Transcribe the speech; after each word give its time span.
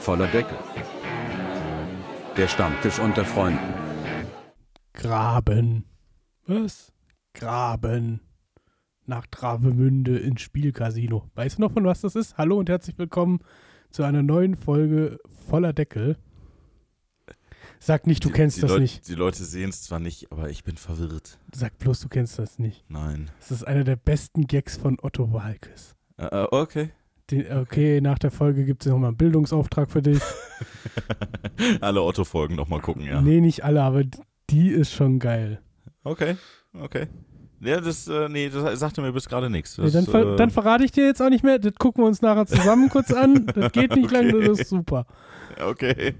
Voller 0.00 0.26
Deckel. 0.28 0.56
Der 2.36 2.48
Stammtisch 2.48 2.98
unter 2.98 3.24
Freunden. 3.24 3.58
Graben. 4.92 5.84
Was? 6.46 6.92
Graben. 7.34 8.20
Nach 9.06 9.26
Travemünde 9.26 10.18
ins 10.18 10.40
Spielcasino. 10.42 11.28
Weißt 11.34 11.58
du 11.58 11.62
noch, 11.62 11.72
von 11.72 11.84
was 11.84 12.00
das 12.00 12.14
ist? 12.16 12.38
Hallo 12.38 12.58
und 12.58 12.68
herzlich 12.68 12.96
willkommen 12.98 13.40
zu 13.90 14.04
einer 14.04 14.22
neuen 14.22 14.56
Folge 14.56 15.18
voller 15.48 15.72
Deckel. 15.72 16.16
Sag 17.78 18.06
nicht, 18.06 18.24
du 18.24 18.28
Die- 18.28 18.34
kennst 18.34 18.58
die 18.58 18.60
das 18.62 18.70
Leut- 18.72 18.80
nicht. 18.80 19.08
Die 19.08 19.14
Leute 19.14 19.42
sehen 19.44 19.70
es 19.70 19.82
zwar 19.82 20.00
nicht, 20.00 20.30
aber 20.30 20.50
ich 20.50 20.64
bin 20.64 20.76
verwirrt. 20.76 21.38
Sag 21.54 21.78
bloß, 21.78 22.00
du 22.00 22.08
kennst 22.08 22.38
das 22.38 22.58
nicht. 22.58 22.84
Nein. 22.88 23.30
Das 23.40 23.50
ist 23.50 23.64
einer 23.66 23.84
der 23.84 23.96
besten 23.96 24.46
Gags 24.46 24.76
von 24.76 24.98
Otto 25.02 25.32
Walkes. 25.32 25.96
Äh, 26.18 26.46
okay. 26.50 26.90
Den, 27.30 27.58
okay, 27.58 28.00
nach 28.00 28.18
der 28.18 28.30
Folge 28.30 28.64
gibt 28.64 28.84
es 28.84 28.90
nochmal 28.90 29.08
einen 29.08 29.16
Bildungsauftrag 29.16 29.90
für 29.90 30.02
dich. 30.02 30.20
Alle 31.80 32.02
Otto-Folgen 32.02 32.56
nochmal 32.56 32.80
gucken, 32.80 33.04
ja. 33.04 33.20
Nee, 33.20 33.40
nicht 33.40 33.64
alle, 33.64 33.82
aber 33.82 34.02
die 34.50 34.68
ist 34.70 34.92
schon 34.92 35.18
geil. 35.18 35.60
Okay, 36.04 36.36
okay. 36.72 37.06
Ja, 37.60 37.80
das, 37.80 38.08
äh, 38.08 38.28
nee, 38.30 38.48
das 38.48 38.80
sagte 38.80 39.02
mir 39.02 39.12
bis 39.12 39.28
gerade 39.28 39.50
nichts. 39.50 39.76
Nee, 39.76 39.84
Das, 39.84 39.92
dann, 39.92 40.06
ver 40.06 40.32
äh, 40.32 40.36
dann 40.36 40.50
verrate 40.50 40.82
ich 40.84 40.92
dir 40.92 41.04
jetzt 41.04 41.20
auch 41.20 41.28
nicht 41.28 41.44
mehr. 41.44 41.58
Das 41.58 41.74
gucken 41.74 42.02
wir 42.02 42.08
uns 42.08 42.22
nachher 42.22 42.46
zusammen 42.46 42.88
kurz 42.88 43.12
an. 43.12 43.46
Das 43.54 43.70
geht 43.72 43.94
nicht 43.94 44.06
Okay. 44.06 44.14
lange, 44.30 44.40
das 44.48 44.60
ist 44.60 44.70
super. 44.70 45.06
Okay. 45.60 46.14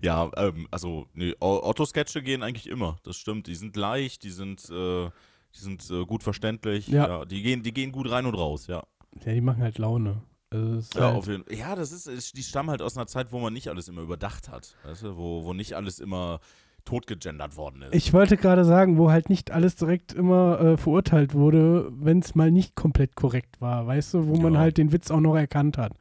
Ja, 0.00 0.30
ähm, 0.36 0.68
also, 0.70 1.06
nee, 1.12 1.34
Otto-Sketche 1.40 2.22
gehen 2.22 2.42
eigentlich 2.42 2.68
immer. 2.68 2.96
Das 3.02 3.16
stimmt. 3.16 3.46
Die 3.48 3.56
sind 3.56 3.76
leicht, 3.76 4.22
die 4.22 4.30
sind, 4.30 4.70
äh, 4.70 5.10
die 5.54 5.60
sind 5.60 5.90
äh, 5.90 6.06
gut 6.06 6.22
verständlich. 6.22 6.86
Ja. 6.88 7.24
die, 7.26 7.42
gehen, 7.42 7.62
die 7.62 7.74
gehen 7.74 7.92
gut 7.92 8.10
rein 8.10 8.24
und 8.24 8.34
raus, 8.34 8.68
ja. 8.68 8.84
Ja, 9.24 9.32
die 9.32 9.40
machen 9.40 9.62
halt 9.62 9.78
Laune. 9.78 10.22
Also 10.50 10.98
Ja, 10.98 11.06
halt, 11.08 11.16
auf 11.16 11.26
jeden, 11.26 11.44
ja, 11.54 11.74
das 11.76 11.92
ist, 11.92 12.36
die 12.36 12.42
stammen 12.42 12.70
halt 12.70 12.80
aus 12.82 12.96
einer 12.96 13.06
Zeit, 13.06 13.32
wo 13.32 13.38
man 13.38 13.52
nicht 13.52 13.68
alles 13.68 13.88
immer 13.88 14.00
überdacht 14.02 14.48
hat. 14.48 14.76
Weißt 14.84 15.02
du, 15.02 15.16
wo, 15.16 15.44
wo 15.44 15.52
nicht 15.52 15.74
alles 15.74 16.00
immer 16.00 16.40
totgegendert 16.84 17.56
worden 17.56 17.82
ist. 17.82 17.94
ich 17.94 18.14
wollte 18.14 18.38
gerade 18.38 18.64
sagen, 18.64 18.96
wo 18.96 19.10
halt 19.10 19.28
nicht 19.28 19.50
alles 19.50 19.76
direkt 19.76 20.14
immer 20.14 20.58
äh, 20.58 20.76
verurteilt 20.78 21.34
wurde, 21.34 21.90
wenn 21.92 22.20
es 22.20 22.34
mal 22.34 22.50
nicht 22.50 22.74
komplett 22.76 23.14
korrekt 23.14 23.60
war, 23.60 23.86
weißt 23.86 24.14
du, 24.14 24.26
wo 24.28 24.36
man 24.40 24.54
Ja. 24.54 24.60
halt 24.60 24.78
den 24.78 24.90
Witz 24.90 25.10
auch 25.10 25.20
noch 25.20 25.36
erkannt 25.36 25.76
hat 25.76 25.92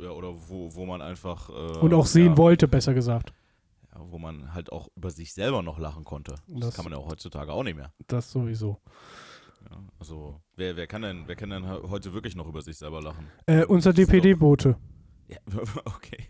ja, 0.00 0.10
oder 0.10 0.32
wo, 0.48 0.74
wo 0.74 0.86
man 0.86 1.02
einfach. 1.02 1.50
Äh, 1.50 1.78
und 1.80 1.92
auch 1.94 2.06
sehen 2.06 2.32
ja, 2.32 2.36
wollte, 2.36 2.68
besser 2.68 2.94
gesagt. 2.94 3.32
Ja, 3.94 4.00
wo 4.08 4.18
man 4.18 4.54
halt 4.54 4.70
auch 4.72 4.88
über 4.96 5.10
sich 5.10 5.32
selber 5.34 5.62
noch 5.62 5.78
lachen 5.78 6.04
konnte. 6.04 6.36
Das, 6.46 6.60
Das- 6.68 6.74
kann 6.76 6.84
man 6.84 6.92
ja 6.92 6.98
auch 6.98 7.08
heutzutage 7.10 7.52
auch 7.52 7.64
nicht 7.64 7.76
mehr. 7.76 7.92
Das 8.06 8.30
sowieso. 8.30 8.78
Ja, 9.70 9.82
also, 9.98 10.40
wer, 10.56 10.76
wer, 10.76 10.86
kann 10.86 11.02
denn, 11.02 11.24
wer 11.26 11.36
kann 11.36 11.50
denn 11.50 11.64
he- 11.64 11.88
heute 11.88 12.12
wirklich 12.14 12.36
noch 12.36 12.46
über 12.46 12.62
sich 12.62 12.76
selber 12.78 13.02
lachen? 13.02 13.26
Äh, 13.46 13.64
unser 13.64 13.92
DPD-Bote. 13.92 14.76
Ja, 15.28 15.38
okay. 15.84 16.28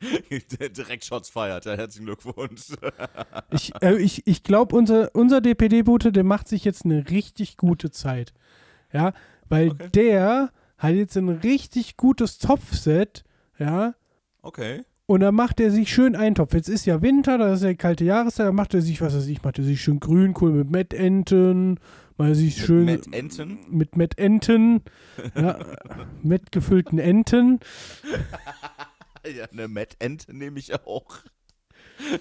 Direkt 0.76 1.04
Shots 1.04 1.30
feiert, 1.30 1.64
ja, 1.64 1.74
herzlichen 1.74 2.06
Glückwunsch. 2.06 2.68
Ich, 3.50 3.72
äh, 3.82 3.96
ich, 3.96 4.26
ich 4.26 4.42
glaube, 4.42 4.74
unser, 4.74 5.14
unser 5.14 5.40
DPD-Bote, 5.40 6.10
der 6.12 6.24
macht 6.24 6.48
sich 6.48 6.64
jetzt 6.64 6.84
eine 6.84 7.08
richtig 7.10 7.56
gute 7.56 7.90
Zeit. 7.90 8.32
Ja, 8.92 9.12
weil 9.48 9.70
Okay. 9.70 9.88
der 9.90 10.52
hat 10.78 10.94
jetzt 10.94 11.16
ein 11.16 11.28
richtig 11.28 11.96
gutes 11.96 12.38
Topfset, 12.38 13.24
ja, 13.58 13.94
Okay. 14.42 14.82
Und 15.06 15.20
dann 15.20 15.34
macht 15.34 15.60
er 15.60 15.70
sich 15.70 15.92
schön 15.92 16.16
Eintopf. 16.16 16.54
Jetzt 16.54 16.68
ist 16.68 16.86
ja 16.86 17.02
Winter, 17.02 17.38
das 17.38 17.60
ist 17.60 17.64
ja 17.64 17.74
kalte 17.74 18.04
Jahreszeit, 18.04 18.46
dann 18.46 18.54
macht 18.54 18.74
er 18.74 18.80
sich, 18.82 19.00
was 19.00 19.14
weiß 19.14 19.26
ich, 19.26 19.42
macht 19.42 19.58
er 19.58 19.64
sich 19.64 19.80
schön 19.82 20.00
Grünkohl 20.00 20.52
mit 20.52 20.70
Mettenten, 20.70 21.78
macht 22.16 22.30
er 22.30 22.34
sich 22.34 22.56
schön 22.56 22.86
Mit 22.86 23.12
Enten? 23.12 23.58
mit 23.70 23.96
Mettenten, 23.96 24.82
ja, 25.34 25.58
mit 26.22 26.52
gefüllten 26.52 26.98
Enten. 26.98 27.60
Ja, 29.26 29.46
eine 29.50 29.68
Met-Ente 29.68 30.36
nehme 30.36 30.58
ich 30.58 30.74
auch. 30.86 31.16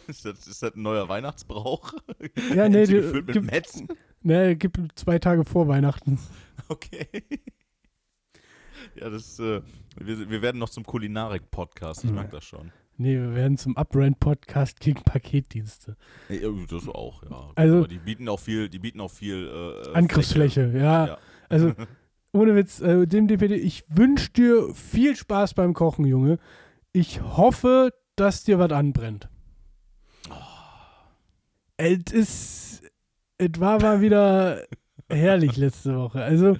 Ist 0.07 0.23
das, 0.23 0.47
ist 0.47 0.63
das 0.63 0.73
ein 0.73 0.83
neuer 0.83 1.09
Weihnachtsbrauch? 1.09 1.95
Ja, 2.55 2.69
nee, 2.69 2.83
Ente 2.83 2.87
die- 2.87 2.93
gefüllt 2.93 3.25
mit 3.27 3.33
gibt- 3.33 3.51
Metten? 3.51 3.87
Ne, 4.21 4.55
gibt 4.55 4.77
zwei 4.95 5.19
Tage 5.19 5.43
vor 5.43 5.67
Weihnachten. 5.67 6.17
Okay. 6.69 7.07
Ja, 8.95 9.09
das, 9.09 9.39
äh, 9.39 9.61
wir, 9.97 10.29
wir 10.29 10.41
werden 10.41 10.59
noch 10.59 10.69
zum 10.69 10.83
Kulinarik-Podcast. 10.85 12.03
Ich 12.03 12.11
mag 12.11 12.29
das 12.31 12.43
schon. 12.43 12.71
Nee, 12.97 13.15
wir 13.15 13.33
werden 13.33 13.57
zum 13.57 13.75
Uprent-Podcast 13.75 14.79
gegen 14.79 15.01
Paketdienste. 15.03 15.97
Ja, 16.29 16.49
das 16.69 16.87
auch, 16.87 17.23
ja. 17.23 17.49
Also- 17.55 17.77
Aber 17.79 17.87
die 17.87 17.97
bieten 17.97 18.29
auch 18.29 18.39
viel, 18.39 18.69
die 18.69 18.79
bieten 18.79 19.01
auch 19.01 19.09
viel 19.11 19.47
äh, 19.87 19.93
Angriffsfläche, 19.97 20.71
ja. 20.75 21.07
Ja. 21.07 21.17
Also, 21.49 21.73
ohne 22.33 22.55
Witz, 22.55 22.81
äh, 22.81 23.07
dem 23.07 23.27
DPD, 23.27 23.55
ich 23.55 23.83
wünsche 23.89 24.31
dir 24.31 24.73
viel 24.75 25.15
Spaß 25.15 25.55
beim 25.55 25.73
Kochen, 25.73 26.05
Junge. 26.05 26.37
Ich 26.91 27.21
hoffe, 27.21 27.91
dass 28.15 28.43
dir 28.43 28.59
was 28.59 28.71
anbrennt. 28.71 29.27
Es 31.77 32.11
ist, 32.13 32.81
es 33.39 33.59
war 33.59 33.81
mal 33.81 34.01
wieder 34.01 34.63
herrlich 35.09 35.57
letzte 35.57 35.95
Woche. 35.97 36.23
Also, 36.23 36.57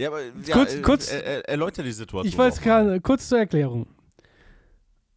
Ja, 0.00 0.08
aber 0.08 0.20
ja, 0.22 0.52
Kurz- 0.54 0.74
äh, 0.74 0.80
kurz- 0.82 1.12
äh, 1.12 1.18
äh, 1.18 1.40
erläuter 1.46 1.82
die 1.82 1.92
Situation. 1.92 2.26
ich 2.28 2.36
weiß 2.38 2.56
mal. 2.60 2.64
gerade, 2.64 3.00
kurz 3.00 3.28
zur 3.28 3.38
Erklärung. 3.38 3.86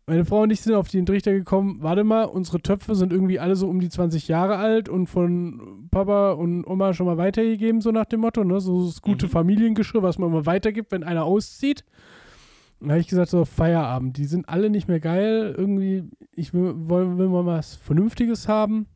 Meine 0.06 0.26
Frau 0.26 0.42
und 0.42 0.52
ich 0.52 0.60
sind 0.62 0.74
auf 0.76 0.90
den 0.90 1.06
Trichter 1.06 1.32
gekommen, 1.32 1.78
warte 1.80 2.04
mal, 2.04 2.26
unsere 2.26 2.62
Töpfe 2.62 2.94
sind 2.94 3.14
irgendwie 3.14 3.40
alle 3.40 3.56
so 3.56 3.70
um 3.70 3.80
die 3.80 3.88
20 3.88 4.28
Jahre 4.28 4.58
alt 4.58 4.90
und 4.90 5.08
von 5.08 5.88
Papa 5.92 6.32
und 6.34 6.66
Oma 6.68 6.94
schon 6.94 7.06
mal 7.06 7.16
weitergegeben, 7.18 7.80
so 7.80 7.92
nach 7.92 8.04
dem 8.04 8.20
Motto, 8.20 8.44
ne? 8.44 8.60
So 8.60 8.86
das 8.86 9.02
gute 9.02 9.28
Mhm. 9.28 9.32
Familiengeschirr, 9.32 10.04
was 10.04 10.18
man 10.18 10.30
mal 10.30 10.46
weitergibt, 10.46 10.92
wenn 10.92 11.06
einer 11.06 11.24
auszieht. 11.24 11.86
Dann 12.82 12.90
habe 12.90 13.00
ich 13.00 13.08
gesagt, 13.08 13.30
so 13.30 13.46
Feierabend, 13.46 14.18
die 14.18 14.26
sind 14.26 14.50
alle 14.50 14.70
nicht 14.70 14.90
mehr 14.90 15.00
geil. 15.00 15.56
Irgendwie, 15.58 16.04
ich 16.34 16.54
will, 16.54 16.74
will 16.90 17.30
mal 17.30 17.46
was 17.46 17.76
Vernünftiges 17.76 18.50
haben. 18.50 18.88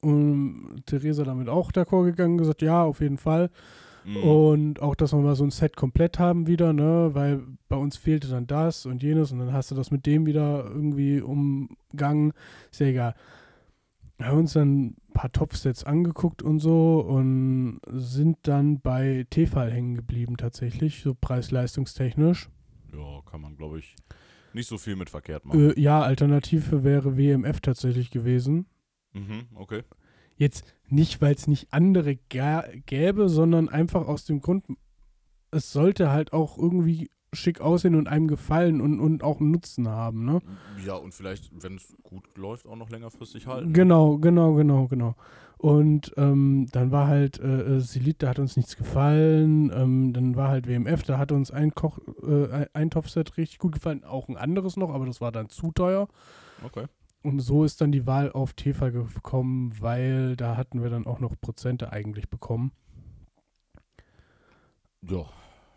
Und 0.00 0.82
Theresa 0.86 1.22
damit 1.24 1.48
auch 1.50 1.70
d'accord 1.70 2.04
gegangen, 2.06 2.38
gesagt, 2.38 2.62
ja, 2.62 2.82
auf 2.82 3.00
jeden 3.00 3.18
Fall. 3.18 3.50
Mhm. 4.04 4.16
Und 4.16 4.82
auch, 4.82 4.94
dass 4.94 5.12
wir 5.12 5.20
mal 5.20 5.36
so 5.36 5.44
ein 5.44 5.50
Set 5.50 5.76
komplett 5.76 6.18
haben 6.18 6.46
wieder, 6.46 6.72
ne? 6.72 7.10
Weil 7.12 7.42
bei 7.68 7.76
uns 7.76 7.96
fehlte 7.96 8.28
dann 8.28 8.46
das 8.46 8.86
und 8.86 9.02
jenes 9.02 9.32
und 9.32 9.38
dann 9.38 9.52
hast 9.52 9.70
du 9.70 9.74
das 9.74 9.90
mit 9.90 10.06
dem 10.06 10.26
wieder 10.26 10.64
irgendwie 10.64 11.20
umgangen. 11.20 12.32
Ist 12.70 12.80
ja 12.80 12.86
egal. 12.86 13.14
Wir 14.18 14.26
haben 14.26 14.38
uns 14.38 14.52
dann 14.52 14.84
ein 14.84 14.96
paar 15.14 15.32
Topsets 15.32 15.84
angeguckt 15.84 16.42
und 16.42 16.60
so 16.60 17.00
und 17.00 17.80
sind 17.88 18.38
dann 18.42 18.80
bei 18.80 19.26
Tefal 19.30 19.72
hängen 19.72 19.94
geblieben 19.96 20.36
tatsächlich, 20.36 21.02
so 21.02 21.14
preis-leistungstechnisch. 21.14 22.48
Ja, 22.92 23.20
kann 23.28 23.40
man, 23.40 23.56
glaube 23.56 23.78
ich, 23.80 23.96
nicht 24.52 24.68
so 24.68 24.78
viel 24.78 24.96
mit 24.96 25.10
verkehrt 25.10 25.44
machen. 25.44 25.70
Äh, 25.70 25.80
ja, 25.80 26.02
Alternative 26.02 26.84
wäre 26.84 27.16
WMF 27.16 27.60
tatsächlich 27.60 28.10
gewesen. 28.10 28.66
Mhm, 29.12 29.46
okay. 29.54 29.82
Jetzt 30.36 30.64
nicht, 30.88 31.20
weil 31.22 31.34
es 31.34 31.46
nicht 31.46 31.72
andere 31.72 32.16
gä- 32.30 32.82
gäbe, 32.86 33.28
sondern 33.28 33.68
einfach 33.68 34.06
aus 34.06 34.24
dem 34.24 34.40
Grund, 34.40 34.64
es 35.50 35.72
sollte 35.72 36.10
halt 36.10 36.32
auch 36.32 36.58
irgendwie 36.58 37.10
schick 37.34 37.60
aussehen 37.62 37.94
und 37.94 38.08
einem 38.08 38.28
gefallen 38.28 38.80
und, 38.82 39.00
und 39.00 39.22
auch 39.22 39.40
einen 39.40 39.52
Nutzen 39.52 39.88
haben, 39.88 40.24
ne? 40.26 40.40
Ja, 40.84 40.96
und 40.96 41.14
vielleicht, 41.14 41.50
wenn 41.62 41.76
es 41.76 41.94
gut 42.02 42.24
läuft, 42.36 42.66
auch 42.66 42.76
noch 42.76 42.90
längerfristig 42.90 43.46
halten. 43.46 43.72
Genau, 43.72 44.18
genau, 44.18 44.52
genau, 44.54 44.86
genau. 44.86 45.14
Und 45.56 46.12
ähm, 46.18 46.66
dann 46.72 46.90
war 46.90 47.06
halt 47.06 47.38
äh, 47.38 47.76
äh, 47.76 47.80
Silit, 47.80 48.22
da 48.22 48.30
hat 48.30 48.38
uns 48.38 48.56
nichts 48.56 48.76
gefallen. 48.76 49.70
Ähm, 49.74 50.12
dann 50.12 50.34
war 50.36 50.48
halt 50.48 50.66
WMF, 50.66 51.04
da 51.04 51.16
hat 51.18 51.32
uns 51.32 51.50
ein 51.50 51.72
Koch, 51.74 51.98
äh, 52.22 52.48
ein 52.50 52.66
Eintopfset 52.74 53.36
richtig 53.38 53.58
gut 53.60 53.72
gefallen, 53.72 54.04
auch 54.04 54.28
ein 54.28 54.36
anderes 54.36 54.76
noch, 54.76 54.90
aber 54.92 55.06
das 55.06 55.20
war 55.20 55.32
dann 55.32 55.48
zu 55.48 55.70
teuer. 55.72 56.08
Okay. 56.64 56.84
Und 57.22 57.38
so 57.40 57.64
ist 57.64 57.80
dann 57.80 57.92
die 57.92 58.06
Wahl 58.06 58.32
auf 58.32 58.52
Tefa 58.54 58.90
gekommen, 58.90 59.72
weil 59.80 60.34
da 60.36 60.56
hatten 60.56 60.82
wir 60.82 60.90
dann 60.90 61.06
auch 61.06 61.20
noch 61.20 61.34
Prozente 61.40 61.92
eigentlich 61.92 62.28
bekommen. 62.28 62.72
Ja. 65.08 65.24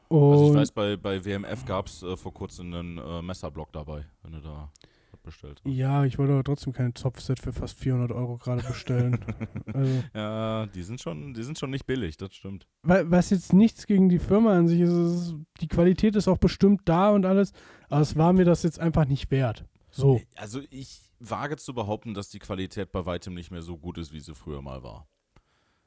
Und 0.08 0.32
Also 0.34 0.50
ich 0.50 0.54
weiß, 0.56 0.72
bei, 0.72 0.98
bei 0.98 1.24
WMF 1.26 1.66
gab 1.66 1.88
es 1.88 2.04
äh, 2.04 2.16
vor 2.16 2.34
kurzem 2.34 2.74
einen 2.74 2.98
äh, 2.98 3.22
Messerblock 3.22 3.72
dabei, 3.74 4.06
wenn 4.22 4.34
du 4.34 4.40
da 4.42 4.72
was 5.12 5.20
bestellt 5.22 5.62
hast. 5.66 5.72
ja, 5.74 6.06
ich 6.06 6.18
wollte 6.20 6.34
aber 6.34 6.44
trotzdem 6.44 6.74
kein 6.74 6.94
Topfset 6.94 7.40
für 7.40 7.52
fast 7.52 7.78
400 7.80 8.12
Euro 8.12 8.38
gerade 8.38 8.62
bestellen. 8.64 9.20
also, 9.74 10.04
Ja, 10.14 10.68
die 10.68 10.84
sind 10.84 11.02
schon, 11.02 11.34
die 11.34 11.44
sind 11.44 11.58
schon 11.58 11.72
nicht 11.72 11.88
billig, 11.88 12.18
das 12.18 12.36
stimmt. 12.36 12.68
wa- 12.84 13.04
was 13.06 13.32
jetzt 13.32 13.52
nichts 13.54 13.88
gegen 13.88 14.10
die 14.10 14.20
Firma 14.20 14.56
an 14.58 14.68
sich 14.68 14.80
ist, 14.82 14.92
ist, 14.92 15.36
die 15.60 15.68
Qualität 15.68 16.16
ist 16.16 16.28
auch 16.28 16.38
bestimmt 16.38 16.82
da 16.86 17.10
und 17.10 17.26
alles, 17.26 17.52
aber 17.90 18.02
es 18.02 18.16
war 18.16 18.32
mir 18.34 18.46
das 18.46 18.62
jetzt 18.62 18.80
einfach 18.80 19.06
nicht 19.08 19.32
wert. 19.32 19.66
So. 19.90 20.22
Also 20.36 20.62
ich 20.70 21.02
wage 21.20 21.58
zu 21.58 21.74
behaupten, 21.74 22.14
dass 22.14 22.30
die 22.30 22.40
Qualität 22.40 22.92
bei 22.92 23.06
weitem 23.06 23.34
nicht 23.34 23.52
mehr 23.52 23.62
so 23.62 23.78
gut 23.78 23.98
ist, 23.98 24.14
wie 24.14 24.20
sie 24.20 24.36
früher 24.36 24.62
mal 24.62 24.84
war. 24.84 25.08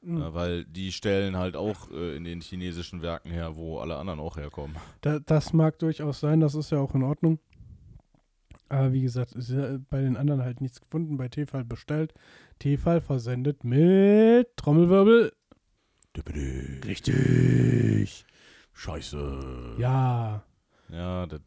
Mhm. 0.01 0.19
Ja, 0.19 0.33
weil 0.33 0.65
die 0.65 0.91
stellen 0.91 1.37
halt 1.37 1.55
auch 1.55 1.91
äh, 1.91 2.15
in 2.15 2.23
den 2.23 2.41
chinesischen 2.41 3.01
Werken 3.01 3.31
her, 3.31 3.55
wo 3.55 3.79
alle 3.79 3.97
anderen 3.97 4.19
auch 4.19 4.37
herkommen. 4.37 4.77
Da, 5.01 5.19
das 5.19 5.53
mag 5.53 5.77
durchaus 5.79 6.19
sein, 6.19 6.39
das 6.39 6.55
ist 6.55 6.71
ja 6.71 6.79
auch 6.79 6.95
in 6.95 7.03
Ordnung. 7.03 7.39
Aber 8.69 8.93
wie 8.93 9.01
gesagt, 9.01 9.33
ist 9.33 9.49
ja 9.49 9.79
bei 9.89 10.01
den 10.01 10.15
anderen 10.15 10.43
halt 10.43 10.61
nichts 10.61 10.79
gefunden, 10.79 11.17
bei 11.17 11.27
Tefal 11.27 11.65
bestellt. 11.65 12.13
Tefal 12.59 13.01
versendet 13.01 13.63
mit 13.63 14.55
Trommelwirbel. 14.57 15.33
Richtig. 16.85 18.25
Scheiße. 18.73 19.75
Ja. 19.79 20.43
Ja, 20.91 21.27
das, 21.27 21.39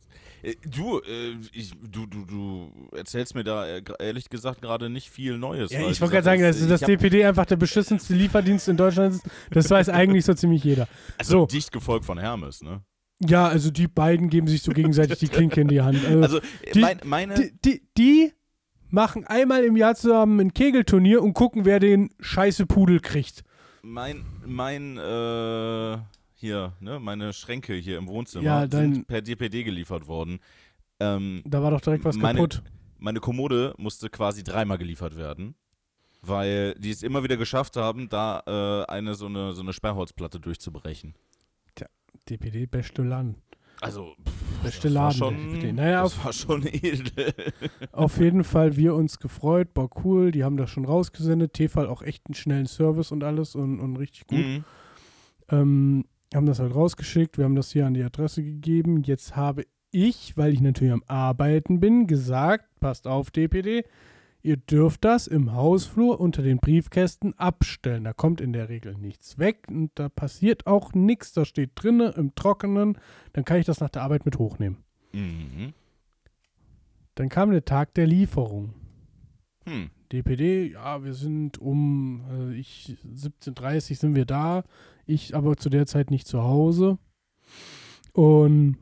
äh, 0.43 0.55
du, 0.65 1.01
äh, 1.01 1.35
ich, 1.53 1.73
du, 1.83 2.07
du, 2.07 2.25
du 2.25 2.73
erzählst 2.97 3.35
mir 3.35 3.45
da 3.45 3.67
äh, 3.67 3.83
ehrlich 3.99 4.29
gesagt 4.31 4.63
gerade 4.63 4.89
nicht 4.89 5.11
viel 5.11 5.37
Neues. 5.39 5.73
Ja, 5.73 5.81
ich 5.89 6.01
wollte 6.01 6.13
gerade 6.15 6.25
sagen, 6.25 6.43
dass 6.43 6.67
das 6.67 6.81
DPD 6.81 7.25
einfach 7.25 7.47
der 7.47 7.57
beschissenste 7.57 8.15
Lieferdienst 8.15 8.69
in 8.69 8.77
Deutschland 8.77 9.15
ist. 9.17 9.25
Das 9.51 9.69
weiß 9.71 9.89
eigentlich 9.89 10.25
so 10.25 10.35
ziemlich 10.35 10.63
jeder. 10.63 10.87
Also 11.19 11.41
so. 11.41 11.47
dicht 11.47 11.73
gefolgt 11.73 12.05
von 12.05 12.19
Hermes, 12.19 12.63
ne? 12.63 12.83
Ja, 13.21 13.47
also 13.47 13.71
die 13.71 13.87
beiden 13.89 14.29
geben 14.31 14.49
sich 14.49 14.63
so 14.63 14.73
gegenseitig 14.73 15.19
die 15.19 15.29
Klinke 15.29 15.61
in 15.61 15.69
die 15.69 15.81
Hand. 15.81 16.05
Also, 16.05 16.23
Also 16.23 16.39
äh, 16.39 16.73
die- 16.75 16.81
mein, 16.81 17.01
meine. 17.05 17.35
die, 17.35 17.53
die, 17.65 17.83
die 17.97 18.33
machen 18.91 19.25
einmal 19.25 19.65
im 19.65 19.77
Jahr 19.77 19.95
zusammen 19.95 20.41
ein 20.41 20.55
Kegelturnier 20.55 21.23
und 21.23 21.33
gucken, 21.35 21.65
wer 21.65 21.79
den 21.81 22.11
scheiße 22.21 22.67
Pudel 22.67 23.01
kriegt. 23.01 23.43
Mein, 23.83 24.25
mein, 24.45 24.97
äh, 24.99 25.99
hier, 26.43 26.75
ne, 26.81 27.01
meine 27.01 27.33
Schränke 27.33 27.73
hier 27.75 27.97
im 27.97 28.07
Wohnzimmer 28.09 28.45
Ja, 28.45 28.67
dein- 28.67 28.95
sind 28.95 29.07
per 29.07 29.23
DPD 29.23 29.63
geliefert 29.65 30.07
worden. 30.07 30.39
Ähm, 31.01 31.43
Da 31.47 31.63
war 31.63 31.71
doch 31.71 31.81
direkt 31.81 32.05
was 32.05 32.17
Meine- 32.17 32.39
kaputt. 32.39 32.63
meine 32.99 33.21
Kommode 33.21 33.75
musste 33.79 34.11
quasi 34.11 34.45
dreimal 34.45 34.77
geliefert 34.77 35.17
werden, 35.17 35.55
weil 36.21 36.75
die 36.75 36.91
es 36.91 37.03
immer 37.03 37.23
wieder 37.25 37.37
geschafft 37.37 37.77
haben, 37.77 38.09
da 38.09 38.43
äh, 38.47 38.91
eine 38.93 39.15
so 39.15 39.27
eine 39.27 39.53
so 39.55 39.63
eine 39.63 39.73
Sperrholzplatte 39.73 40.39
durchzubrechen. 40.39 41.15
DPD, 42.29 42.67
beste 42.67 43.03
Land. 43.03 43.39
Also, 43.81 44.15
Beste 44.63 44.89
das 44.89 44.95
war 44.95 45.03
Laden. 45.05 45.17
schon, 45.19 45.35
der 45.37 45.55
DPD. 45.55 45.73
Naja, 45.73 46.03
das 46.03 46.13
auf, 46.19 46.25
war 46.25 46.33
schon 46.33 46.67
edel. 46.67 47.35
auf 47.91 48.19
jeden 48.19 48.45
Fall 48.45 48.77
wir 48.77 48.95
uns 48.95 49.19
gefreut. 49.19 49.75
Boah, 49.75 49.89
cool. 50.05 50.31
Die 50.31 50.45
haben 50.45 50.57
das 50.57 50.71
schon 50.71 50.85
rausgesendet. 50.85 51.55
Tefal 51.55 51.89
auch 51.89 52.03
echt 52.03 52.27
einen 52.29 52.35
schnellen 52.35 52.67
Service 52.67 53.11
und 53.11 53.25
alles 53.25 53.57
und, 53.57 53.81
und 53.81 53.97
richtig 53.97 54.27
gut. 54.29 54.39
Mhm. 54.39 54.65
Ähm, 55.49 56.05
haben 56.35 56.47
das 56.47 56.59
halt 56.59 56.75
rausgeschickt, 56.75 57.39
wir 57.39 57.45
haben 57.45 57.57
das 57.57 57.73
hier 57.73 57.87
an 57.87 57.95
die 57.95 58.03
Adresse 58.03 58.43
gegeben. 58.43 59.03
Jetzt 59.03 59.37
habe 59.37 59.65
ich, 59.91 60.37
weil 60.37 60.53
ich 60.53 60.61
natürlich 60.61 60.93
am 60.93 61.05
Arbeiten 61.07 61.81
bin, 61.81 62.07
gesagt, 62.07 62.65
passt 62.81 63.07
auf, 63.07 63.31
DPD, 63.31 63.85
ihr 64.43 64.57
dürft 64.57 65.05
das 65.05 65.27
im 65.27 65.53
Hausflur 65.53 66.21
unter 66.21 66.43
den 66.43 66.59
Briefkästen 66.59 67.39
abstellen. 67.39 68.05
Da 68.05 68.13
kommt 68.13 68.41
in 68.41 68.53
der 68.53 68.69
Regel 68.69 68.97
nichts 68.97 69.39
weg 69.39 69.67
und 69.69 69.91
da 69.95 70.09
passiert 70.09 70.67
auch 70.67 70.95
nichts. 70.95 71.33
Da 71.33 71.45
steht 71.45 71.73
drinne 71.75 72.15
im 72.17 72.35
Trockenen. 72.35 72.99
Dann 73.33 73.45
kann 73.45 73.59
ich 73.59 73.67
das 73.67 73.81
nach 73.81 73.91
der 73.91 74.03
Arbeit 74.03 74.25
mit 74.25 74.39
hochnehmen. 74.39 74.79
Mhm. 75.13 75.75
Dann 77.15 77.29
kam 77.29 77.51
der 77.51 77.65
Tag 77.65 77.95
der 77.95 78.07
Lieferung. 78.07 78.75
Hm. 79.65 79.91
DPD, 80.13 80.73
ja, 80.73 81.05
wir 81.05 81.15
sind 81.15 81.59
um 81.59 82.23
äh, 82.31 82.55
ich 82.55 82.97
17.30 83.07 83.99
sind 83.99 84.15
wir 84.15 84.25
da. 84.25 84.65
Ich 85.13 85.35
aber 85.35 85.57
zu 85.57 85.69
der 85.69 85.87
Zeit 85.87 86.11
nicht 86.11 86.27
zu 86.27 86.43
Hause. 86.43 86.99
Und 88.13 88.77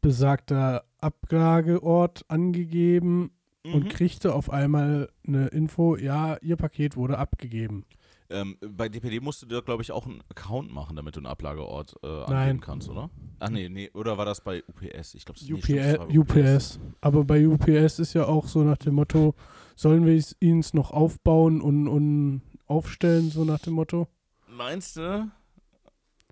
besagter 0.00 0.84
Ablageort 0.98 2.24
angegeben 2.28 3.30
und 3.64 3.84
Mhm. 3.84 3.88
kriegte 3.88 4.34
auf 4.34 4.50
einmal 4.50 5.08
eine 5.26 5.48
Info, 5.48 5.96
ja, 5.96 6.36
ihr 6.40 6.56
Paket 6.56 6.96
wurde 6.96 7.18
abgegeben. 7.18 7.84
Ähm, 8.30 8.56
bei 8.60 8.88
DPD 8.88 9.20
musst 9.20 9.42
du 9.42 9.46
dir, 9.46 9.60
glaube 9.60 9.82
ich, 9.82 9.90
auch 9.90 10.06
einen 10.06 10.22
Account 10.30 10.72
machen, 10.72 10.94
damit 10.96 11.16
du 11.16 11.20
einen 11.20 11.26
Ablageort 11.26 11.96
äh, 12.02 12.06
angeben 12.06 12.30
Nein. 12.30 12.60
kannst, 12.60 12.88
oder? 12.88 13.10
Ach 13.40 13.50
nee, 13.50 13.68
nee, 13.68 13.90
oder 13.92 14.16
war 14.18 14.24
das 14.24 14.40
bei 14.40 14.62
UPS? 14.68 15.14
Ich 15.14 15.24
glaube, 15.24 15.40
UPS, 15.52 16.16
UPS. 16.16 16.78
Aber 17.00 17.24
bei 17.24 17.46
UPS 17.46 17.98
ist 17.98 18.14
ja 18.14 18.26
auch 18.26 18.46
so 18.46 18.62
nach 18.62 18.78
dem 18.78 18.94
Motto, 18.94 19.34
sollen 19.74 20.06
wir 20.06 20.14
es 20.14 20.36
ihnen 20.40 20.64
noch 20.74 20.92
aufbauen 20.92 21.60
und, 21.60 21.88
und 21.88 22.42
aufstellen, 22.66 23.30
so 23.30 23.44
nach 23.44 23.58
dem 23.58 23.74
Motto? 23.74 24.06
Meinst 24.50 24.96
du? 24.96 25.30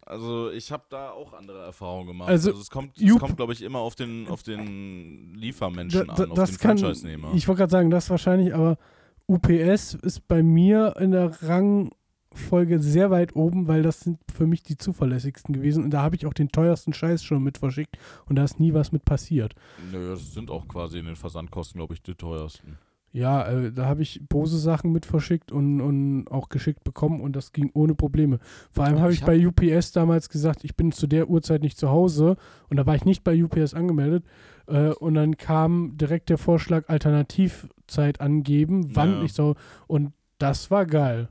Also 0.04 0.50
ich 0.50 0.72
habe 0.72 0.84
da 0.88 1.10
auch 1.10 1.34
andere 1.34 1.62
Erfahrungen 1.64 2.06
gemacht. 2.06 2.28
Also, 2.30 2.50
Also, 2.50 2.62
es 2.62 2.70
kommt, 2.70 2.98
es 2.98 3.18
kommt 3.18 3.36
glaube 3.36 3.52
ich, 3.52 3.60
immer 3.62 3.80
auf 3.80 3.94
den, 3.94 4.26
auf 4.28 4.42
den 4.42 5.34
Liefermenschen 5.34 6.06
Da- 6.06 6.14
da- 6.14 6.22
an, 6.24 6.30
auf 6.30 6.36
das 6.36 6.50
den 6.50 6.58
kann, 6.58 6.78
Franchise-Nehmer. 6.78 7.32
ich 7.34 7.46
wollte 7.46 7.58
gerade 7.60 7.70
sagen, 7.70 7.90
das 7.90 8.08
wahrscheinlich, 8.08 8.54
aber 8.54 8.78
UPS 9.26 9.94
ist 9.94 10.26
bei 10.26 10.42
mir 10.42 10.94
in 10.98 11.10
der 11.10 11.42
Rangfolge 11.42 12.80
sehr 12.80 13.10
weit 13.10 13.36
oben, 13.36 13.68
weil 13.68 13.82
das 13.82 14.00
sind 14.00 14.18
für 14.34 14.46
mich 14.46 14.62
die 14.62 14.78
zuverlässigsten 14.78 15.54
gewesen 15.54 15.84
und 15.84 15.90
da 15.90 16.00
habe 16.02 16.16
ich 16.16 16.24
auch 16.24 16.32
den 16.32 16.48
teuersten 16.48 16.94
Scheiß 16.94 17.22
schon 17.22 17.42
mit 17.42 17.58
verschickt 17.58 17.98
und 18.26 18.36
da 18.36 18.44
ist 18.44 18.58
nie 18.58 18.72
was 18.72 18.92
mit 18.92 19.04
passiert. 19.04 19.54
Nö, 19.92 20.10
das 20.12 20.32
sind 20.32 20.50
auch 20.50 20.66
quasi 20.66 20.98
in 21.00 21.04
den 21.04 21.16
Versandkosten, 21.16 21.78
glaube 21.78 21.92
ich, 21.92 22.02
die 22.02 22.14
teuersten. 22.14 22.78
Ja, 23.10 23.46
äh, 23.48 23.72
da 23.72 23.86
habe 23.86 24.02
ich 24.02 24.20
Bose 24.28 24.58
Sachen 24.58 24.92
mit 24.92 25.06
verschickt 25.06 25.50
und, 25.50 25.80
und 25.80 26.28
auch 26.28 26.50
geschickt 26.50 26.84
bekommen 26.84 27.20
und 27.22 27.34
das 27.34 27.52
ging 27.52 27.70
ohne 27.72 27.94
Probleme. 27.94 28.38
Vor 28.70 28.84
allem 28.84 29.00
habe 29.00 29.12
Ich 29.12 29.18
ich 29.18 29.22
hab- 29.22 29.28
bei 29.28 29.46
UPS 29.46 29.92
damals 29.92 30.28
gesagt, 30.28 30.62
ich 30.62 30.76
bin 30.76 30.92
zu 30.92 31.06
der 31.06 31.28
Uhrzeit 31.30 31.62
nicht 31.62 31.78
zu 31.78 31.88
Hause 31.88 32.36
und 32.68 32.76
da 32.76 32.84
war 32.86 32.94
ich 32.96 33.04
nicht 33.06 33.24
bei 33.24 33.42
UPS 33.42 33.72
angemeldet 33.72 34.24
äh, 34.66 34.90
und 34.90 35.14
dann 35.14 35.38
kam 35.38 35.96
direkt 35.96 36.28
der 36.28 36.36
Vorschlag 36.38 36.88
Alternativzeit 36.90 38.20
angeben, 38.20 38.94
wann 38.94 39.12
Ja. 39.12 39.22
ich 39.22 39.32
so 39.32 39.54
und 39.86 40.12
das 40.38 40.70
war 40.70 40.84
geil. 40.84 41.28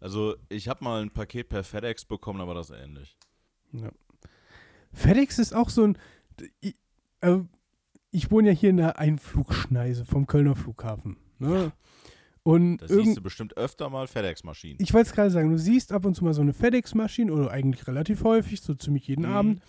Also 0.00 0.34
ich 0.50 0.68
habe 0.68 0.84
mal 0.84 1.00
ein 1.02 1.10
Paket 1.10 1.48
per 1.48 1.64
FedEx 1.64 2.04
bekommen, 2.04 2.40
aber 2.42 2.54
das 2.54 2.70
ähnlich. 2.70 3.16
FedEx 4.92 5.38
ist 5.38 5.54
auch 5.54 5.70
so 5.70 5.84
ein 5.84 5.98
äh, 7.22 7.38
ich 8.10 8.30
wohne 8.30 8.48
ja 8.48 8.54
hier 8.54 8.70
in 8.70 8.76
der 8.78 8.98
Einflugschneise 8.98 10.04
vom 10.04 10.26
Kölner 10.26 10.56
Flughafen. 10.56 11.16
Ne? 11.38 11.72
Und 12.42 12.78
Da 12.78 12.88
siehst 12.88 13.16
du 13.16 13.22
bestimmt 13.22 13.56
öfter 13.56 13.90
mal 13.90 14.06
FedEx-Maschinen. 14.06 14.78
Ich 14.80 14.92
wollte 14.94 15.10
es 15.10 15.14
gerade 15.14 15.30
sagen, 15.30 15.50
du 15.50 15.58
siehst 15.58 15.92
ab 15.92 16.04
und 16.06 16.14
zu 16.14 16.24
mal 16.24 16.32
so 16.34 16.40
eine 16.40 16.52
FedEx-Maschine 16.54 17.32
oder 17.32 17.50
eigentlich 17.50 17.86
relativ 17.86 18.24
häufig, 18.24 18.60
so 18.62 18.74
ziemlich 18.74 19.06
jeden 19.06 19.26
Mhm. 19.26 19.32
Abend. 19.32 19.62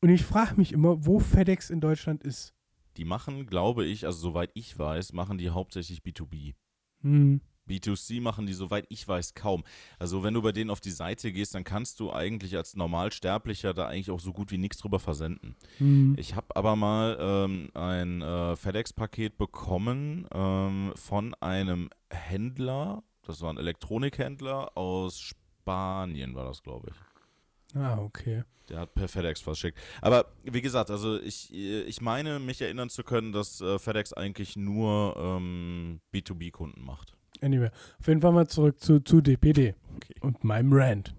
Und 0.00 0.08
ich 0.08 0.24
frage 0.24 0.56
mich 0.56 0.72
immer, 0.72 1.06
wo 1.06 1.18
FedEx 1.20 1.70
in 1.70 1.80
Deutschland 1.80 2.24
ist. 2.24 2.54
Die 2.96 3.04
machen, 3.04 3.46
glaube 3.46 3.84
ich, 3.84 4.04
also 4.06 4.18
soweit 4.18 4.50
ich 4.54 4.76
weiß, 4.78 5.12
machen 5.12 5.38
die 5.38 5.50
hauptsächlich 5.50 6.00
B2B. 6.00 6.54
Hm. 7.02 7.40
B2C 7.70 8.20
machen 8.20 8.46
die, 8.46 8.52
soweit 8.52 8.86
ich 8.88 9.06
weiß, 9.06 9.34
kaum. 9.34 9.64
Also 9.98 10.22
wenn 10.22 10.34
du 10.34 10.42
bei 10.42 10.52
denen 10.52 10.70
auf 10.70 10.80
die 10.80 10.90
Seite 10.90 11.32
gehst, 11.32 11.54
dann 11.54 11.64
kannst 11.64 12.00
du 12.00 12.12
eigentlich 12.12 12.56
als 12.56 12.76
Normalsterblicher 12.76 13.72
da 13.74 13.86
eigentlich 13.86 14.10
auch 14.10 14.20
so 14.20 14.32
gut 14.32 14.50
wie 14.50 14.58
nichts 14.58 14.78
drüber 14.78 14.98
versenden. 14.98 15.56
Hm. 15.78 16.14
Ich 16.18 16.34
habe 16.34 16.54
aber 16.56 16.76
mal 16.76 17.16
ähm, 17.20 17.70
ein 17.74 18.22
äh, 18.22 18.56
FedEx-Paket 18.56 19.38
bekommen 19.38 20.26
ähm, 20.32 20.92
von 20.96 21.34
einem 21.34 21.90
Händler, 22.10 23.02
das 23.22 23.40
war 23.42 23.52
ein 23.52 23.58
Elektronikhändler 23.58 24.76
aus 24.76 25.20
Spanien, 25.20 26.34
war 26.34 26.46
das, 26.46 26.62
glaube 26.62 26.90
ich. 26.90 27.76
Ah, 27.76 27.98
okay. 27.98 28.42
Der 28.68 28.80
hat 28.80 28.94
per 28.94 29.08
FedEx 29.08 29.40
verschickt. 29.40 29.78
Aber 30.00 30.26
wie 30.44 30.62
gesagt, 30.62 30.90
also 30.90 31.20
ich, 31.20 31.52
ich 31.52 32.00
meine, 32.00 32.38
mich 32.38 32.62
erinnern 32.62 32.88
zu 32.88 33.02
können, 33.02 33.32
dass 33.32 33.60
äh, 33.60 33.78
FedEx 33.78 34.12
eigentlich 34.12 34.56
nur 34.56 35.16
ähm, 35.18 36.00
B2B-Kunden 36.14 36.84
macht. 36.84 37.16
Anyway, 37.42 37.70
auf 37.98 38.06
jeden 38.08 38.20
Fall 38.20 38.32
mal 38.32 38.46
zurück 38.48 38.80
zu, 38.80 39.00
zu 39.00 39.20
DPD 39.20 39.74
Okay. 39.96 40.14
und 40.20 40.44
meinem 40.44 40.72
Rant. 40.72 41.14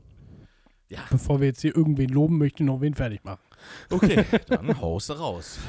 Ja. 0.90 1.00
Bevor 1.10 1.40
wir 1.40 1.48
jetzt 1.48 1.62
hier 1.62 1.76
irgendwen 1.76 2.10
loben, 2.10 2.38
möchte 2.38 2.64
ich 2.64 2.68
noch 2.68 2.82
wen 2.82 2.94
fertig 2.94 3.24
machen. 3.24 3.40
Okay, 3.90 4.26
dann 4.48 4.80
haust 4.82 5.10
du 5.10 5.14
raus. 5.14 5.60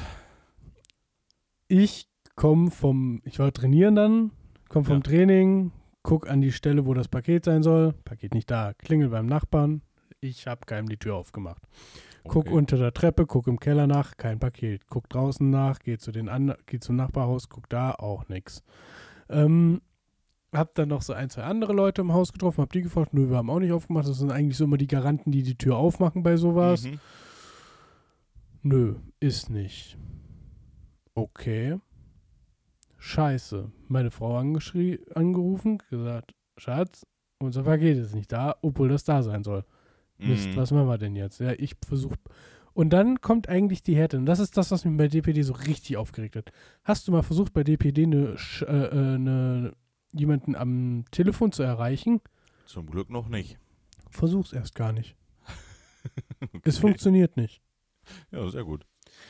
Ich 1.67 2.07
komme 2.35 2.71
vom, 2.71 3.21
ich 3.25 3.39
war 3.39 3.51
trainieren 3.53 3.95
dann, 3.95 4.31
komme 4.69 4.85
vom 4.85 4.97
Ja. 4.97 5.01
Training, 5.03 5.71
guck 6.01 6.29
an 6.29 6.41
die 6.41 6.51
Stelle, 6.51 6.85
wo 6.85 6.93
das 6.93 7.07
Paket 7.07 7.45
sein 7.45 7.63
soll. 7.63 7.93
Paket 8.05 8.33
nicht 8.33 8.51
da, 8.51 8.73
klingel 8.73 9.09
beim 9.09 9.25
Nachbarn. 9.25 9.81
Ich 10.19 10.47
habe 10.47 10.65
keinem 10.65 10.87
die 10.89 10.97
Tür 10.97 11.15
aufgemacht. 11.15 11.61
Guck 12.25 12.45
Okay. 12.47 12.53
unter 12.55 12.77
der 12.77 12.93
Treppe, 12.93 13.25
guck 13.25 13.47
im 13.47 13.59
Keller 13.59 13.87
nach, 13.87 14.15
kein 14.17 14.39
Paket. 14.39 14.87
Guck 14.87 15.09
draußen 15.09 15.49
nach, 15.49 15.79
geh, 15.79 15.97
zu 15.97 16.11
den 16.11 16.29
geh 16.67 16.79
zum 16.79 16.95
Nachbarhaus, 16.95 17.49
guck 17.49 17.67
da, 17.69 17.91
auch 17.91 18.27
nix. 18.29 18.63
Ähm, 19.29 19.81
hab 20.53 20.75
dann 20.75 20.89
noch 20.89 21.01
so 21.01 21.13
ein, 21.13 21.29
zwei 21.29 21.43
andere 21.43 21.73
Leute 21.73 22.01
im 22.01 22.13
Haus 22.13 22.31
getroffen, 22.33 22.61
hab 22.61 22.71
die 22.73 22.81
gefragt, 22.81 23.13
nö, 23.13 23.29
wir 23.29 23.37
haben 23.37 23.49
auch 23.49 23.59
nicht 23.59 23.71
aufgemacht. 23.71 24.07
Das 24.07 24.17
sind 24.17 24.31
eigentlich 24.31 24.57
so 24.57 24.63
immer 24.65 24.77
die 24.77 24.87
Garanten, 24.87 25.31
die 25.31 25.43
die 25.43 25.57
Tür 25.57 25.77
aufmachen 25.77 26.23
bei 26.23 26.37
sowas. 26.37 26.83
Mhm. 26.85 26.99
Nö, 28.61 28.95
ist 29.19 29.49
nicht. 29.49 29.97
Okay. 31.15 31.79
Scheiße. 32.97 33.69
Meine 33.87 34.11
Frau 34.11 34.37
angerufen, 34.37 35.79
gesagt, 35.89 36.33
Schatz, 36.57 37.05
unser 37.39 37.63
Paket 37.63 37.97
ist 37.97 38.15
nicht 38.15 38.31
da, 38.31 38.55
obwohl 38.61 38.87
das 38.89 39.03
da 39.03 39.21
sein 39.23 39.43
soll. 39.43 39.65
Mist, 40.17 40.47
Mhm. 40.49 40.55
was 40.55 40.71
machen 40.71 40.87
wir 40.87 40.97
denn 40.97 41.15
jetzt? 41.15 41.39
Ja, 41.39 41.51
ich 41.57 41.75
versuche. 41.85 42.15
Und 42.73 42.91
dann 42.91 43.19
kommt 43.21 43.49
eigentlich 43.49 43.83
die 43.83 43.95
Härte. 43.95 44.17
Und 44.17 44.25
das 44.25 44.39
ist 44.39 44.55
das, 44.57 44.71
was 44.71 44.85
mich 44.85 44.97
bei 44.97 45.07
DPD 45.07 45.41
so 45.43 45.53
richtig 45.53 45.97
aufgeregt 45.97 46.35
hat. 46.35 46.51
Hast 46.83 47.07
du 47.07 47.11
mal 47.11 47.21
versucht, 47.21 47.53
bei 47.53 47.63
DPD 47.63 48.03
eine, 48.03 48.35
äh, 48.61 48.65
äh, 48.65 49.15
eine, 49.15 49.73
jemanden 50.13 50.55
am 50.55 51.05
Telefon 51.11 51.51
zu 51.51 51.63
erreichen? 51.63 52.21
Zum 52.65 52.89
Glück 52.89 53.09
noch 53.09 53.27
nicht. 53.27 53.57
Versuch's 54.09 54.53
erst 54.53 54.75
gar 54.75 54.91
nicht. 54.93 55.15
Okay. 56.41 56.59
Es 56.65 56.77
funktioniert 56.77 57.37
nicht. 57.37 57.61
Ja, 58.31 58.49
sehr 58.49 58.65
gut. 58.65 58.85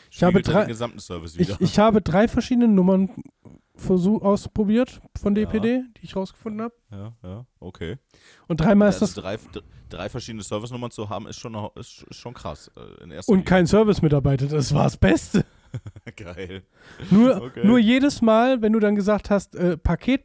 Ich 0.10 0.24
habe 0.24 0.32
Spiegelt 0.40 0.48
ja 0.48 0.54
drei- 0.62 0.66
gesamten 0.66 1.00
Service 1.00 1.36
Ich, 1.38 1.48
wieder. 1.50 1.62
ich 1.62 1.78
habe 1.78 2.02
drei 2.02 2.28
verschiedene 2.28 2.68
Nummern 2.68 3.10
versuch, 3.76 4.24
ausprobiert 4.24 5.00
von 5.16 5.36
Ja. 5.36 5.46
DPD, 5.46 5.84
die 5.98 6.04
ich 6.06 6.16
rausgefunden 6.16 6.62
habe. 6.64 6.74
Ja, 6.92 7.14
ja, 7.24 7.46
okay. 7.60 7.98
Und 8.48 8.62
dreimal 8.62 8.90
ist 8.90 9.02
Also 9.04 9.22
das. 9.22 9.24
drei, 9.24 9.62
drei 9.90 10.10
verschiedene 10.10 10.44
Service-Nummern 10.44 10.90
zu 10.90 11.08
haben, 11.10 11.28
ist 11.28 11.38
schon, 11.40 11.54
ist, 11.76 12.04
ist 12.10 12.16
schon 12.18 12.34
krass. 12.34 12.72
äh, 12.76 13.22
Und 13.28 13.46
kein 13.46 13.68
Service-Mitarbeiter, 13.68 14.48
das 14.48 14.74
war 14.74 14.86
das 14.86 14.98
Beste. 14.98 15.46
Linie. 15.74 16.14
Geil. 16.16 16.64
Nur, 17.12 17.42
Okay. 17.44 17.66
nur 17.68 17.78
jedes 17.78 18.22
Mal, 18.24 18.62
wenn 18.64 18.74
du 18.74 18.80
dann 18.80 18.96
gesagt 18.96 19.30
hast, 19.30 19.56
äh, 19.56 19.78
Paket, 19.78 20.24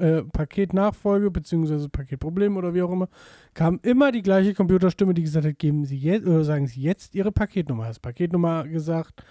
äh, 0.00 0.24
Paketnachfolge 0.24 1.30
beziehungsweise 1.30 1.88
Paketproblem 1.88 2.56
oder 2.56 2.74
wie 2.74 2.82
auch 2.82 2.90
immer, 2.90 3.08
kam 3.54 3.78
immer 3.82 4.12
die 4.12 4.22
gleiche 4.22 4.54
Computerstimme, 4.54 5.14
die 5.14 5.22
gesagt 5.22 5.46
hat, 5.46 5.58
geben 5.58 5.84
Sie 5.84 5.98
jetzt 5.98 6.26
oder 6.26 6.44
sagen 6.44 6.66
Sie 6.66 6.80
jetzt 6.80 7.14
Ihre 7.14 7.32
Paketnummer. 7.32 7.86
Hast 7.86 8.00
Paketnummer 8.00 8.66
gesagt, 8.66 9.22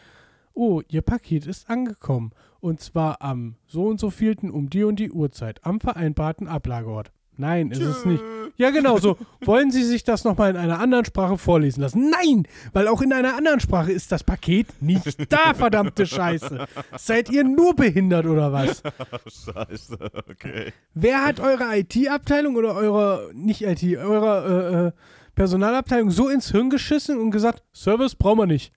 oh, 0.54 0.82
Ihr 0.88 1.02
Paket 1.02 1.48
ist 1.48 1.70
angekommen 1.70 2.32
und 2.60 2.80
zwar 2.80 3.22
am 3.22 3.56
so 3.66 3.88
und 3.88 4.00
so 4.00 4.10
vielten 4.10 4.52
um 4.52 4.70
die 4.70 4.84
und 4.84 5.00
die 5.00 5.12
Uhrzeit 5.12 5.66
am 5.66 5.80
vereinbarten 5.80 6.48
Ablageort. 6.48 7.12
Nein, 7.40 7.72
ist 7.72 7.82
es 7.82 8.06
nicht. 8.06 8.22
Ja, 8.58 8.70
genau 8.70 8.98
so. 8.98 9.16
Wollen 9.46 9.72
Sie 9.72 9.84
sich 9.84 10.04
das 10.04 10.26
nochmal 10.26 10.50
in 10.50 10.58
einer 10.58 10.80
anderen 10.80 11.06
Sprache 11.06 11.38
vorlesen 11.38 11.80
lassen? 11.80 12.10
Nein, 12.10 12.46
weil 12.74 12.90
auch 12.90 13.02
in 13.02 13.14
einer 13.14 13.38
anderen 13.38 13.62
Sprache 13.62 13.94
ist 13.94 14.12
das 14.12 14.26
Paket 14.26 14.68
nicht 14.82 15.06
da, 15.32 15.54
verdammte 15.54 16.06
Scheiße. 16.06 16.68
Seid 16.98 17.30
ihr 17.30 17.46
nur 17.46 17.76
behindert 17.76 18.26
oder 18.26 18.52
was? 18.52 18.84
Scheiße, 19.26 19.98
okay. 20.30 20.74
Wer 20.94 21.26
hat 21.26 21.40
eure 21.40 21.78
IT-Abteilung 21.78 22.58
oder 22.58 22.76
eure, 22.76 23.32
nicht 23.34 23.62
IT, 23.62 23.84
eure 23.98 24.44
äh, 24.46 24.88
äh, 24.88 24.92
Personalabteilung 25.36 26.12
so 26.12 26.28
ins 26.28 26.52
Hirn 26.52 26.70
geschissen 26.70 27.18
und 27.18 27.32
gesagt, 27.32 27.64
Service 27.74 28.16
brauchen 28.16 28.40
wir 28.40 28.48
nicht? 28.48 28.74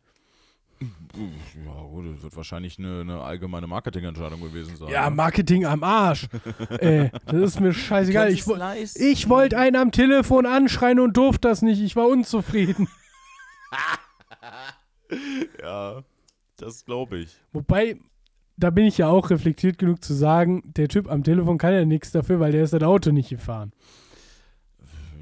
Ja, 1.15 1.73
gut, 1.91 2.15
das 2.17 2.23
wird 2.23 2.37
wahrscheinlich 2.37 2.79
eine, 2.79 3.01
eine 3.03 3.21
allgemeine 3.21 3.67
Marketingentscheidung 3.67 4.41
gewesen 4.41 4.77
sein. 4.77 4.89
Ja, 4.89 5.09
ne? 5.11 5.17
Marketing 5.17 5.65
am 5.67 5.83
Arsch. 5.85 6.29
Ey, 6.79 7.11
das 7.27 7.35
ist 7.43 7.61
mir 7.61 7.73
scheißegal. 7.73 8.31
Ich, 8.33 8.47
wo- 8.47 8.57
ich 8.95 9.29
wollte 9.29 9.59
einen 9.59 9.77
am 9.77 9.91
Telefon 9.93 10.47
anschreien 10.47 11.01
und 11.01 11.17
durfte 11.17 11.49
das 11.49 11.63
nicht. 11.63 11.81
Ich 11.81 11.97
war 11.97 12.07
unzufrieden. 12.09 12.89
Ja, 15.63 16.03
das 16.57 16.85
glaube 16.85 17.19
ich. 17.19 17.37
Wobei, 17.53 17.99
da 18.57 18.71
bin 18.71 18.87
ich 18.87 18.99
ja 18.99 19.09
auch 19.09 19.31
reflektiert 19.31 19.79
genug 19.79 20.03
zu 20.03 20.15
sagen, 20.15 20.63
der 20.77 20.89
Typ 20.89 21.11
am 21.11 21.23
Telefon 21.23 21.59
kann 21.59 21.75
ja 21.75 21.85
nichts 21.85 22.13
dafür, 22.13 22.41
weil 22.41 22.53
der 22.53 22.65
ist 22.65 22.73
das 22.73 22.83
Auto 22.83 23.11
nicht 23.11 23.29
gefahren. 23.29 23.73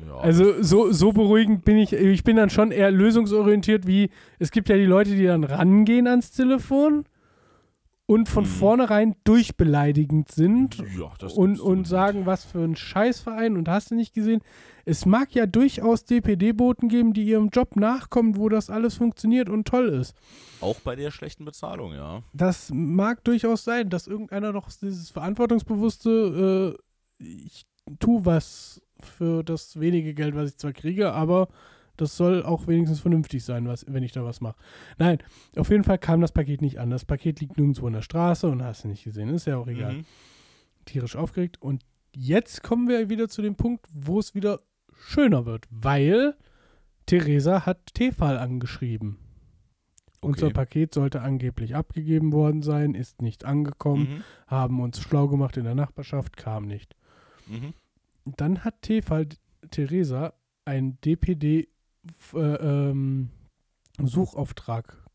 Ja, 0.07 0.19
Also 0.19 0.63
so, 0.63 0.93
so 0.93 1.13
beruhigend 1.13 1.65
bin 1.65 1.77
ich, 1.79 1.93
ich 1.93 2.25
bin 2.25 2.37
dann 2.37 2.51
schon 2.51 2.71
eher 2.71 2.91
lösungsorientiert, 2.91 3.87
wie 3.87 4.11
es 4.39 4.51
gibt 4.51 4.69
ja 4.69 4.77
die 4.77 4.85
Leute, 4.85 5.11
die 5.15 5.25
dann 5.27 5.45
rangehen 5.45 6.07
ans 6.07 6.31
Telefon 6.33 7.05
und 8.07 8.29
von 8.29 8.43
Mhm. 8.43 8.49
vornherein 8.49 9.15
durchbeleidigend 9.23 10.33
sind 10.33 10.79
ja, 10.99 11.13
und, 11.37 11.61
und 11.61 11.87
sagen, 11.87 12.27
was 12.27 12.45
für 12.45 12.59
ein 12.65 12.75
Scheißverein 12.75 13.57
und 13.57 13.69
hast 13.69 13.93
du 13.93 13.95
nicht 13.95 14.15
gesehen. 14.15 14.41
Es 14.85 15.07
mag 15.07 15.33
ja 15.35 15.47
durchaus 15.47 16.05
DPD-Boten 16.07 16.89
geben, 16.89 17.13
die 17.13 17.23
ihrem 17.23 17.51
Job 17.51 17.77
nachkommen, 17.77 18.37
wo 18.37 18.49
das 18.49 18.69
alles 18.69 18.95
funktioniert 18.97 19.49
und 19.49 19.69
toll 19.69 19.91
ist. 19.91 20.15
Auch 20.61 20.81
bei 20.81 20.97
der 20.97 21.13
schlechten 21.13 21.45
Bezahlung, 21.45 21.93
ja. 21.93 22.23
Das 22.33 22.71
mag 22.75 23.23
durchaus 23.23 23.63
sein, 23.63 23.91
dass 23.91 24.09
irgendeiner 24.09 24.53
doch 24.53 24.69
dieses 24.73 25.11
verantwortungsbewusste, 25.11 26.77
äh, 27.21 27.25
ich 27.25 27.65
tue 28.01 28.25
was 28.25 28.83
für 29.07 29.43
das 29.43 29.79
wenige 29.81 30.15
Geld, 30.15 30.35
was 30.35 30.51
ich 30.51 30.57
zwar 30.57 30.73
kriege, 30.73 31.13
aber 31.13 31.49
das 31.97 32.17
soll 32.17 32.43
auch 32.43 32.67
wenigstens 32.67 33.01
vernünftig 33.01 33.45
sein, 33.45 33.67
was, 33.69 33.85
wenn 33.89 34.03
ich 34.03 34.13
da 34.13 34.25
was 34.25 34.41
mache. 34.41 34.57
Nein, 34.99 35.19
auf 35.57 35.69
jeden 35.71 35.85
Fall 35.85 35.99
kam 35.99 36.21
das 36.23 36.33
Paket 36.33 36.63
nicht 36.63 36.79
an. 36.79 36.89
Das 36.91 37.05
Paket 37.05 37.41
liegt 37.41 37.59
nirgendwo 37.59 37.87
in 37.87 37.93
der 37.93 38.03
Straße 38.03 38.49
und 38.49 38.63
hast 38.63 38.85
du 38.85 38.89
nicht 38.89 39.05
gesehen. 39.05 39.29
Ist 39.29 39.47
ja 39.47 39.59
auch 39.59 39.67
egal. 39.67 39.93
Mhm. 39.95 40.05
Tierisch 40.87 41.15
aufgeregt. 41.17 41.61
Und 41.61 41.83
jetzt 42.15 42.63
kommen 42.63 42.89
wir 42.89 43.11
wieder 43.11 43.29
zu 43.29 43.43
dem 43.43 43.55
Punkt, 43.57 43.87
wo 43.93 44.19
es 44.19 44.35
wieder 44.35 44.61
schöner 44.95 45.45
wird, 45.45 45.67
weil 45.71 46.35
Theresa 47.07 47.67
hat 47.67 47.95
Tefal 47.95 48.39
angeschrieben. 48.39 49.19
Unser 50.23 50.47
Okay. 50.47 50.55
Paket 50.55 50.95
sollte 50.95 51.23
angeblich 51.23 51.75
abgegeben 51.75 52.33
worden 52.33 52.63
sein, 52.63 52.95
ist 52.95 53.23
nicht 53.23 53.45
angekommen, 53.45 54.03
Mhm. 54.17 54.25
haben 54.47 54.81
uns 54.81 55.01
schlau 55.01 55.29
gemacht 55.29 55.57
in 55.57 55.65
der 55.65 55.75
Nachbarschaft, 55.75 56.37
kam 56.37 56.67
nicht. 56.67 56.95
Mhm. 57.47 57.73
Dann 58.37 58.65
hat 58.65 58.83
Tefal 58.83 59.27
Theresa 59.71 60.33
ein 60.65 60.99
DPD 61.01 61.69
f- 62.09 62.35
äh, 62.35 62.55
ähm, 62.57 63.31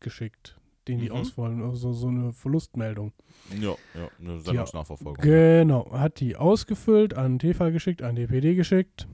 geschickt, 0.00 0.58
den 0.88 0.98
die 1.00 1.06
Mhm. 1.10 1.16
auswollen, 1.16 1.62
also 1.62 1.92
so 1.92 2.08
eine 2.08 2.32
Verlustmeldung. 2.32 3.12
Ja, 3.60 3.74
ja, 3.94 4.08
eine 4.20 4.38
Sendungsnachverfolgung. 4.40 5.22
Genau, 5.22 5.90
hat 5.92 6.20
die 6.20 6.36
ausgefüllt, 6.36 7.14
an 7.14 7.38
Tefal 7.38 7.72
geschickt, 7.72 8.02
an 8.02 8.14
DPD 8.16 8.54
geschickt. 8.54 9.08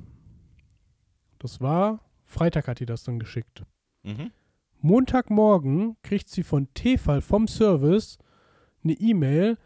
Das 1.38 1.60
war, 1.60 2.00
Freitag 2.24 2.68
hat 2.68 2.80
die 2.80 2.86
das 2.86 3.04
dann 3.04 3.18
geschickt. 3.18 3.62
Mhm. 4.02 4.30
Montagmorgen 4.80 5.96
kriegt 6.02 6.28
sie 6.28 6.42
von 6.42 6.68
Tefal 6.74 7.20
vom 7.20 7.46
Service 7.48 8.18
eine 8.84 8.92
E-Mail. 8.94 9.56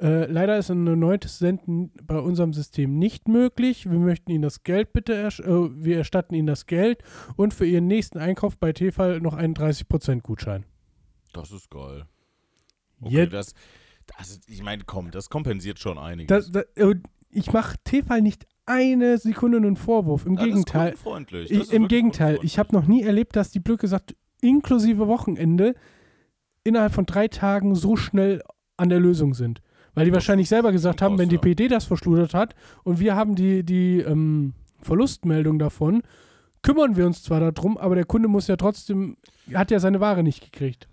Äh, 0.00 0.26
leider 0.30 0.58
ist 0.58 0.70
ein 0.70 0.86
erneutes 0.86 1.38
Senden 1.38 1.90
bei 2.02 2.18
unserem 2.18 2.52
System 2.52 2.98
nicht 2.98 3.28
möglich. 3.28 3.90
Wir 3.90 3.98
möchten 3.98 4.30
Ihnen 4.30 4.42
das 4.42 4.62
Geld 4.62 4.92
bitte, 4.92 5.14
erst 5.14 5.40
äh, 5.40 5.46
wir 5.46 5.96
erstatten 5.96 6.34
Ihnen 6.34 6.46
das 6.46 6.66
Geld 6.66 7.02
und 7.36 7.54
für 7.54 7.66
Ihren 7.66 7.86
nächsten 7.86 8.18
Einkauf 8.18 8.58
bei 8.58 8.72
Tefal 8.72 9.20
noch 9.20 9.34
einen 9.34 9.54
30% 9.54 10.20
Gutschein. 10.20 10.64
Das 11.32 11.50
ist 11.50 11.70
geil. 11.70 12.04
Okay, 13.00 13.14
Jetzt, 13.14 13.32
das, 13.32 13.54
das, 14.18 14.40
ich 14.46 14.62
meine, 14.62 14.84
komm, 14.84 15.10
das 15.10 15.30
kompensiert 15.30 15.78
schon 15.78 15.98
einiges. 15.98 16.28
das, 16.28 16.52
das, 16.52 16.64
äh, 16.76 16.94
ich 17.30 17.52
mache 17.52 17.76
Tefal 17.84 18.20
nicht 18.20 18.46
eine 18.66 19.16
Sekunde 19.16 19.58
einen 19.58 19.76
Vorwurf. 19.76 20.26
Im 20.26 20.36
ist 20.36 20.44
Gegenteil. 20.44 20.94
Ich, 21.48 21.72
Im 21.72 21.88
Gegenteil, 21.88 22.38
ich 22.42 22.58
habe 22.58 22.74
noch 22.74 22.86
nie 22.86 23.02
erlebt, 23.02 23.36
dass 23.36 23.50
die 23.50 23.60
Blöcke 23.60 23.88
sagt, 23.88 24.16
inklusive 24.40 25.06
Wochenende 25.06 25.74
innerhalb 26.64 26.92
von 26.92 27.06
drei 27.06 27.28
Tagen 27.28 27.74
so 27.74 27.96
schnell 27.96 28.42
an 28.76 28.88
der 28.88 29.00
Lösung 29.00 29.34
sind. 29.34 29.62
Weil 29.96 30.04
die 30.04 30.12
wahrscheinlich 30.12 30.48
selber 30.48 30.70
gesagt 30.72 31.02
haben, 31.02 31.18
wenn 31.18 31.28
die. 31.28 31.38
PD 31.38 31.66
das 31.68 31.86
verschludert 31.86 32.34
hat 32.34 32.54
und 32.84 33.00
wir 33.00 33.16
haben 33.16 33.34
die, 33.34 33.64
die 33.64 33.98
ähm, 34.00 34.52
Verlustmeldung 34.82 35.58
davon, 35.58 36.02
kümmern 36.62 36.96
wir 36.96 37.06
uns 37.06 37.22
zwar 37.22 37.40
darum, 37.40 37.76
aber 37.78 37.94
der 37.96 38.04
Kunde 38.04 38.28
muss 38.28 38.46
ja 38.46 38.56
trotzdem, 38.56 39.16
hat 39.54 39.70
ja 39.70 39.80
seine 39.80 39.98
Ware 40.00 40.22
nicht 40.22 40.42
gekriegt. 40.52 40.86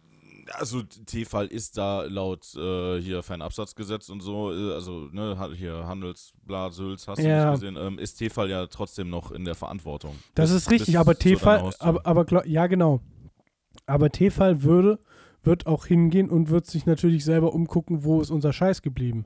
Also 0.53 0.83
T-Fall 0.83 1.48
ist 1.48 1.77
da 1.77 2.03
laut 2.03 2.53
äh, 2.55 3.00
hier 3.01 3.24
Fernabsatzgesetz 3.24 4.10
und 4.10 4.22
so, 4.22 4.51
äh, 4.53 4.74
also 4.74 5.07
ne, 5.12 5.38
hier 5.55 5.86
Handelsblatt, 5.88 6.74
Sülz, 6.74 7.07
hast 7.07 7.19
du 7.22 7.27
Ja. 7.27 7.51
nicht 7.51 7.62
gesehen, 7.62 7.77
ähm, 7.77 7.98
ist 7.98 8.15
T-Fall 8.15 8.50
ja 8.50 8.67
trotzdem 8.67 9.10
noch 9.10 9.31
in 9.31 9.45
der 9.45 9.55
Verantwortung. 9.55 10.15
Das 10.36 10.50
Bis- 10.51 10.63
ist 10.63 10.72
richtig, 10.72 10.98
aber 11.00 11.15
T-Fall, 11.15 11.74
aber, 11.79 12.05
aber 12.05 12.45
ja 12.48 12.67
genau. 12.67 13.00
Aber 13.86 14.10
T-Fall 14.10 14.63
würde, 14.63 15.00
wird 15.43 15.67
auch 15.67 15.85
hingehen 15.85 16.29
und 16.29 16.50
wird 16.50 16.65
sich 16.65 16.85
natürlich 16.85 17.25
selber 17.25 17.53
umgucken, 17.53 18.03
wo 18.03 18.21
ist 18.21 18.31
unser 18.31 18.53
Scheiß 18.53 18.81
geblieben. 18.81 19.25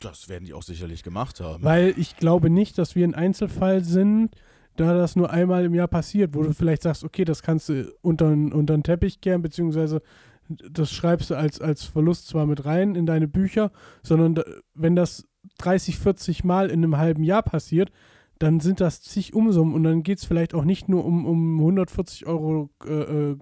Das 0.00 0.28
werden 0.28 0.44
die 0.44 0.54
auch 0.54 0.62
sicherlich 0.62 1.02
gemacht 1.02 1.40
haben. 1.40 1.62
Weil 1.62 1.94
ich 1.96 2.16
glaube 2.16 2.50
nicht, 2.50 2.78
dass 2.78 2.94
wir 2.94 3.06
ein 3.06 3.14
Einzelfall 3.14 3.84
sind, 3.84 4.34
da 4.76 4.94
das 4.94 5.16
nur 5.16 5.30
einmal 5.30 5.64
im 5.64 5.74
Jahr 5.74 5.88
passiert, 5.88 6.34
wo 6.34 6.42
du 6.42 6.52
vielleicht 6.52 6.82
sagst, 6.82 7.04
okay, 7.04 7.24
das 7.24 7.42
kannst 7.42 7.68
du 7.68 7.92
unter, 8.02 8.28
unter 8.28 8.74
den 8.74 8.82
Teppich 8.82 9.20
kehren, 9.20 9.42
beziehungsweise 9.42 10.02
das 10.48 10.92
schreibst 10.92 11.30
du 11.30 11.34
als, 11.34 11.60
als 11.60 11.84
Verlust 11.84 12.28
zwar 12.28 12.46
mit 12.46 12.64
rein 12.64 12.94
in 12.94 13.06
deine 13.06 13.28
Bücher, 13.28 13.72
sondern 14.02 14.42
wenn 14.74 14.94
das 14.94 15.26
30, 15.58 15.98
40 15.98 16.44
Mal 16.44 16.70
in 16.70 16.84
einem 16.84 16.96
halben 16.96 17.24
Jahr 17.24 17.42
passiert, 17.42 17.90
dann 18.38 18.60
sind 18.60 18.80
das 18.80 19.02
zig 19.02 19.34
Umsummen 19.34 19.74
und 19.74 19.82
dann 19.82 20.02
geht 20.02 20.18
es 20.18 20.24
vielleicht 20.24 20.54
auch 20.54 20.64
nicht 20.64 20.88
nur 20.88 21.04
um, 21.04 21.24
um 21.24 21.58
140 21.58 22.26
Euro 22.26 22.70
äh, 22.84 22.92
äh, 22.92 23.36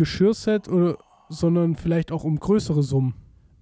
Geschirrset, 0.00 0.66
oder, 0.68 0.96
sondern 1.28 1.76
vielleicht 1.76 2.10
auch 2.10 2.24
um 2.24 2.40
größere 2.40 2.82
Summen. 2.82 3.12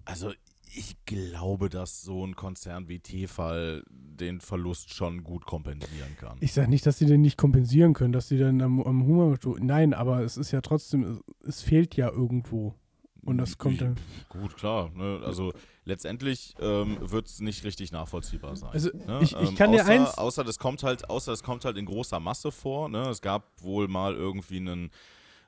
Also 0.04 0.30
ich 0.72 0.94
glaube, 1.04 1.68
dass 1.68 2.02
so 2.02 2.24
ein 2.24 2.36
Konzern 2.36 2.86
wie 2.88 3.00
T-Fall 3.00 3.82
den 3.90 4.40
Verlust 4.40 4.94
schon 4.94 5.24
gut 5.24 5.46
kompensieren 5.46 6.16
kann. 6.16 6.36
Ich 6.38 6.52
sage 6.52 6.70
nicht, 6.70 6.86
dass 6.86 6.98
sie 6.98 7.06
den 7.06 7.22
nicht 7.22 7.36
kompensieren 7.36 7.92
können, 7.92 8.12
dass 8.12 8.28
sie 8.28 8.38
dann 8.38 8.62
am, 8.62 8.80
am 8.82 9.04
Humor. 9.04 9.36
Nein, 9.58 9.94
aber 9.94 10.22
es 10.22 10.36
ist 10.36 10.52
ja 10.52 10.60
trotzdem, 10.60 11.20
es, 11.44 11.60
fehlt 11.62 11.96
ja 11.96 12.08
irgendwo. 12.08 12.76
Und 13.22 13.38
das 13.38 13.58
kommt 13.58 13.80
dann. 13.80 13.96
Gut, 14.28 14.56
klar. 14.56 14.92
Ne? 14.94 15.20
Also 15.24 15.52
letztendlich 15.84 16.54
ähm, 16.60 16.98
wird 17.00 17.26
es 17.26 17.40
nicht 17.40 17.64
richtig 17.64 17.90
nachvollziehbar 17.90 18.54
sein. 18.54 18.70
Also 18.70 18.90
ne? 18.94 19.18
ich, 19.22 19.32
ich 19.32 19.48
Ähm, 19.50 19.56
kann 19.56 19.72
dir 19.72 19.82
außer, 19.82 19.90
eins. 19.90 20.16
Außer 20.16 20.44
das 20.44 20.60
kommt 20.60 20.84
halt, 20.84 21.10
außer 21.10 21.32
das 21.32 21.42
kommt 21.42 21.64
halt 21.64 21.76
in 21.76 21.86
großer 21.86 22.20
Masse 22.20 22.52
vor. 22.52 22.88
Ne? 22.88 23.08
Es 23.08 23.20
gab 23.20 23.44
wohl 23.60 23.88
mal 23.88 24.14
irgendwie 24.14 24.58
einen, 24.58 24.90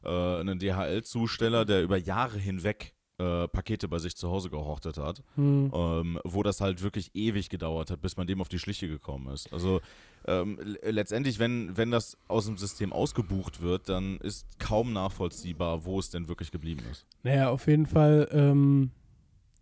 einen 0.09 0.59
DHL-Zusteller, 0.59 1.64
der 1.64 1.83
über 1.83 1.97
Jahre 1.97 2.38
hinweg 2.38 2.95
äh, 3.19 3.49
Pakete 3.49 3.87
bei 3.87 3.99
sich 3.99 4.16
zu 4.16 4.30
Hause 4.30 4.49
gehortet 4.49 4.97
hat, 4.97 5.23
Hm, 5.35 5.71
ähm, 5.75 6.19
wo 6.25 6.42
das 6.42 6.61
halt 6.61 6.83
wirklich 6.83 7.11
ewig 7.14 7.50
gedauert 7.50 7.90
hat, 7.90 8.00
bis 8.00 8.16
man 8.16 8.26
dem 8.26 8.40
auf 8.40 8.49
die 8.49 8.59
Schliche 8.59 8.88
gekommen 8.88 9.33
ist. 9.33 9.52
Also 9.52 9.80
ähm, 10.26 10.59
letztendlich, 10.83 11.38
wenn, 11.38 11.76
wenn 11.76 11.90
das 11.90 12.16
aus 12.28 12.47
dem 12.47 12.57
System 12.57 12.92
ausgebucht 12.92 13.61
wird, 13.61 13.88
dann 13.88 14.16
ist 14.19 14.59
kaum 14.59 14.92
nachvollziehbar, 14.92 15.85
wo 15.85 15.99
es 15.99 16.09
denn 16.11 16.28
wirklich 16.28 16.50
geblieben 16.50 16.83
ist. 16.90 17.07
naja, 17.23 17.50
auf 17.50 17.66
jeden 17.66 17.87
Fall 17.87 18.28
ähm, 18.33 18.90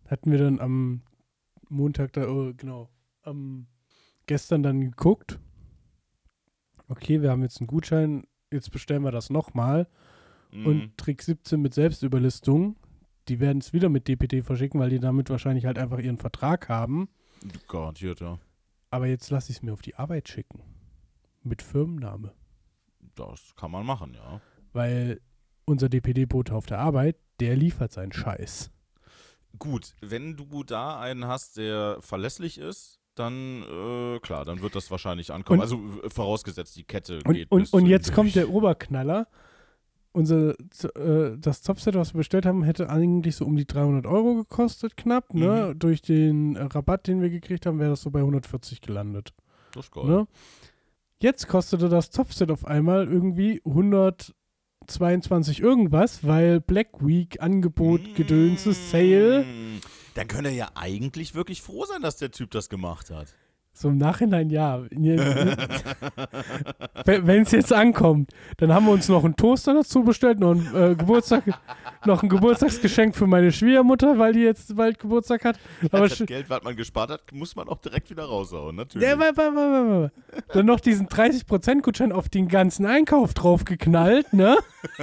hatten 0.07 0.31
wir 0.31 0.37
dann 0.37 0.59
am 0.59 1.01
Montag 1.67 2.13
da, 2.13 2.27
oh, 2.29 2.53
genau, 2.55 2.89
am 3.23 3.67
gestern 4.25 4.63
dann 4.63 4.81
geguckt. 4.81 5.39
Okay, 6.87 7.21
wir 7.21 7.31
haben 7.31 7.41
jetzt 7.41 7.59
einen 7.59 7.67
Gutschein, 7.67 8.25
jetzt 8.51 8.71
bestellen 8.71 9.03
wir 9.03 9.11
das 9.11 9.29
nochmal. 9.29 9.87
Mhm. 10.51 10.65
Und 10.65 10.97
Trick 10.97 11.21
17 11.21 11.61
mit 11.61 11.73
Selbstüberlistung. 11.73 12.75
Die 13.27 13.39
werden 13.39 13.59
es 13.59 13.73
wieder 13.73 13.89
mit 13.89 14.07
DPD 14.07 14.41
verschicken, 14.41 14.79
weil 14.79 14.89
die 14.89 14.99
damit 14.99 15.29
wahrscheinlich 15.29 15.65
halt 15.65 15.77
einfach 15.77 15.99
ihren 15.99 16.17
Vertrag 16.17 16.67
haben. 16.69 17.09
Garantiert, 17.67 18.19
ja. 18.21 18.39
Aber 18.91 19.05
jetzt 19.07 19.29
lasse 19.29 19.51
ich 19.51 19.57
es 19.57 19.63
mir 19.63 19.71
auf 19.73 19.81
die 19.83 19.95
Arbeit 19.95 20.27
schicken. 20.29 20.61
Mit 21.43 21.61
Firmenname. 21.61 22.33
Das 23.15 23.53
kann 23.55 23.71
man 23.71 23.85
machen, 23.85 24.13
ja. 24.15 24.41
Weil 24.73 25.21
unser 25.65 25.89
DPD-Bote 25.89 26.53
auf 26.55 26.65
der 26.65 26.79
Arbeit, 26.79 27.17
der 27.39 27.55
liefert 27.55 27.91
seinen 27.91 28.11
Scheiß. 28.11 28.71
Gut, 29.59 29.95
wenn 30.01 30.35
du 30.35 30.63
da 30.63 30.99
einen 30.99 31.25
hast, 31.25 31.57
der 31.57 31.97
verlässlich 32.01 32.57
ist, 32.57 32.99
dann, 33.15 33.63
äh, 33.63 34.19
klar, 34.19 34.45
dann 34.45 34.61
wird 34.61 34.75
das 34.75 34.89
wahrscheinlich 34.89 35.31
ankommen. 35.31 35.59
Und- 35.59 35.63
also 35.63 36.01
äh, 36.03 36.09
vorausgesetzt, 36.09 36.75
die 36.77 36.83
Kette 36.83 37.19
Und, 37.25 37.33
geht 37.33 37.51
und, 37.51 37.61
bis 37.61 37.69
und 37.73 37.85
jetzt 37.85 38.13
kommt 38.13 38.27
durch. 38.35 38.45
der 38.45 38.49
Oberknaller. 38.49 39.27
Unser, 40.11 40.55
äh, 40.95 41.37
das 41.37 41.61
Topset, 41.61 41.95
was 41.95 42.13
wir 42.13 42.19
bestellt 42.19 42.45
haben, 42.45 42.63
hätte 42.63 42.89
eigentlich 42.89 43.35
so 43.35 43.45
um 43.45 43.55
die 43.55 43.67
300 43.67 44.07
Euro 44.07 44.35
gekostet, 44.35 44.97
knapp. 44.97 45.33
Ne? 45.33 45.71
Mhm. 45.73 45.79
Durch 45.79 46.01
den 46.01 46.55
äh, 46.55 46.63
Rabatt, 46.63 47.07
den 47.07 47.21
wir 47.21 47.29
gekriegt 47.29 47.65
haben, 47.65 47.79
wäre 47.79 47.91
das 47.91 48.01
so 48.01 48.09
bei 48.09 48.19
140 48.19 48.81
gelandet. 48.81 49.33
Das 49.73 49.85
ist 49.85 49.91
geil. 49.91 50.05
Ne? 50.05 50.27
Jetzt 51.21 51.47
kostete 51.47 51.89
das 51.89 52.09
Topset 52.11 52.49
auf 52.49 52.65
einmal 52.65 53.07
irgendwie 53.07 53.61
122 53.65 55.59
irgendwas, 55.59 56.25
weil 56.25 56.61
Black 56.61 57.05
Week 57.05 57.41
Angebot, 57.41 58.15
Gedönse, 58.15 58.73
Sale. 58.73 59.45
Dann 60.15 60.27
könnte 60.27 60.49
er 60.49 60.55
ja 60.55 60.69
eigentlich 60.75 61.35
wirklich 61.35 61.61
froh 61.61 61.85
sein, 61.85 62.01
dass 62.01 62.17
der 62.17 62.31
Typ 62.31 62.51
das 62.51 62.69
gemacht 62.69 63.11
hat. 63.11 63.35
So 63.81 63.87
im 63.87 63.97
Nachhinein 63.97 64.49
ja. 64.49 64.81
Wenn 67.05 67.43
es 67.43 67.51
jetzt 67.51 67.71
ankommt, 67.71 68.29
dann 68.57 68.73
haben 68.73 68.85
wir 68.85 68.91
uns 68.91 69.07
noch 69.07 69.23
einen 69.23 69.37
Toaster 69.37 69.73
dazu 69.73 70.03
bestellt, 70.03 70.39
noch 70.41 70.51
ein, 70.51 70.67
äh, 70.75 70.95
Geburtstag, 70.95 71.43
noch 72.05 72.21
ein 72.21 72.27
Geburtstagsgeschenk 72.27 73.15
für 73.15 73.25
meine 73.25 73.53
Schwiegermutter, 73.53 74.17
weil 74.19 74.33
die 74.33 74.41
jetzt 74.41 74.75
bald 74.75 74.99
Geburtstag 74.99 75.45
hat. 75.45 75.57
Aber 75.93 76.09
das 76.09 76.21
Geld, 76.25 76.49
was 76.49 76.61
man 76.63 76.75
gespart 76.75 77.09
hat, 77.09 77.21
muss 77.31 77.55
man 77.55 77.69
auch 77.69 77.77
direkt 77.77 78.09
wieder 78.09 78.25
raushauen, 78.25 78.75
natürlich. 78.75 79.07
Ja, 79.07 79.17
wa- 79.17 79.31
wa- 79.33 79.55
wa- 79.55 79.55
wa- 79.55 80.01
wa. 80.03 80.11
Dann 80.53 80.65
noch 80.65 80.81
diesen 80.81 81.07
30%-Gutschein 81.07 82.11
auf 82.11 82.27
den 82.27 82.49
ganzen 82.49 82.85
Einkauf 82.85 83.33
draufgeknallt, 83.33 84.33
ne? 84.33 84.57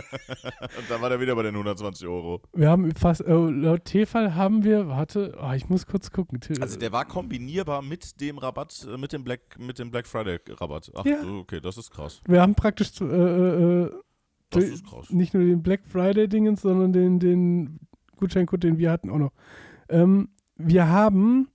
Und 0.79 0.91
dann 0.91 1.01
war 1.01 1.09
der 1.09 1.21
wieder 1.21 1.35
bei 1.35 1.43
den 1.45 1.55
120 1.55 2.07
Euro. 2.07 2.43
Wir 2.55 2.69
haben 2.69 2.95
fast, 2.95 3.23
äh, 3.23 3.33
laut 3.33 3.87
T-Fall 3.87 4.35
haben 4.35 4.65
wir, 4.65 4.87
warte, 4.89 5.35
oh, 5.43 5.53
ich 5.53 5.69
muss 5.71 5.87
kurz 5.87 6.11
gucken. 6.11 6.41
Also 6.61 6.79
der 6.79 6.93
war 6.93 7.05
kombinierbar 7.07 7.81
mit 7.83 8.21
dem 8.21 8.37
Rabatt, 8.39 8.66
äh, 8.89 8.97
mit 8.97 9.13
dem 9.13 9.25
Black, 9.25 9.59
mit 9.59 9.79
dem 9.79 9.91
Black 9.91 10.07
Friday 10.07 10.39
Rabatt. 10.49 10.91
Ach, 10.95 11.05
Ja. 11.05 11.23
okay, 11.23 11.61
das 11.61 11.77
ist 11.79 11.91
krass. 11.91 12.21
wir 12.27 12.41
haben 12.43 12.55
praktisch 12.55 13.01
äh, 13.01 13.05
äh, 13.05 13.91
Das 14.51 14.65
Die- 14.65 14.71
ist 14.71 14.87
krass. 14.87 15.11
nicht 15.11 15.35
nur 15.35 15.43
den 15.45 15.63
Black 15.63 15.81
Friday-Dingens, 15.87 16.63
sondern 16.63 16.93
den, 16.93 17.19
den 17.19 17.81
Gutscheincode, 18.17 18.63
den 18.63 18.79
wir 18.79 18.91
hatten, 18.93 19.11
auch 19.11 19.19
noch. 19.19 19.33
Ähm, 19.89 20.29
wir 20.57 20.89
haben 20.89 21.49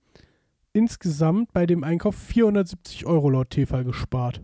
insgesamt 0.72 1.52
bei 1.52 1.66
dem 1.66 1.84
Einkauf 1.84 2.14
470 2.16 3.06
Euro 3.06 3.30
laut 3.30 3.50
T-Fall 3.50 3.84
gespart. 3.84 4.40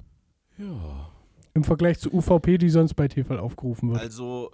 Ja. 0.59 1.11
Im 1.55 1.65
Vergleich 1.65 1.99
zu 1.99 2.13
UVP, 2.13 2.59
die 2.59 2.69
sonst 2.71 2.95
bei 2.95 3.09
T-Fall 3.09 3.39
aufgerufen 3.39 3.91
wird. 3.91 4.01
Also, 4.01 4.51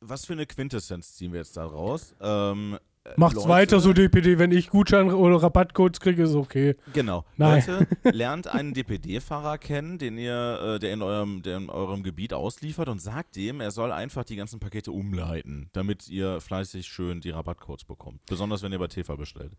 was 0.00 0.24
für 0.24 0.32
eine 0.34 0.46
Quintessenz 0.46 1.14
ziehen 1.14 1.32
wir 1.32 1.40
jetzt 1.40 1.56
da 1.56 1.64
raus? 1.64 2.14
Ähm, 2.20 2.74
äh, 2.74 2.78
Macht's 3.16 3.34
Leute- 3.36 3.48
weiter 3.48 3.80
so, 3.80 3.92
DPD. 3.92 4.38
Wenn 4.38 4.50
ich 4.50 4.70
Gutschein 4.70 5.10
oder 5.12 5.42
Rabattcodes 5.42 6.00
kriege, 6.00 6.22
ist 6.22 6.34
okay. 6.34 6.74
Genau. 6.94 7.24
Nein. 7.36 7.62
Leute, 7.66 7.86
lernt 8.16 8.46
einen 8.48 8.72
DPD-Fahrer 8.72 9.58
kennen, 9.58 9.98
den 9.98 10.16
ihr, 10.16 10.60
äh, 10.76 10.78
der 10.78 10.92
in 10.94 11.02
eurem, 11.02 11.42
der 11.42 11.58
in 11.58 11.68
eurem 11.68 12.02
Gebiet 12.02 12.32
ausliefert 12.32 12.88
und 12.88 13.00
sagt 13.02 13.36
dem, 13.36 13.60
er 13.60 13.70
soll 13.70 13.92
einfach 13.92 14.24
die 14.24 14.36
ganzen 14.36 14.58
Pakete 14.58 14.90
umleiten, 14.90 15.68
damit 15.72 16.08
ihr 16.08 16.40
fleißig 16.40 16.86
schön 16.86 17.20
die 17.20 17.30
Rabattcodes 17.30 17.84
bekommt. 17.84 18.20
Besonders 18.26 18.62
wenn 18.62 18.72
ihr 18.72 18.78
bei 18.78 18.86
TV 18.88 19.16
bestellt. 19.16 19.52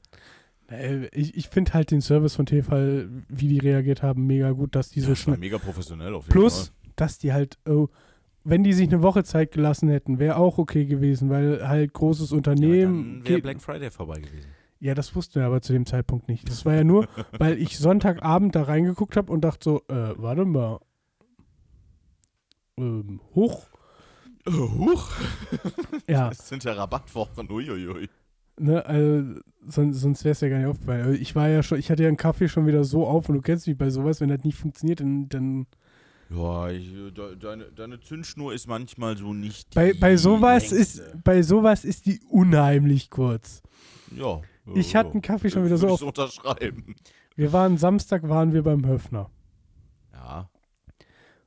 Äh, 0.68 1.06
Ich, 1.14 1.38
ich 1.38 1.48
finde 1.48 1.74
halt 1.74 1.92
den 1.92 2.02
Service 2.02 2.36
von 2.36 2.48
T-Fall, 2.48 3.08
wie 3.30 3.48
die 3.48 3.60
reagiert 3.60 4.02
haben, 4.02 4.26
mega 4.26 4.52
gut, 4.52 4.74
dass 4.76 4.90
die 4.90 5.02
so 5.02 5.10
war 5.10 5.16
schnell. 5.16 5.38
mega 5.38 5.60
professionell 5.60 6.16
auf 6.16 6.24
jeden 6.26 6.34
Plus, 6.34 6.68
Fall. 6.70 6.92
dass 6.96 7.20
die 7.20 7.32
halt, 7.32 7.60
oh, 7.68 7.90
wenn 8.46 8.64
die 8.64 8.72
sich 8.74 8.88
eine 8.88 9.02
Woche 9.02 9.24
Zeit 9.26 9.52
gelassen 9.52 9.90
hätten, 9.90 10.20
wäre 10.20 10.38
auch 10.38 10.58
okay 10.58 10.86
gewesen, 10.86 11.30
weil 11.30 11.68
halt 11.68 11.92
großes 11.94 12.30
Ja, 12.30 12.38
Unternehmen. 12.38 13.22
dann 13.24 13.28
wäre 13.30 13.42
Black 13.42 13.62
Friday 13.62 13.92
vorbei 13.92 14.20
gewesen. 14.22 14.48
ja, 14.80 14.94
das 14.94 15.16
wussten 15.16 15.36
wir 15.40 15.46
aber 15.48 15.62
zu 15.62 15.74
dem 15.74 15.86
Zeitpunkt 15.86 16.28
nicht. 16.30 16.48
Das 16.48 16.64
war 16.66 16.76
ja 16.76 16.84
nur, 16.84 17.08
weil 17.40 17.58
ich 17.60 17.78
Sonntagabend 17.78 18.56
da 18.56 18.64
reingeguckt 18.64 19.18
habe 19.18 19.32
und 19.34 19.42
dachte 19.42 19.64
so, 19.64 19.78
äh, 19.94 20.14
warte 20.18 20.46
mal. 20.46 20.80
Ähm, 22.78 23.20
hoch. 23.34 23.68
Äh, 24.48 24.52
huch, 24.52 25.10
Ja, 26.08 26.30
das 26.30 26.48
sind 26.48 26.64
ja 26.64 26.74
Rabattwochen. 26.74 27.50
Uiuiui. 27.50 28.10
ne, 28.60 28.86
also, 28.86 29.40
sonst, 29.68 29.98
sonst 30.02 30.24
wäre 30.24 30.34
es 30.34 30.42
ja 30.42 30.50
gar 30.50 30.58
nicht 30.60 30.68
aufgefallen. 30.68 31.02
Also 31.06 31.20
ich 31.20 31.36
war 31.36 31.48
ja 31.50 31.64
schon, 31.64 31.80
ich 31.80 31.90
hatte 31.90 32.04
ja 32.04 32.10
einen 32.10 32.18
Kaffee 32.18 32.48
schon 32.48 32.68
wieder 32.68 32.84
so 32.84 33.08
auf 33.08 33.28
und 33.30 33.36
du 33.36 33.42
kennst 33.42 33.66
mich 33.68 33.78
bei 33.78 33.90
sowas, 33.90 34.22
wenn 34.22 34.30
das 34.30 34.44
nicht 34.44 34.58
funktioniert, 34.58 35.00
dann, 35.00 35.30
dann 35.30 35.66
Ja, 36.30 36.70
ich, 36.70 36.92
äh, 36.94 37.12
de, 37.12 37.36
deine, 37.38 37.66
deine 37.72 38.00
Zündschnur 38.00 38.54
ist 38.54 38.68
manchmal 38.68 39.16
so 39.18 39.34
nicht 39.34 39.74
bei, 39.76 39.94
bei 39.94 40.18
sowas 40.18 40.72
ist, 40.72 41.02
bei 41.24 41.42
sowas 41.44 41.86
ist 41.86 42.06
die 42.08 42.20
unheimlich 42.30 43.10
kurz. 43.10 43.62
Ja. 44.16 44.42
Ich 44.74 44.94
ja, 44.94 45.00
hatte 45.00 45.12
einen 45.12 45.22
Kaffee 45.22 45.50
schon 45.52 45.66
wieder 45.66 45.78
so 45.78 45.88
auf. 45.90 46.02
unterschreiben. 46.02 46.96
Wir 47.36 47.54
waren 47.54 47.78
Samstag, 47.78 48.28
waren 48.28 48.54
wir 48.54 48.64
beim 48.64 48.86
Höfner. 48.88 49.30
Ja. 50.14 50.50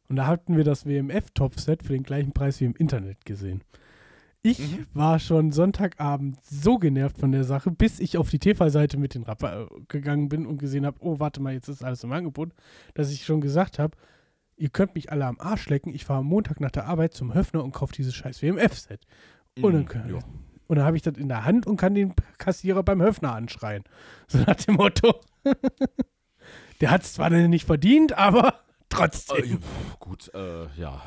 Und 0.08 0.16
da 0.16 0.26
hatten 0.26 0.56
wir 0.56 0.64
das 0.64 0.86
WMF-Topset 0.86 1.82
für 1.82 1.92
den 1.94 2.02
gleichen 2.04 2.32
Preis 2.32 2.60
wie 2.60 2.64
im 2.66 2.74
Internet 2.76 3.24
gesehen. 3.24 3.62
Ich 4.42 4.60
Mhm. 4.60 4.86
war 4.94 5.18
schon 5.18 5.50
Sonntagabend 5.50 6.38
so 6.44 6.78
genervt 6.78 7.18
von 7.18 7.32
der 7.32 7.42
Sache, 7.42 7.72
bis 7.72 7.98
ich 7.98 8.16
auf 8.16 8.30
die 8.30 8.38
TV-Seite 8.38 8.96
mit 8.96 9.14
den 9.14 9.24
Rapper 9.24 9.62
äh, 9.64 9.66
gegangen 9.88 10.28
bin 10.28 10.46
und 10.46 10.58
gesehen 10.58 10.86
habe, 10.86 10.98
oh, 11.00 11.18
warte 11.18 11.42
mal, 11.42 11.52
jetzt 11.52 11.68
ist 11.68 11.82
alles 11.82 12.04
im 12.04 12.12
Angebot, 12.12 12.50
dass 12.94 13.10
ich 13.10 13.24
schon 13.24 13.40
gesagt 13.40 13.78
habe, 13.80 13.96
ihr 14.58 14.68
könnt 14.70 14.94
mich 14.94 15.10
alle 15.12 15.24
am 15.26 15.38
Arsch 15.40 15.68
lecken, 15.68 15.94
ich 15.94 16.04
fahre 16.04 16.20
am 16.20 16.26
Montag 16.26 16.60
nach 16.60 16.70
der 16.70 16.86
Arbeit 16.86 17.14
zum 17.14 17.34
Höfner 17.34 17.64
und 17.64 17.72
kaufe 17.72 17.92
dieses 17.94 18.14
scheiß 18.14 18.42
WMF-Set. 18.42 19.00
Und 19.60 19.72
dann, 19.72 19.86
kann- 19.86 20.08
ja. 20.10 20.18
und 20.66 20.76
dann 20.76 20.84
habe 20.84 20.96
ich 20.96 21.02
das 21.02 21.16
in 21.16 21.28
der 21.28 21.44
Hand 21.44 21.66
und 21.66 21.76
kann 21.76 21.94
den 21.94 22.14
Kassierer 22.38 22.82
beim 22.82 23.00
Höfner 23.02 23.34
anschreien. 23.34 23.84
So 24.28 24.38
nach 24.38 24.56
dem 24.56 24.74
Motto. 24.74 25.14
der 26.80 26.90
hat 26.90 27.02
es 27.02 27.14
zwar 27.14 27.30
nicht 27.30 27.64
verdient, 27.66 28.12
aber 28.16 28.54
trotzdem. 28.88 29.44
Äh, 29.56 29.58
gut, 29.98 30.30
äh, 30.34 30.66
ja. 30.76 31.00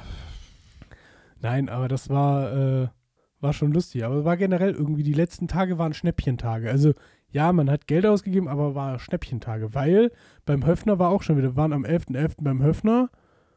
Nein, 1.40 1.70
aber 1.70 1.88
das 1.88 2.10
war, 2.10 2.52
äh, 2.84 2.88
war 3.40 3.54
schon 3.54 3.72
lustig. 3.72 4.04
Aber 4.06 4.26
war 4.26 4.38
generell 4.38 4.72
irgendwie, 4.72 5.04
die 5.04 5.14
letzten 5.14 5.48
Tage 5.48 5.78
waren 5.78 5.94
Schnäppchentage. 5.94 6.70
Also 6.70 6.94
ja, 7.30 7.54
man 7.54 7.70
hat 7.70 7.88
Geld 7.88 8.06
ausgegeben, 8.06 8.48
aber 8.48 8.76
war 8.76 9.00
Schnäppchentage, 9.00 9.74
weil 9.74 10.12
beim 10.46 10.66
Höfner 10.66 11.00
war 11.00 11.10
auch 11.10 11.24
schon 11.24 11.38
wieder, 11.38 11.50
wir 11.52 11.56
waren 11.56 11.74
am 11.74 11.86
11.11. 11.86 12.36
beim 12.44 12.62
Höfner 12.62 13.10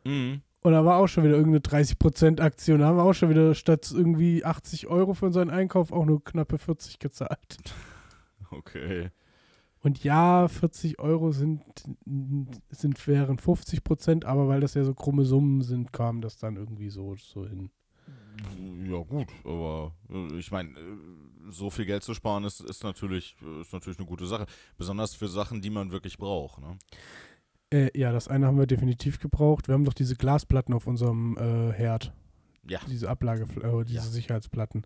Mhm. 0.04 0.42
und 0.62 0.72
da 0.72 0.84
war 0.84 0.98
auch 0.98 1.06
schon 1.06 1.24
wieder 1.24 1.34
irgendeine 1.34 1.60
30% 1.60 2.40
Aktion. 2.40 2.80
Da 2.80 2.86
haben 2.86 2.96
wir 2.96 3.04
auch 3.04 3.12
schon 3.12 3.30
wieder 3.30 3.54
statt 3.54 3.90
irgendwie 3.94 4.44
80 4.44 4.86
Euro 4.88 5.14
für 5.14 5.26
unseren 5.26 5.50
Einkauf 5.50 5.92
auch 5.92 6.04
nur 6.04 6.22
knappe 6.22 6.58
40 6.58 6.98
gezahlt. 6.98 7.58
Okay. 8.50 9.10
Und 9.80 10.04
ja, 10.04 10.46
40 10.46 11.00
Euro 11.00 11.32
sind, 11.32 11.60
sind 12.70 13.06
wären 13.06 13.38
50 13.38 13.82
Prozent, 13.82 14.24
aber 14.24 14.46
weil 14.46 14.60
das 14.60 14.74
ja 14.74 14.84
so 14.84 14.94
krumme 14.94 15.24
Summen 15.24 15.60
sind, 15.60 15.92
kam 15.92 16.20
das 16.20 16.36
dann 16.36 16.56
irgendwie 16.56 16.88
so, 16.88 17.16
so 17.16 17.46
hin. 17.46 17.70
Ja, 18.88 18.98
gut, 18.98 19.28
aber 19.44 19.92
äh, 20.10 20.38
ich 20.38 20.50
meine, 20.50 20.70
äh, 20.70 20.96
so 21.50 21.70
viel 21.70 21.84
Geld 21.84 22.02
zu 22.02 22.14
sparen 22.14 22.44
ist, 22.44 22.60
ist, 22.60 22.82
natürlich, 22.82 23.36
äh, 23.42 23.60
ist 23.60 23.72
natürlich 23.72 23.98
eine 23.98 24.08
gute 24.08 24.26
Sache. 24.26 24.46
Besonders 24.76 25.14
für 25.14 25.28
Sachen, 25.28 25.60
die 25.60 25.70
man 25.70 25.90
wirklich 25.92 26.18
braucht. 26.18 26.60
Ne? 26.60 26.78
Äh, 27.74 27.98
ja, 27.98 28.12
das 28.12 28.28
eine 28.28 28.46
haben 28.46 28.58
wir 28.58 28.66
definitiv 28.66 29.18
gebraucht. 29.18 29.68
Wir 29.68 29.72
haben 29.74 29.84
doch 29.84 29.94
diese 29.94 30.14
Glasplatten 30.16 30.72
auf 30.74 30.86
unserem 30.86 31.36
äh, 31.36 31.72
Herd. 31.72 32.12
Ja. 32.68 32.78
Diese 32.88 33.08
Ablage, 33.10 33.44
äh, 33.62 33.84
diese 33.84 33.96
Ja. 33.96 34.02
Sicherheitsplatten. 34.02 34.82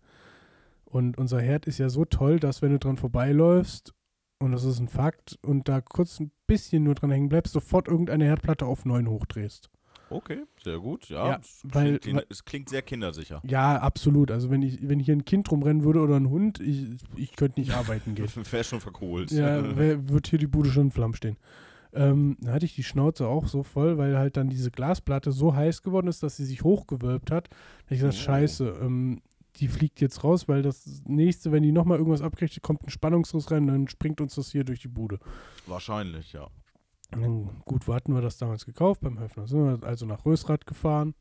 Und 0.85 1.17
unser 1.17 1.39
Herd 1.39 1.65
ist 1.67 1.77
ja 1.77 1.89
so 1.89 2.03
toll, 2.05 2.39
dass 2.39 2.61
wenn 2.61 2.71
du 2.71 2.79
dran 2.79 2.97
vorbeiläufst, 2.97 3.93
und 4.39 4.51
das 4.53 4.63
ist 4.63 4.79
ein 4.79 4.87
Fakt, 4.87 5.37
und 5.43 5.67
da 5.69 5.81
kurz 5.81 6.19
ein 6.19 6.31
bisschen 6.47 6.83
nur 6.83 6.95
dran 6.95 7.11
hängen 7.11 7.29
bleibst, 7.29 7.53
sofort 7.53 7.87
irgendeine 7.87 8.25
Herdplatte 8.25 8.65
auf 8.65 8.85
9 8.85 9.07
hochdrehst. 9.07 9.69
Okay, 10.09 10.39
sehr 10.63 10.79
gut. 10.79 11.07
Ja, 11.09 11.27
Ja, 11.27 11.39
es, 11.39 11.61
weil- 11.65 11.99
klingt, 11.99 12.25
es 12.29 12.43
klingt 12.43 12.69
sehr 12.69 12.81
kindersicher. 12.81 13.41
Ja, 13.45 13.77
absolut. 13.77 14.31
Also 14.31 14.49
wenn 14.49 14.63
ich, 14.63 14.79
wenn 14.89 14.99
hier 14.99 15.15
ein 15.15 15.23
Kind 15.25 15.51
rumrennen 15.51 15.83
würde 15.83 15.99
oder 15.99 16.15
ein 16.15 16.29
Hund, 16.29 16.59
ich, 16.59 16.97
ich 17.15 17.35
könnte 17.35 17.59
nicht 17.59 17.71
arbeiten 17.75 18.15
gehen. 18.15 18.25
Wäre 18.51 18.63
schon 18.63 18.81
verkohlt. 18.81 19.29
Ja, 19.29 19.61
wär, 19.77 20.09
wird 20.09 20.27
hier 20.27 20.39
die 20.39 20.47
Bude 20.47 20.71
schon 20.71 20.85
in 20.87 20.91
Flammen 20.91 21.13
stehen. 21.13 21.37
Ähm, 21.93 22.37
da 22.41 22.51
hatte 22.53 22.65
ich 22.65 22.75
die 22.75 22.83
Schnauze 22.83 23.27
auch 23.27 23.47
so 23.47 23.63
voll, 23.63 23.97
weil 23.97 24.17
halt 24.17 24.37
dann 24.37 24.49
diese 24.49 24.69
Glasplatte 24.71 25.31
so 25.31 25.55
heiß 25.55 25.81
geworden 25.81 26.07
ist, 26.07 26.21
dass 26.21 26.37
sie 26.37 26.45
sich 26.45 26.63
hochgewölbt 26.63 27.31
hat. 27.31 27.49
Da 27.87 27.95
ich 27.95 28.01
gesagt, 28.01 28.13
Oh. 28.15 28.21
scheiße, 28.23 28.77
ähm, 28.81 29.21
die 29.55 29.67
fliegt 29.67 29.99
jetzt 29.99 30.23
raus, 30.23 30.47
weil 30.47 30.61
das 30.61 31.01
nächste, 31.05 31.51
wenn 31.51 31.63
die 31.63 31.71
nochmal 31.71 31.97
irgendwas 31.97 32.21
abkriegt, 32.21 32.61
kommt 32.61 32.83
ein 32.83 32.89
Spannungsriss 32.89 33.49
rein, 33.51 33.67
dann 33.67 33.87
springt 33.87 34.21
uns 34.21 34.35
das 34.35 34.51
hier 34.51 34.63
durch 34.63 34.79
die 34.81 34.87
Bude. 34.87 35.19
Wahrscheinlich, 35.65 36.33
ja. 36.33 36.47
Und 37.15 37.21
dann, 37.23 37.61
gut, 37.65 37.87
wo 37.87 37.95
hatten 37.95 38.13
wir 38.13 38.21
das 38.21 38.37
damals 38.37 38.65
gekauft? 38.67 39.01
Beim 39.01 39.19
Höfner. 39.19 39.47
Sind 39.47 39.81
wir 39.81 39.87
also 39.87 40.05
nach 40.05 40.25
Rösrath 40.25 40.67
gefahren 40.67 41.15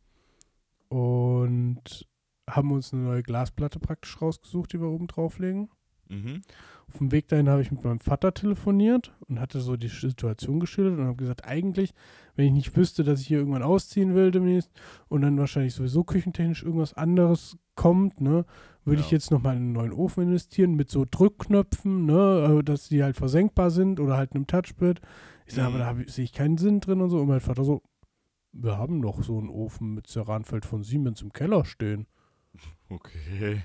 und 0.89 2.07
haben 2.49 2.73
uns 2.73 2.93
eine 2.93 3.03
neue 3.03 3.23
Glasplatte 3.23 3.79
praktisch 3.79 4.21
rausgesucht, 4.21 4.73
die 4.73 4.81
wir 4.81 4.89
oben 4.89 5.07
drauflegen. 5.07 5.71
Mhm. 6.09 6.43
Auf 6.89 6.99
dem 6.99 7.13
Weg 7.13 7.29
dahin 7.29 7.49
habe 7.51 7.61
ich 7.61 7.71
mit 7.71 7.85
meinem 7.85 8.01
Vater 8.01 8.33
telefoniert 8.33 9.13
und 9.29 9.41
hatte 9.41 9.61
so 9.61 9.77
die 9.77 9.89
Situation 9.89 10.59
geschildert 10.59 10.99
und 10.99 11.05
habe 11.07 11.17
gesagt, 11.17 11.45
eigentlich, 11.45 11.93
wenn 12.35 12.47
ich 12.47 12.53
nicht 12.53 12.77
wüsste, 12.77 13.05
dass 13.05 13.21
ich 13.21 13.27
hier 13.27 13.39
irgendwann 13.39 13.63
ausziehen 13.63 14.15
will 14.15 14.31
demnächst 14.31 14.71
und 15.09 15.21
dann 15.21 15.37
wahrscheinlich 15.39 15.75
sowieso 15.75 16.03
küchentechnisch 16.05 16.63
irgendwas 16.63 16.95
anderes 16.95 17.59
kommt, 17.75 18.21
ne, 18.23 18.47
würde 18.87 19.01
ich 19.03 19.11
Ja. 19.11 19.17
jetzt 19.17 19.31
nochmal 19.31 19.57
in 19.57 19.63
einen 19.65 19.73
neuen 19.73 19.93
Ofen 19.93 20.23
investieren 20.25 20.75
mit 20.75 20.91
so 20.91 21.05
Drückknöpfen, 21.09 22.07
ne, 22.07 22.59
äh, 22.61 22.65
dass 22.65 22.89
die 22.89 23.03
halt 23.03 23.17
versenkbar 23.17 23.71
sind 23.71 24.01
oder 24.01 24.17
halt 24.17 24.35
einem 24.35 24.47
Touchpad. 24.47 25.01
Ich 25.45 25.55
sage, 25.55 25.69
Mhm. 25.69 25.75
aber 25.83 25.85
da 25.97 26.01
ich- 26.01 26.11
sehe 26.13 26.25
ich 26.25 26.33
keinen 26.33 26.57
Sinn 26.57 26.81
drin 26.81 27.03
und 27.03 27.11
so. 27.11 27.19
Und 27.21 27.29
mein 27.29 27.41
Vater 27.41 27.65
so, 27.65 27.83
wir 28.53 28.79
haben 28.79 29.03
doch 29.03 29.23
so 29.23 29.39
einen 29.39 29.51
Ofen 29.51 29.93
mit 29.95 30.07
Ceranfeld 30.07 30.65
von 30.65 30.83
Siemens 30.83 31.21
im 31.21 31.33
Keller 31.35 31.67
stehen. 31.67 32.07
Okay. 32.89 33.63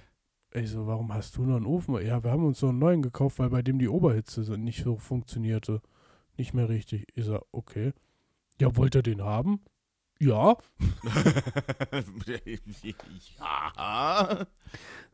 Ich 0.55 0.69
so, 0.69 0.85
warum 0.85 1.11
hast 1.11 1.35
du 1.35 1.45
noch 1.45 1.55
einen 1.55 1.65
Ofen? 1.65 1.95
Ja, 2.05 2.23
wir 2.23 2.29
haben 2.29 2.45
uns 2.45 2.59
so 2.59 2.69
einen 2.69 2.77
neuen 2.77 3.01
gekauft, 3.01 3.39
weil 3.39 3.49
bei 3.49 3.63
dem 3.63 3.79
die 3.79 3.89
Oberhitze 3.89 4.43
so 4.43 4.55
nicht 4.55 4.83
so 4.83 4.97
funktionierte. 4.97 5.81
Nicht 6.37 6.53
mehr 6.53 6.69
richtig. 6.69 7.07
Ich 7.15 7.25
so, 7.25 7.41
okay. 7.51 7.93
Ja, 8.61 8.75
wollt 8.75 8.93
ihr 8.93 9.01
den 9.01 9.23
haben? 9.23 9.61
Ja. 10.19 10.55
ja. 13.39 14.45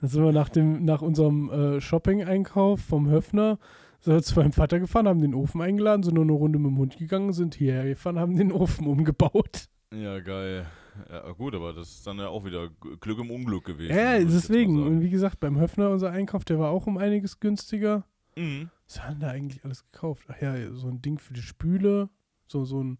Dann 0.02 0.10
sind 0.10 0.24
wir 0.24 0.34
nach, 0.34 0.50
dem, 0.50 0.84
nach 0.84 1.02
unserem 1.02 1.50
äh, 1.50 1.80
Shopping-Einkauf 1.82 2.82
vom 2.82 3.10
Höfner 3.10 3.60
sind 4.02 4.26
zu 4.26 4.40
meinem 4.40 4.52
Vater 4.52 4.80
gefahren, 4.80 5.08
haben 5.08 5.22
den 5.22 5.36
Ofen 5.36 5.62
eingeladen, 5.62 6.04
sind 6.04 6.16
nur 6.16 6.24
eine 6.24 6.34
Runde 6.34 6.60
mit 6.60 6.72
dem 6.72 6.78
Hund 6.78 6.98
gegangen, 6.98 7.34
sind 7.34 7.56
hierher 7.56 7.86
gefahren, 7.86 8.20
haben 8.20 8.36
den 8.36 8.52
Ofen 8.52 8.88
umgebaut. 8.88 9.70
Ja, 9.94 10.20
geil. 10.20 10.66
Ja, 11.10 11.32
gut, 11.32 11.56
aber 11.56 11.74
das 11.74 11.90
ist 11.90 12.08
dann 12.08 12.18
ja 12.18 12.28
auch 12.28 12.46
wieder 12.46 12.70
Glück 13.00 13.20
im 13.20 13.32
Unglück 13.32 13.66
gewesen. 13.66 13.96
Ja, 13.96 14.20
deswegen. 14.20 14.82
Und 14.82 15.02
wie 15.02 15.10
gesagt, 15.10 15.40
beim 15.40 15.60
Höfner, 15.60 15.90
unser 15.90 16.12
Einkauf, 16.12 16.46
der 16.46 16.60
war 16.60 16.72
auch 16.72 16.88
um 16.88 16.98
einiges 16.98 17.40
günstiger. 17.40 18.04
Mhm. 18.36 18.70
Was 18.88 19.04
haben 19.04 19.20
da 19.20 19.28
eigentlich 19.30 19.64
alles 19.64 19.84
gekauft? 19.92 20.26
Ach 20.30 20.42
ja, 20.42 20.74
so 20.74 20.88
ein 20.88 21.02
Ding 21.02 21.20
für 21.20 21.34
die 21.34 21.42
Spüle, 21.42 22.10
so, 22.48 22.66
so 22.66 22.84
ein 22.84 22.98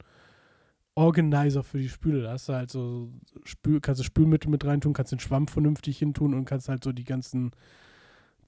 Organizer 0.96 1.64
für 1.64 1.80
die 1.80 1.90
Spüle. 1.90 2.24
Da 2.24 2.32
hast 2.34 2.50
du 2.50 2.54
halt 2.54 2.70
so, 2.70 3.12
Spül, 3.44 3.80
kannst 3.80 4.02
du 4.02 4.04
Spülmittel 4.04 4.50
mit 4.50 4.66
reintun, 4.66 4.94
kannst 4.94 5.12
den 5.12 5.20
Schwamm 5.20 5.48
vernünftig 5.48 5.98
hintun 5.98 6.34
und 6.34 6.46
kannst 6.46 6.70
halt 6.70 6.84
so 6.84 6.92
die 6.92 7.06
ganzen 7.06 7.52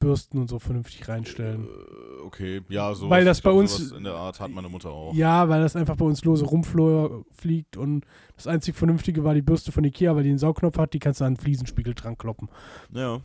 Bürsten 0.02 0.38
und 0.40 0.50
so 0.50 0.60
vernünftig 0.60 1.08
reinstellen. 1.08 1.64
Äh, 1.64 2.22
okay, 2.26 2.62
ja, 2.68 2.94
so. 2.94 3.10
Weil 3.10 3.24
das 3.24 3.40
bei 3.42 3.52
uns- 3.52 3.92
in 3.94 4.04
der 4.04 4.16
Art 4.16 4.42
hat 4.42 4.52
meine 4.52 4.68
Mutter 4.68 4.90
auch. 4.90 5.14
Ja, 5.14 5.48
weil 5.48 5.62
das 5.62 5.78
einfach 5.78 5.96
bei 5.96 6.04
uns 6.04 6.26
lose 6.26 6.44
rumfliegt 6.44 7.78
und 7.78 8.06
das 8.36 8.48
einzig 8.48 8.76
Vernünftige 8.76 9.24
war 9.24 9.34
die 9.34 9.42
Bürste 9.42 9.72
von 9.72 9.86
Ikea, 9.86 10.14
weil 10.16 10.24
die 10.24 10.30
einen 10.30 10.40
Saugnopf 10.40 10.78
hat, 10.78 10.94
die 10.94 11.00
kannst 11.00 11.22
du 11.22 11.26
an 11.26 11.36
den 11.36 11.40
Fliesenspiegel 11.42 11.94
dran 11.94 12.18
kloppen. 12.18 12.50
Ja. 12.92 13.22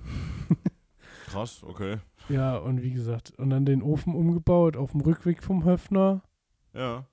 Krass, 1.26 1.62
okay. 1.64 1.96
Ja, 2.28 2.56
und 2.58 2.82
wie 2.82 2.92
gesagt, 2.92 3.32
und 3.38 3.50
dann 3.50 3.64
den 3.66 3.82
Ofen 3.82 4.14
umgebaut 4.14 4.76
auf 4.76 4.92
dem 4.92 5.00
Rückweg 5.00 5.42
vom 5.42 5.64
Höfner. 5.64 6.22
Ja. 6.74 7.06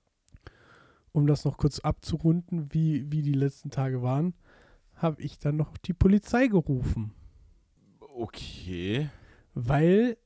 um 1.13 1.25
das 1.27 1.45
noch 1.45 1.57
kurz 1.57 1.79
abzurunden, 1.79 2.73
wie, 2.73 3.09
wie 3.11 3.21
die 3.21 3.33
letzten 3.33 3.69
Tage 3.69 4.01
waren, 4.01 4.33
habe 4.95 5.21
ich 5.21 5.37
dann 5.39 5.55
noch 5.55 5.77
die 5.77 5.93
Polizei 5.93 6.47
gerufen. 6.47 7.13
Okay. 8.15 9.09
Weil, 9.53 10.17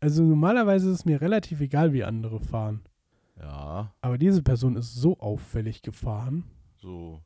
also 0.00 0.22
normalerweise 0.22 0.88
ist 0.90 1.00
es 1.00 1.04
mir 1.04 1.20
relativ 1.20 1.60
egal, 1.60 1.92
wie 1.92 2.04
andere 2.04 2.40
fahren. 2.40 2.80
Ja, 3.38 3.92
Aber 4.02 4.18
diese 4.18 4.42
Person 4.42 4.76
ist 4.76 4.94
so 4.94 5.18
auffällig 5.18 5.82
gefahren. 5.82 6.44
so 6.76 7.20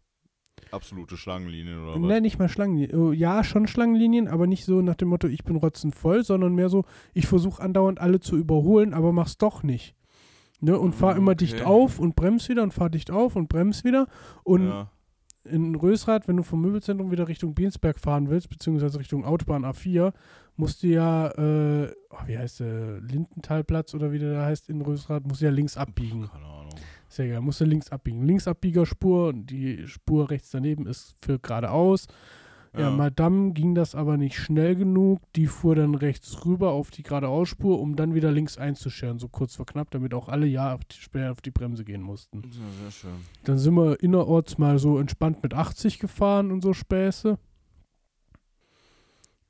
absolute 0.71 1.17
Schlangenlinien 1.17 1.79
oder 1.83 1.95
was? 1.95 2.01
Nein, 2.01 2.23
nicht 2.23 2.39
mal 2.39 2.49
Schlangenlinien. 2.49 2.99
Oh, 2.99 3.13
Ja, 3.13 3.45
schon 3.45 3.67
Schlangenlinien, 3.69 4.27
aber 4.29 4.47
nicht 4.47 4.65
so 4.65 4.81
nach 4.83 4.97
dem 4.97 5.09
Motto, 5.09 5.29
ich 5.29 5.45
bin 5.45 5.57
rotzenvoll, 5.57 6.25
sondern 6.25 6.55
mehr 6.55 6.69
so, 6.69 6.85
ich 7.13 7.27
versuche 7.27 7.63
andauernd 7.63 8.01
alle 8.01 8.19
zu 8.21 8.37
überholen, 8.37 8.93
aber 8.95 9.13
mach's 9.13 9.39
doch 9.39 9.63
nicht. 9.63 9.95
Ne? 10.61 10.79
Und 10.79 10.95
fahr 10.95 11.17
immer 11.17 11.35
dicht 11.35 11.57
Okay. 11.57 11.65
auf 11.65 11.99
und 12.01 12.17
brems 12.17 12.49
wieder 12.49 12.63
und 12.63 12.73
fahr 12.75 12.91
dicht 12.91 13.11
auf 13.11 13.37
und 13.37 13.49
brems 13.49 13.85
wieder. 13.85 14.07
Und 14.43 14.67
ja. 14.69 14.91
in 15.45 15.75
Rösrath, 15.75 16.27
wenn 16.27 16.37
du 16.39 16.43
vom 16.43 16.61
Möbelzentrum 16.61 17.11
wieder 17.11 17.29
Richtung 17.29 17.55
Biensberg 17.55 17.99
fahren 18.01 18.29
willst, 18.31 18.49
beziehungsweise 18.49 18.99
Richtung 18.99 19.25
Autobahn 19.25 19.65
A4, 19.65 20.13
musst 20.57 20.83
du 20.83 20.89
ja, 20.89 21.29
äh, 21.29 21.93
oh, 22.11 22.27
wie 22.27 22.39
heißt 22.39 22.61
der, 22.61 23.01
Lindentalplatz 23.01 23.95
oder 23.95 24.13
wie 24.13 24.19
der 24.19 24.35
da 24.35 24.47
heißt 24.47 24.69
in 24.69 24.81
Rösrath, 24.81 25.27
musst 25.27 25.41
du 25.41 25.47
ja 25.47 25.51
links 25.51 25.77
abbiegen. 25.77 26.29
Keine 26.31 26.47
Ahnung. 26.47 26.75
Sehr 27.09 27.29
geil, 27.29 27.41
musst 27.41 27.61
du 27.61 27.65
links 27.65 27.91
abbiegen. 27.91 28.25
Linksabbiegerspur, 28.25 29.29
und 29.29 29.47
die 29.47 29.87
Spur 29.87 30.31
rechts 30.31 30.51
daneben 30.51 30.87
ist 30.87 31.17
für 31.23 31.39
geradeaus. 31.39 32.09
Ja, 32.77 32.91
Madame 32.91 33.53
ging 33.53 33.75
das 33.75 33.95
aber 33.95 34.17
nicht 34.17 34.37
schnell 34.37 34.75
genug. 34.75 35.21
Die 35.37 35.47
fuhr 35.47 35.77
dann 35.77 35.95
rechts 35.95 36.45
rüber 36.45 36.73
auf 36.73 36.91
die 36.91 37.05
geradeausspur, 37.05 37.81
um 37.81 37.95
dann 37.95 38.15
wieder 38.15 38.33
links 38.33 38.59
einzuscheren, 38.59 39.19
so 39.19 39.29
kurz 39.29 39.55
vor 39.55 39.67
knapp, 39.67 39.91
damit 39.93 40.13
auch 40.13 40.29
alle 40.29 40.47
ja 40.47 40.77
später 40.93 41.31
auf 41.31 41.41
die 41.41 41.53
Bremse 41.53 41.85
gehen 41.85 42.03
mussten. 42.03 42.43
Ja, 42.43 42.83
sehr 42.83 42.91
schön. 42.91 43.11
Dann 43.45 43.59
sind 43.59 43.75
wir 43.75 44.03
innerorts 44.03 44.59
mal 44.59 44.79
so 44.79 44.99
entspannt 44.99 45.43
mit 45.43 45.55
80 45.55 46.01
gefahren 46.01 46.51
und 46.51 46.63
so 46.63 46.73
Späße. 46.73 47.39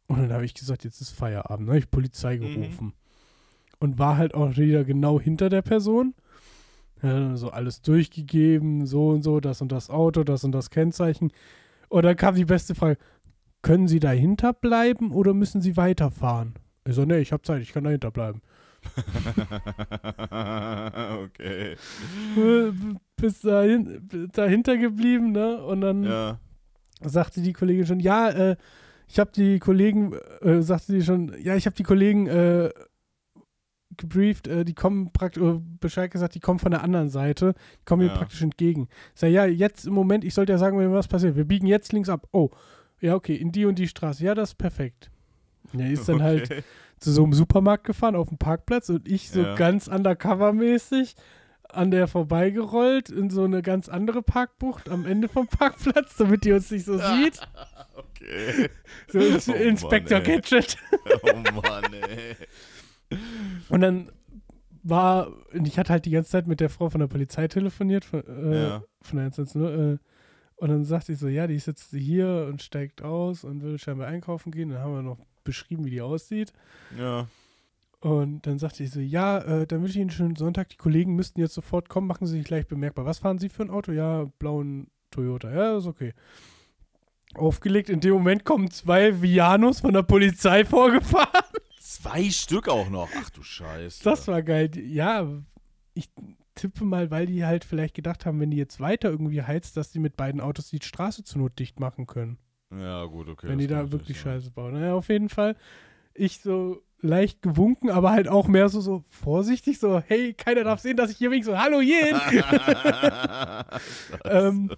Und 0.06 0.18
dann 0.18 0.32
habe 0.32 0.44
ich 0.44 0.54
gesagt, 0.54 0.84
jetzt 0.84 1.00
ist 1.00 1.10
Feierabend. 1.10 1.66
Dann 1.68 1.74
habe 1.74 1.78
ich 1.78 1.90
Polizei 1.90 2.36
Mhm. 2.36 2.54
gerufen. 2.54 2.92
Und 3.80 3.98
war 3.98 4.16
halt 4.16 4.34
auch 4.34 4.56
wieder 4.56 4.84
genau 4.84 5.20
hinter 5.20 5.48
der 5.48 5.62
Person. 5.62 6.14
Ja, 7.02 7.36
so 7.36 7.50
alles 7.50 7.82
durchgegeben, 7.82 8.86
so 8.86 9.10
und 9.10 9.22
so, 9.22 9.40
das 9.40 9.60
und 9.60 9.72
das 9.72 9.90
Auto, 9.90 10.24
das 10.24 10.44
und 10.44 10.52
das 10.52 10.70
Kennzeichen. 10.70 11.32
Und 11.88 12.04
dann 12.04 12.16
kam 12.16 12.34
die 12.34 12.44
beste 12.46 12.74
Frage: 12.74 12.96
Können 13.62 13.88
Sie 13.88 14.00
dahinter 14.00 14.52
bleiben 14.52 15.12
oder 15.12 15.34
müssen 15.34 15.60
Sie 15.60 15.76
weiterfahren? 15.76 16.54
Ich 16.86 16.94
so, 16.94 17.04
nee, 17.04 17.18
ich 17.18 17.32
habe 17.32 17.42
Zeit, 17.42 17.62
ich 17.62 17.72
kann 17.72 17.84
dahinter 17.84 18.10
bleiben. 18.10 18.40
okay. 21.24 21.76
Äh, 22.36 22.72
Bis 23.16 23.40
dahin, 23.40 24.08
dahinter 24.32 24.76
geblieben, 24.76 25.32
ne? 25.32 25.62
Und 25.64 25.80
dann 25.80 26.04
Ja. 26.04 26.38
sagte 27.02 27.40
die 27.40 27.52
Kollegin 27.52 27.86
schon, 27.86 28.00
ja, 28.00 28.30
äh, 28.30 28.56
ich 29.08 29.18
habe 29.18 29.30
die 29.32 29.58
Kollegen, 29.58 30.12
äh, 30.40 30.62
sagte 30.62 30.92
sie 30.92 31.02
schon, 31.02 31.34
ja, 31.40 31.54
ich 31.56 31.66
habe 31.66 31.76
die 31.76 31.82
Kollegen 31.82 32.26
äh, 32.26 32.70
gebrieft, 33.96 34.48
äh, 34.48 34.64
die 34.64 34.74
kommen 34.74 35.12
praktisch, 35.12 35.42
äh, 35.42 35.60
Bescheid 35.80 36.10
gesagt, 36.10 36.34
die 36.34 36.40
kommen 36.40 36.58
von 36.58 36.72
der 36.72 36.82
anderen 36.82 37.10
Seite, 37.10 37.54
die 37.80 37.84
kommen 37.84 38.02
mir 38.02 38.08
Ja. 38.12 38.16
praktisch 38.18 38.42
entgegen. 38.42 38.88
Ich 39.14 39.20
sage, 39.20 39.32
ja, 39.32 39.44
jetzt 39.46 39.86
im 39.86 39.92
Moment, 39.92 40.24
ich 40.24 40.34
sollte 40.34 40.52
ja 40.52 40.58
sagen, 40.58 40.78
wenn 40.78 40.92
was 40.92 41.06
passiert, 41.08 41.36
wir 41.36 41.44
biegen 41.44 41.66
jetzt 41.66 41.92
links 41.92 42.08
ab. 42.08 42.26
Oh, 42.32 42.50
ja, 43.00 43.14
okay, 43.14 43.34
in 43.36 43.52
die 43.52 43.66
und 43.66 43.78
die 43.78 43.86
Straße. 43.88 44.24
Ja, 44.24 44.34
das 44.34 44.50
ist 44.50 44.54
perfekt. 44.56 45.10
Ja, 45.72 45.86
ist 45.86 46.08
dann 46.08 46.22
halt 46.22 46.44
Okay. 46.50 46.62
zu 46.98 47.12
so 47.12 47.22
einem 47.22 47.32
Supermarkt 47.34 47.84
gefahren 47.84 48.16
auf 48.16 48.28
dem 48.28 48.38
Parkplatz 48.38 48.88
und 48.88 49.06
ich 49.08 49.30
so 49.30 49.42
Ja. 49.42 49.54
ganz 49.54 49.88
undercover-mäßig 49.88 51.14
an 51.76 51.90
der 51.90 52.06
vorbeigerollt 52.08 53.10
in 53.10 53.30
so 53.30 53.44
eine 53.44 53.62
ganz 53.62 53.88
andere 53.88 54.22
Parkbucht 54.22 54.88
am 54.88 55.04
Ende 55.06 55.28
vom 55.28 55.46
Parkplatz, 55.58 56.16
damit 56.16 56.44
die 56.44 56.52
uns 56.52 56.70
nicht 56.70 56.84
so 56.84 56.98
sieht. 56.98 57.40
Okay. 57.94 58.70
So 59.08 59.18
Oh 59.20 59.52
Mann, 59.52 59.60
Inspector 59.68 60.18
ey. 60.18 60.24
Gadget. 60.24 60.76
Oh 61.22 61.60
Mann, 61.60 61.92
ey. 61.92 62.36
Und 63.68 63.80
dann 63.80 64.10
war, 64.82 65.28
und 65.52 65.66
ich 65.68 65.78
hatte 65.78 65.92
halt 65.92 66.04
die 66.06 66.10
ganze 66.10 66.30
Zeit 66.30 66.46
mit 66.46 66.60
der 66.60 66.70
Frau 66.70 66.90
von 66.90 67.00
der 67.00 67.06
Polizei 67.06 67.48
telefoniert, 67.48 68.04
von, 68.04 68.22
äh, 68.26 68.62
Ja. 68.68 68.84
von 69.02 69.16
der 69.18 69.26
110. 69.26 69.62
Äh, 69.94 69.98
und 70.56 70.68
dann 70.68 70.84
sagte 70.84 71.12
ich 71.12 71.18
so, 71.18 71.28
ja, 71.28 71.46
die 71.46 71.58
sitzt 71.58 71.90
hier 71.90 72.46
und 72.48 72.62
steigt 72.62 73.02
aus 73.02 73.44
und 73.44 73.62
will 73.62 73.78
scheinbar 73.78 74.06
einkaufen 74.08 74.52
gehen. 74.52 74.70
Dann 74.70 74.80
haben 74.80 74.94
wir 74.94 75.02
noch 75.02 75.18
beschrieben, 75.42 75.84
wie 75.84 75.90
die 75.90 76.00
aussieht. 76.00 76.52
Ja. 76.98 77.28
Und 78.04 78.46
dann 78.46 78.58
sagte 78.58 78.84
ich 78.84 78.90
so, 78.90 79.00
ja, 79.00 79.38
äh, 79.38 79.66
dann 79.66 79.80
wünsche 79.80 79.92
ich 79.92 79.96
Ihnen 79.96 80.10
einen 80.10 80.16
schönen 80.16 80.36
Sonntag. 80.36 80.68
Die 80.68 80.76
Kollegen 80.76 81.14
müssten 81.14 81.40
jetzt 81.40 81.54
sofort 81.54 81.88
kommen, 81.88 82.06
machen 82.06 82.26
Sie 82.26 82.36
sich 82.36 82.44
gleich 82.44 82.66
bemerkbar. 82.66 83.06
Was 83.06 83.20
fahren 83.20 83.38
Sie 83.38 83.48
für 83.48 83.62
ein 83.62 83.70
Auto? 83.70 83.92
Ja, 83.92 84.26
blauen 84.38 84.88
Toyota. 85.10 85.50
Ja, 85.50 85.78
ist 85.78 85.86
okay. 85.86 86.12
Aufgelegt. 87.34 87.88
In 87.88 88.00
dem 88.00 88.12
Moment 88.12 88.44
kommen 88.44 88.70
zwei 88.70 89.22
Vianos 89.22 89.80
von 89.80 89.94
der 89.94 90.02
Polizei 90.02 90.64
vorgefahren. 90.66 91.46
Zwei 91.80 92.28
Stück 92.28 92.68
auch 92.68 92.90
noch. 92.90 93.08
Ach 93.16 93.30
du 93.30 93.42
Scheiße. 93.42 94.04
Das 94.04 94.28
war 94.28 94.42
geil. 94.42 94.70
Ja, 94.76 95.26
ich 95.94 96.10
tippe 96.54 96.84
mal, 96.84 97.10
weil 97.10 97.24
die 97.24 97.46
halt 97.46 97.64
vielleicht 97.64 97.94
gedacht 97.94 98.26
haben, 98.26 98.38
wenn 98.38 98.50
die 98.50 98.58
jetzt 98.58 98.80
weiter 98.80 99.08
irgendwie 99.08 99.40
heizt, 99.40 99.78
dass 99.78 99.92
die 99.92 99.98
mit 99.98 100.14
beiden 100.14 100.42
Autos 100.42 100.68
die 100.68 100.78
Straße 100.82 101.24
zur 101.24 101.40
Not 101.40 101.58
dicht 101.58 101.80
machen 101.80 102.06
können. 102.06 102.36
Ja, 102.70 103.06
gut, 103.06 103.30
okay. 103.30 103.48
wenn 103.48 103.58
die 103.58 103.66
da 103.66 103.90
wirklich 103.92 103.92
natürlich 103.92 104.20
Scheiße 104.20 104.50
bauen. 104.50 104.74
Naja, 104.74 104.92
auf 104.92 105.08
jeden 105.08 105.30
Fall. 105.30 105.56
Ich 106.14 106.40
so 106.40 106.82
leicht 107.00 107.42
gewunken, 107.42 107.90
aber 107.90 108.12
halt 108.12 108.28
auch 108.28 108.48
mehr 108.48 108.70
so, 108.70 108.80
so 108.80 109.04
vorsichtig, 109.08 109.78
so, 109.78 110.00
hey, 110.00 110.32
keiner 110.32 110.64
darf 110.64 110.80
sehen, 110.80 110.96
dass 110.96 111.10
ich 111.10 111.18
hier 111.18 111.30
wink, 111.30 111.44
so, 111.44 111.58
hallo, 111.58 111.82
jeden. 111.82 112.18
ähm, 114.24 114.70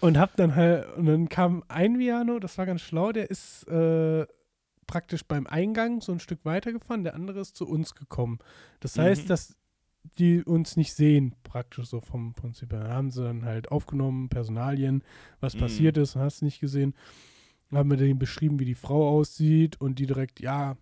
Und 0.00 0.18
hab 0.18 0.36
dann 0.36 0.54
halt, 0.54 0.96
und 0.96 1.06
dann 1.06 1.28
kam 1.28 1.62
ein 1.68 1.98
Viano, 1.98 2.38
das 2.38 2.58
war 2.58 2.66
ganz 2.66 2.82
schlau, 2.82 3.12
der 3.12 3.30
ist 3.30 3.66
äh, 3.68 4.26
praktisch 4.86 5.24
beim 5.24 5.46
Eingang 5.46 6.00
so 6.00 6.12
ein 6.12 6.20
Stück 6.20 6.44
weitergefahren, 6.44 7.04
der 7.04 7.14
andere 7.14 7.40
ist 7.40 7.56
zu 7.56 7.66
uns 7.66 7.94
gekommen. 7.94 8.38
Das 8.80 8.98
heißt, 8.98 9.24
Mhm. 9.24 9.28
dass 9.28 9.56
die 10.18 10.42
uns 10.44 10.76
nicht 10.76 10.92
sehen, 10.92 11.34
praktisch 11.44 11.86
so 11.86 12.00
vom 12.02 12.34
Prinzip 12.34 12.72
her. 12.72 12.88
Haben 12.90 13.10
sie 13.10 13.22
dann 13.24 13.44
halt 13.46 13.72
aufgenommen, 13.72 14.28
Personalien, 14.28 15.02
was 15.40 15.54
Mhm. 15.54 15.60
passiert 15.60 15.96
ist, 15.96 16.16
hast 16.16 16.42
nicht 16.42 16.60
gesehen. 16.60 16.94
Haben 17.76 17.90
wir 17.90 17.96
denen 17.96 18.18
beschrieben, 18.18 18.58
wie 18.58 18.64
die 18.64 18.74
Frau 18.74 19.08
aussieht 19.08 19.80
und 19.80 19.98
die 19.98 20.06
direkt, 20.06 20.40
ja, 20.40 20.76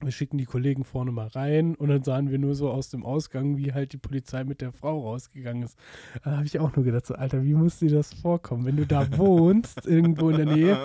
wir 0.00 0.12
schicken 0.12 0.36
die 0.36 0.44
Kollegen 0.44 0.84
vorne 0.84 1.10
mal 1.10 1.28
rein 1.28 1.74
und 1.74 1.88
dann 1.88 2.04
sahen 2.04 2.30
wir 2.30 2.38
nur 2.38 2.54
so 2.54 2.70
aus 2.70 2.90
dem 2.90 3.02
Ausgang, 3.04 3.56
wie 3.56 3.72
halt 3.72 3.94
die 3.94 3.96
Polizei 3.98 4.44
mit 4.44 4.60
der 4.60 4.72
Frau 4.72 5.00
rausgegangen 5.00 5.62
ist. 5.62 5.78
Da 6.22 6.32
habe 6.36 6.44
ich 6.44 6.58
auch 6.60 6.76
nur 6.76 6.84
gedacht, 6.84 7.06
so, 7.06 7.14
Alter, 7.14 7.42
wie 7.44 7.54
muss 7.54 7.78
dir 7.78 7.90
das 7.90 8.12
vorkommen, 8.12 8.66
wenn 8.66 8.76
du 8.76 8.86
da 8.86 9.06
wohnst, 9.18 9.86
irgendwo 9.86 10.28
in 10.28 10.36
der 10.36 10.46
Nähe? 10.46 10.78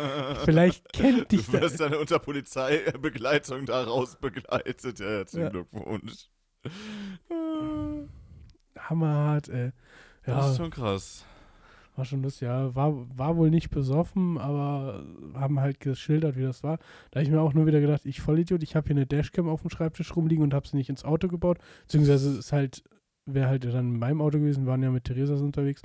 Vielleicht 0.45 0.93
kennt 0.93 1.29
dich 1.31 1.45
Du 1.47 1.51
da. 1.51 1.61
wirst 1.61 1.81
dann 1.81 1.93
unter 1.93 2.19
Polizeibegleitung 2.19 3.65
da 3.65 3.83
raus 3.83 4.17
begleitet. 4.19 4.99
Ja, 4.99 5.07
herzlichen 5.07 5.43
Ja. 5.43 5.49
Glückwunsch. 5.49 6.29
Hammerhart, 8.79 9.49
ey. 9.49 9.71
Das 10.23 10.35
Ja, 10.35 10.51
ist 10.51 10.57
schon 10.57 10.71
krass. 10.71 11.25
War 12.01 12.05
schon 12.05 12.23
lustig. 12.23 12.47
Ja, 12.47 12.73
war, 12.75 12.93
war 13.15 13.37
wohl 13.37 13.51
nicht 13.51 13.69
besoffen, 13.69 14.39
aber 14.39 15.05
haben 15.35 15.59
halt 15.59 15.79
geschildert, 15.79 16.35
wie 16.35 16.41
das 16.41 16.63
war. 16.63 16.79
Da 17.11 17.19
habe 17.19 17.23
ich 17.23 17.29
mir 17.29 17.41
auch 17.41 17.53
nur 17.53 17.67
wieder 17.67 17.79
gedacht, 17.79 18.01
ich 18.05 18.21
Vollidiot, 18.21 18.63
ich 18.63 18.75
habe 18.75 18.87
hier 18.87 18.95
eine 18.95 19.05
Dashcam 19.05 19.47
auf 19.47 19.61
dem 19.61 19.69
Schreibtisch 19.69 20.15
rumliegen 20.15 20.43
und 20.43 20.55
habe 20.55 20.67
sie 20.67 20.77
nicht 20.77 20.89
ins 20.89 21.05
Auto 21.05 21.27
gebaut. 21.27 21.59
Beziehungsweise 21.83 22.39
ist 22.39 22.51
halt, 22.51 22.83
wäre 23.27 23.49
halt 23.49 23.65
dann 23.65 23.93
in 23.93 23.99
meinem 23.99 24.19
Auto 24.19 24.39
gewesen, 24.39 24.65
waren 24.65 24.81
ja 24.81 24.89
mit 24.89 25.03
Theresas 25.03 25.41
unterwegs. 25.41 25.83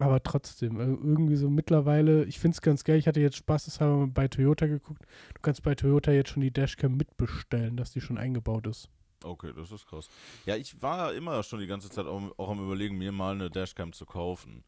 Aber 0.00 0.20
trotzdem, 0.24 0.80
irgendwie 0.80 1.36
so 1.36 1.48
mittlerweile, 1.48 2.24
ich 2.24 2.40
finde 2.40 2.56
es 2.56 2.60
ganz 2.60 2.82
geil, 2.82 2.98
ich 2.98 3.06
hatte 3.06 3.20
jetzt 3.20 3.36
spaßeshalber 3.36 3.98
mal 3.98 4.08
bei 4.08 4.26
Toyota 4.26 4.66
geguckt. 4.66 5.04
Du 5.34 5.40
kannst 5.40 5.62
bei 5.62 5.76
Toyota 5.76 6.10
jetzt 6.10 6.30
schon 6.30 6.42
die 6.42 6.50
Dashcam 6.50 6.96
mitbestellen, 6.96 7.76
dass 7.76 7.92
die 7.92 8.00
schon 8.00 8.18
eingebaut 8.18 8.66
ist. 8.66 8.88
Okay, 9.22 9.52
das 9.54 9.70
ist 9.70 9.86
krass. 9.86 10.08
Ja, 10.46 10.56
ich 10.56 10.82
war 10.82 11.14
immer 11.14 11.40
schon 11.44 11.60
die 11.60 11.68
ganze 11.68 11.90
Zeit 11.90 12.06
auch, 12.06 12.20
auch 12.38 12.50
am 12.50 12.64
überlegen, 12.64 12.98
mir 12.98 13.12
mal 13.12 13.34
eine 13.34 13.50
Dashcam 13.50 13.92
zu 13.92 14.04
kaufen. 14.04 14.64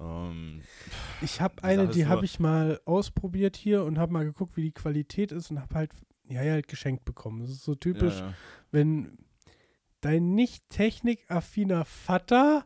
Ähm, 0.00 0.62
Ich 1.20 1.40
habe 1.40 1.62
eine, 1.64 1.88
die 1.88 2.06
habe 2.06 2.24
ich 2.24 2.38
mal 2.40 2.80
ausprobiert 2.84 3.56
hier 3.56 3.84
und 3.84 3.98
habe 3.98 4.12
mal 4.12 4.24
geguckt, 4.24 4.56
wie 4.56 4.62
die 4.62 4.72
Qualität 4.72 5.32
ist 5.32 5.50
und 5.50 5.60
habe 5.60 5.74
halt, 5.74 5.90
ja, 6.28 6.42
ja, 6.42 6.52
halt 6.52 6.68
geschenkt 6.68 7.04
bekommen. 7.04 7.40
Das 7.40 7.50
ist 7.50 7.64
so 7.64 7.74
typisch, 7.74 8.18
ja, 8.18 8.26
ja. 8.26 8.34
wenn 8.70 9.18
dein 10.00 10.34
nicht 10.34 10.68
technikaffiner 10.70 11.84
Vater 11.84 12.64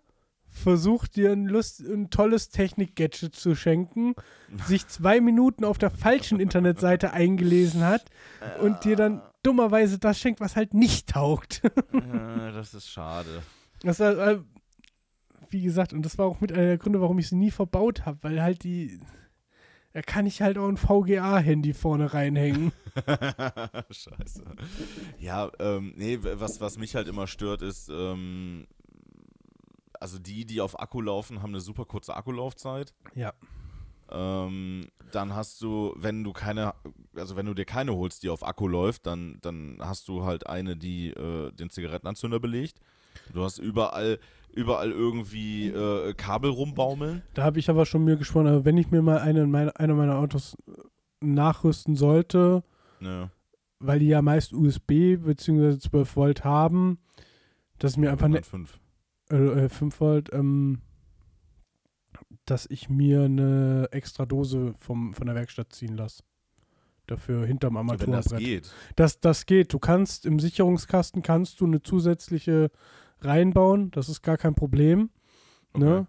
versucht 0.52 1.16
dir 1.16 1.32
ein, 1.32 1.46
Lust, 1.46 1.80
ein 1.80 2.10
tolles 2.10 2.50
Technik-Gadget 2.50 3.34
zu 3.34 3.54
schenken, 3.54 4.14
sich 4.66 4.86
zwei 4.86 5.20
Minuten 5.20 5.64
auf 5.64 5.78
der 5.78 5.90
falschen 5.90 6.40
Internetseite 6.40 7.12
eingelesen 7.12 7.84
hat 7.84 8.04
und 8.60 8.84
dir 8.84 8.96
dann 8.96 9.22
dummerweise 9.42 9.98
das 9.98 10.20
schenkt, 10.20 10.40
was 10.40 10.56
halt 10.56 10.74
nicht 10.74 11.08
taugt. 11.08 11.62
Ja, 11.92 12.50
das 12.52 12.74
ist 12.74 12.90
schade. 12.90 13.42
Das 13.82 13.98
äh, 13.98 14.38
wie 15.52 15.62
gesagt, 15.62 15.92
und 15.92 16.02
das 16.02 16.18
war 16.18 16.26
auch 16.26 16.40
mit 16.40 16.52
einer 16.52 16.62
der 16.62 16.78
Gründe, 16.78 17.00
warum 17.00 17.18
ich 17.18 17.28
sie 17.28 17.36
nie 17.36 17.50
verbaut 17.50 18.06
habe, 18.06 18.18
weil 18.22 18.42
halt 18.42 18.64
die, 18.64 19.00
da 19.92 20.02
kann 20.02 20.26
ich 20.26 20.40
halt 20.42 20.58
auch 20.58 20.68
ein 20.68 20.76
VGA-Handy 20.76 21.74
vorne 21.74 22.12
reinhängen. 22.12 22.72
Scheiße. 23.90 24.44
Ja, 25.18 25.50
ähm, 25.58 25.92
nee, 25.96 26.18
was, 26.20 26.60
was 26.60 26.78
mich 26.78 26.94
halt 26.94 27.08
immer 27.08 27.26
stört, 27.26 27.62
ist, 27.62 27.88
ähm, 27.90 28.66
also 30.00 30.18
die, 30.18 30.44
die 30.44 30.60
auf 30.60 30.80
Akku 30.80 31.00
laufen, 31.00 31.42
haben 31.42 31.50
eine 31.50 31.60
super 31.60 31.84
kurze 31.84 32.16
Akkulaufzeit. 32.16 32.94
Ja. 33.14 33.32
Ähm, 34.10 34.88
dann 35.10 35.34
hast 35.34 35.60
du, 35.62 35.94
wenn 35.96 36.24
du 36.24 36.32
keine, 36.32 36.74
also 37.14 37.36
wenn 37.36 37.46
du 37.46 37.54
dir 37.54 37.64
keine 37.64 37.94
holst, 37.94 38.22
die 38.22 38.28
auf 38.28 38.46
Akku 38.46 38.66
läuft, 38.66 39.06
dann, 39.06 39.38
dann 39.42 39.78
hast 39.80 40.08
du 40.08 40.24
halt 40.24 40.46
eine, 40.46 40.76
die 40.76 41.10
äh, 41.10 41.52
den 41.52 41.70
Zigarettenanzünder 41.70 42.40
belegt. 42.40 42.80
Du 43.32 43.42
hast 43.42 43.58
überall, 43.58 44.18
überall 44.54 44.90
irgendwie 44.90 45.68
äh, 45.68 46.14
Kabel 46.14 46.50
rumbaumeln. 46.50 47.22
Da 47.34 47.42
habe 47.44 47.58
ich 47.58 47.70
aber 47.70 47.86
schon 47.86 48.04
mir 48.04 48.16
geschworen, 48.16 48.46
also 48.46 48.64
wenn 48.64 48.76
ich 48.76 48.90
mir 48.90 49.02
mal 49.02 49.18
eine, 49.18 49.46
meine, 49.46 49.74
eine 49.76 49.94
meiner 49.94 50.16
Autos 50.18 50.56
nachrüsten 51.20 51.96
sollte, 51.96 52.62
Ne. 53.00 53.30
weil 53.78 53.98
die 53.98 54.08
ja 54.08 54.22
meist 54.22 54.52
USB 54.52 55.16
bzw. 55.16 55.78
12 55.78 56.16
Volt 56.16 56.44
haben, 56.44 56.98
dass 57.78 57.92
ich 57.92 57.98
mir 57.98 58.10
einfach 58.12 58.26
eine 58.26 58.42
5. 58.42 58.78
äh, 59.30 59.36
äh, 59.64 59.68
5 59.68 60.00
Volt, 60.00 60.32
ähm, 60.32 60.82
dass 62.44 62.66
ich 62.68 62.88
mir 62.88 63.22
eine 63.24 63.88
extra 63.92 64.26
Dose 64.26 64.74
vom, 64.78 65.14
von 65.14 65.26
der 65.26 65.34
Werkstatt 65.36 65.72
ziehen 65.72 65.96
lasse. 65.96 66.22
Dafür 67.06 67.44
hinterm 67.46 67.74
Wenn 67.74 67.86
das 67.86 67.98
Armaturenbrett. 68.32 68.38
geht. 68.38 68.74
Das, 68.96 69.20
das 69.20 69.46
geht. 69.46 69.72
Du 69.72 69.78
kannst 69.78 70.24
im 70.26 70.38
Sicherungskasten 70.38 71.22
kannst 71.22 71.60
du 71.60 71.66
eine 71.66 71.82
zusätzliche 71.82 72.70
reinbauen. 73.24 73.90
Das 73.92 74.08
ist 74.08 74.22
gar 74.22 74.36
kein 74.36 74.54
Problem. 74.54 75.10
Ne? 75.76 76.06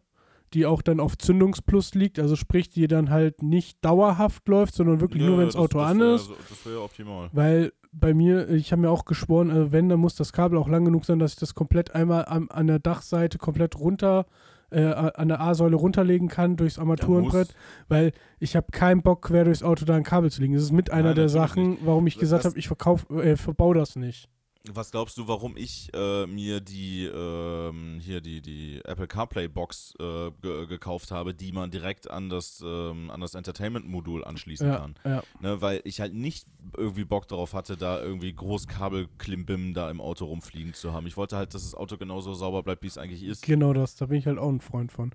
Die 0.54 0.66
auch 0.66 0.82
dann 0.82 1.00
auf 1.00 1.18
Zündungsplus 1.18 1.96
liegt. 1.96 2.20
Also 2.20 2.36
sprich, 2.36 2.70
die 2.70 2.88
dann 2.88 3.10
halt 3.10 3.42
nicht 3.42 3.84
dauerhaft 3.84 4.48
läuft, 4.48 4.76
sondern 4.76 5.02
wirklich 5.02 5.24
Ja, 5.24 5.30
nur, 5.30 5.40
wenn 5.40 5.46
das- 5.48 5.56
Auto 5.56 5.80
das 5.80 5.92
an 5.92 6.00
wär 6.00 6.16
ist. 6.16 6.30
Das 6.50 6.66
wäre 6.66 6.82
optimal. 6.84 7.30
Weil 7.32 7.72
bei 7.92 8.14
mir, 8.14 8.50
ich 8.50 8.72
habe 8.72 8.82
mir 8.84 8.90
auch 8.92 9.06
geschworen, 9.06 9.50
äh, 9.50 9.72
wenn, 9.72 9.90
dann 9.90 10.00
muss 10.00 10.16
das 10.16 10.32
Kabel 10.34 10.58
auch 10.58 10.68
lang 10.68 10.86
genug 10.86 11.06
sein, 11.06 11.20
dass 11.20 11.34
ich 11.34 11.40
das 11.40 11.56
komplett 11.56 11.96
einmal 11.96 12.26
am, 12.26 12.50
an 12.50 12.68
der 12.68 12.80
Dachseite 12.80 13.38
komplett 13.38 13.80
runter, 13.80 14.26
äh, 14.72 14.84
an 14.86 15.28
der 15.28 15.40
A-Säule 15.42 15.76
runterlegen 15.76 16.28
kann 16.28 16.56
durchs 16.58 16.80
Armaturenbrett, 16.80 17.54
weil 17.88 18.12
ich 18.40 18.56
habe 18.56 18.68
keinen 18.72 19.04
Bock, 19.04 19.22
quer 19.28 19.46
durchs 19.46 19.62
Auto 19.62 19.86
da 19.86 19.94
ein 19.96 20.04
Kabel 20.04 20.32
zu 20.32 20.42
legen. 20.42 20.56
Das 20.56 20.64
ist 20.64 20.72
mit 20.72 20.90
einer 20.92 21.10
Nein, 21.10 21.16
der 21.16 21.30
Sachen, 21.30 21.78
warum 21.86 22.08
ich 22.08 22.16
Das- 22.16 22.22
gesagt 22.22 22.46
habe, 22.46 22.58
ich 22.58 22.68
verkauf, 22.68 23.08
äh, 23.12 23.38
verbau 23.38 23.74
das 23.74 23.96
nicht. 23.96 24.28
Was 24.72 24.92
glaubst 24.92 25.18
du, 25.18 25.28
warum 25.28 25.58
ich 25.58 25.90
äh, 25.94 26.26
mir 26.26 26.62
die 26.62 27.04
ähm, 27.04 28.00
hier 28.00 28.22
die, 28.22 28.42
die 28.42 28.80
Apple 28.86 29.08
CarPlay 29.08 29.50
Box 29.50 29.94
äh, 30.00 30.32
ge 30.42 30.68
gekauft 30.68 31.12
habe, 31.12 31.34
die 31.34 31.52
man 31.52 31.70
direkt 31.70 32.10
an 32.10 32.30
das 32.30 32.64
ähm, 32.66 33.12
an 33.12 33.20
das 33.20 33.36
Entertainment-Modul 33.36 34.24
anschließen 34.24 34.66
Ja, 34.66 34.78
kann? 34.78 34.96
ja. 35.04 35.22
Ne, 35.42 35.60
weil 35.62 35.82
ich 35.84 36.00
halt 36.00 36.14
nicht 36.14 36.48
irgendwie 36.78 37.04
Bock 37.04 37.28
darauf 37.28 37.54
hatte, 37.54 37.76
da 37.76 38.02
irgendwie 38.02 38.34
groß 38.34 38.68
Kabelklimbim 38.68 39.74
da 39.74 39.92
im 39.92 40.00
Auto 40.00 40.24
rumfliegen 40.26 40.74
zu 40.74 40.94
haben. 40.94 41.08
Ich 41.08 41.18
wollte 41.18 41.36
halt, 41.36 41.54
dass 41.54 41.64
das 41.64 41.76
Auto 41.76 41.98
genauso 41.98 42.34
sauber 42.34 42.64
bleibt, 42.64 42.84
wie 42.84 42.88
es 42.88 42.98
eigentlich 42.98 43.24
ist. 43.24 43.44
Genau 43.44 43.74
das, 43.74 43.98
da 43.98 44.06
bin 44.06 44.18
ich 44.18 44.28
halt 44.28 44.38
auch 44.38 44.50
ein 44.50 44.62
Freund 44.62 44.94
von. 44.94 45.12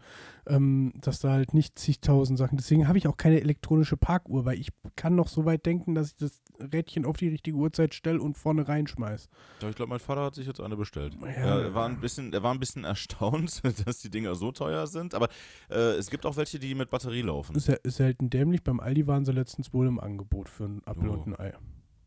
Ähm, 0.46 0.92
dass 1.00 1.20
da 1.20 1.30
halt 1.30 1.54
nicht 1.54 1.78
zigtausend 1.78 2.38
Sachen. 2.38 2.58
Deswegen 2.58 2.86
habe 2.86 2.98
ich 2.98 3.08
auch 3.08 3.16
keine 3.16 3.40
elektronische 3.40 3.96
Parkuhr, 3.96 4.44
weil 4.44 4.58
ich 4.58 4.68
kann 4.94 5.14
noch 5.14 5.28
so 5.28 5.46
weit 5.46 5.64
denken, 5.64 5.94
dass 5.94 6.08
ich 6.08 6.16
das 6.16 6.42
Rädchen 6.60 7.06
auf 7.06 7.16
die 7.16 7.28
richtige 7.28 7.56
Uhrzeit 7.56 7.94
stelle 7.94 8.20
und 8.20 8.36
vorne 8.36 8.68
reinschmeiß. 8.68 9.28
Ich 9.68 9.74
glaube, 9.74 9.90
mein 9.90 9.98
Vater 9.98 10.22
hat 10.22 10.34
sich 10.34 10.46
jetzt 10.46 10.60
eine 10.60 10.76
bestellt. 10.76 11.16
Ja. 11.20 11.28
Er, 11.28 11.74
war 11.74 11.86
ein 11.88 12.00
bisschen, 12.00 12.32
er 12.32 12.42
war 12.42 12.52
ein 12.52 12.60
bisschen 12.60 12.84
erstaunt, 12.84 13.62
dass 13.86 13.98
die 14.00 14.10
Dinger 14.10 14.34
so 14.34 14.52
teuer 14.52 14.86
sind. 14.86 15.14
Aber 15.14 15.28
äh, 15.70 15.94
es 15.96 16.10
gibt 16.10 16.26
auch 16.26 16.36
welche, 16.36 16.58
die 16.58 16.74
mit 16.74 16.90
Batterie 16.90 17.22
laufen. 17.22 17.56
Ist, 17.56 17.70
selten 17.84 18.30
dämlich. 18.30 18.62
Beim 18.62 18.80
Aldi 18.80 19.06
waren 19.06 19.24
sie 19.24 19.32
letztens 19.32 19.72
wohl 19.72 19.86
im 19.86 19.98
Angebot 19.98 20.48
für 20.48 20.64
einen 20.64 20.82
Apfel 20.86 21.08
Oh. 21.08 21.12
und 21.14 21.26
ein 21.26 21.36
Ei. 21.38 21.52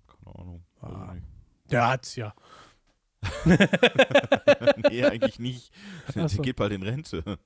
Keine 0.08 0.36
Ahnung. 0.39 0.63
Ah. 0.82 1.15
Der 1.70 1.88
hat's 1.88 2.15
ja. 2.15 2.34
nee, 4.89 5.04
eigentlich 5.06 5.39
nicht. 5.39 5.72
So. 6.28 6.41
geht 6.41 6.56
bald 6.56 6.72
in 6.74 6.84
Rente. 6.84 7.38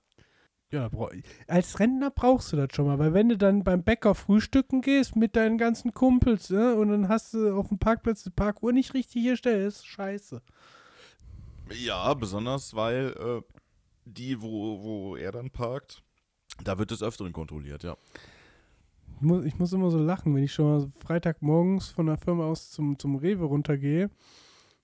Ja, 0.71 0.89
als 1.47 1.79
Rentner 1.79 2.09
brauchst 2.09 2.51
du 2.51 2.57
das 2.57 2.69
schon 2.73 2.87
mal, 2.87 2.97
weil 2.97 3.13
wenn 3.13 3.29
du 3.29 3.37
dann 3.37 3.63
beim 3.63 3.83
Bäcker 3.83 4.15
frühstücken 4.15 4.81
gehst 4.81 5.15
mit 5.15 5.35
deinen 5.35 5.57
ganzen 5.57 5.93
Kumpels 5.93 6.49
ne, 6.49 6.75
und 6.75 6.89
dann 6.89 7.07
hast 7.07 7.33
du 7.33 7.55
auf 7.55 7.69
dem 7.69 7.77
Parkplatz 7.77 8.23
die 8.23 8.31
Parkuhr 8.31 8.73
nicht 8.73 8.93
richtig 8.93 9.21
hier 9.21 9.37
stehen, 9.37 9.61
ist 9.61 9.85
scheiße. 9.85 10.41
Ja, 11.71 12.13
besonders 12.13 12.75
weil 12.75 13.15
äh, 13.17 13.41
die, 14.05 14.41
wo, 14.41 14.83
wo 14.83 15.15
er 15.15 15.31
dann 15.31 15.49
parkt, 15.51 16.03
da 16.63 16.77
wird 16.77 16.91
des 16.91 17.03
Öfteren 17.03 17.33
kontrolliert, 17.33 17.83
ja. 17.83 17.95
Ich 19.15 19.21
muss, 19.21 19.45
ich 19.45 19.57
muss 19.59 19.71
immer 19.71 19.91
so 19.91 19.99
lachen, 19.99 20.35
wenn 20.35 20.43
ich 20.43 20.53
schon 20.53 20.65
mal 20.65 20.91
Freitagmorgens 20.99 21.89
von 21.89 22.07
der 22.07 22.17
Firma 22.17 22.45
aus 22.45 22.71
zum, 22.71 22.99
zum 22.99 23.15
Rewe 23.15 23.45
runtergehe 23.45 24.09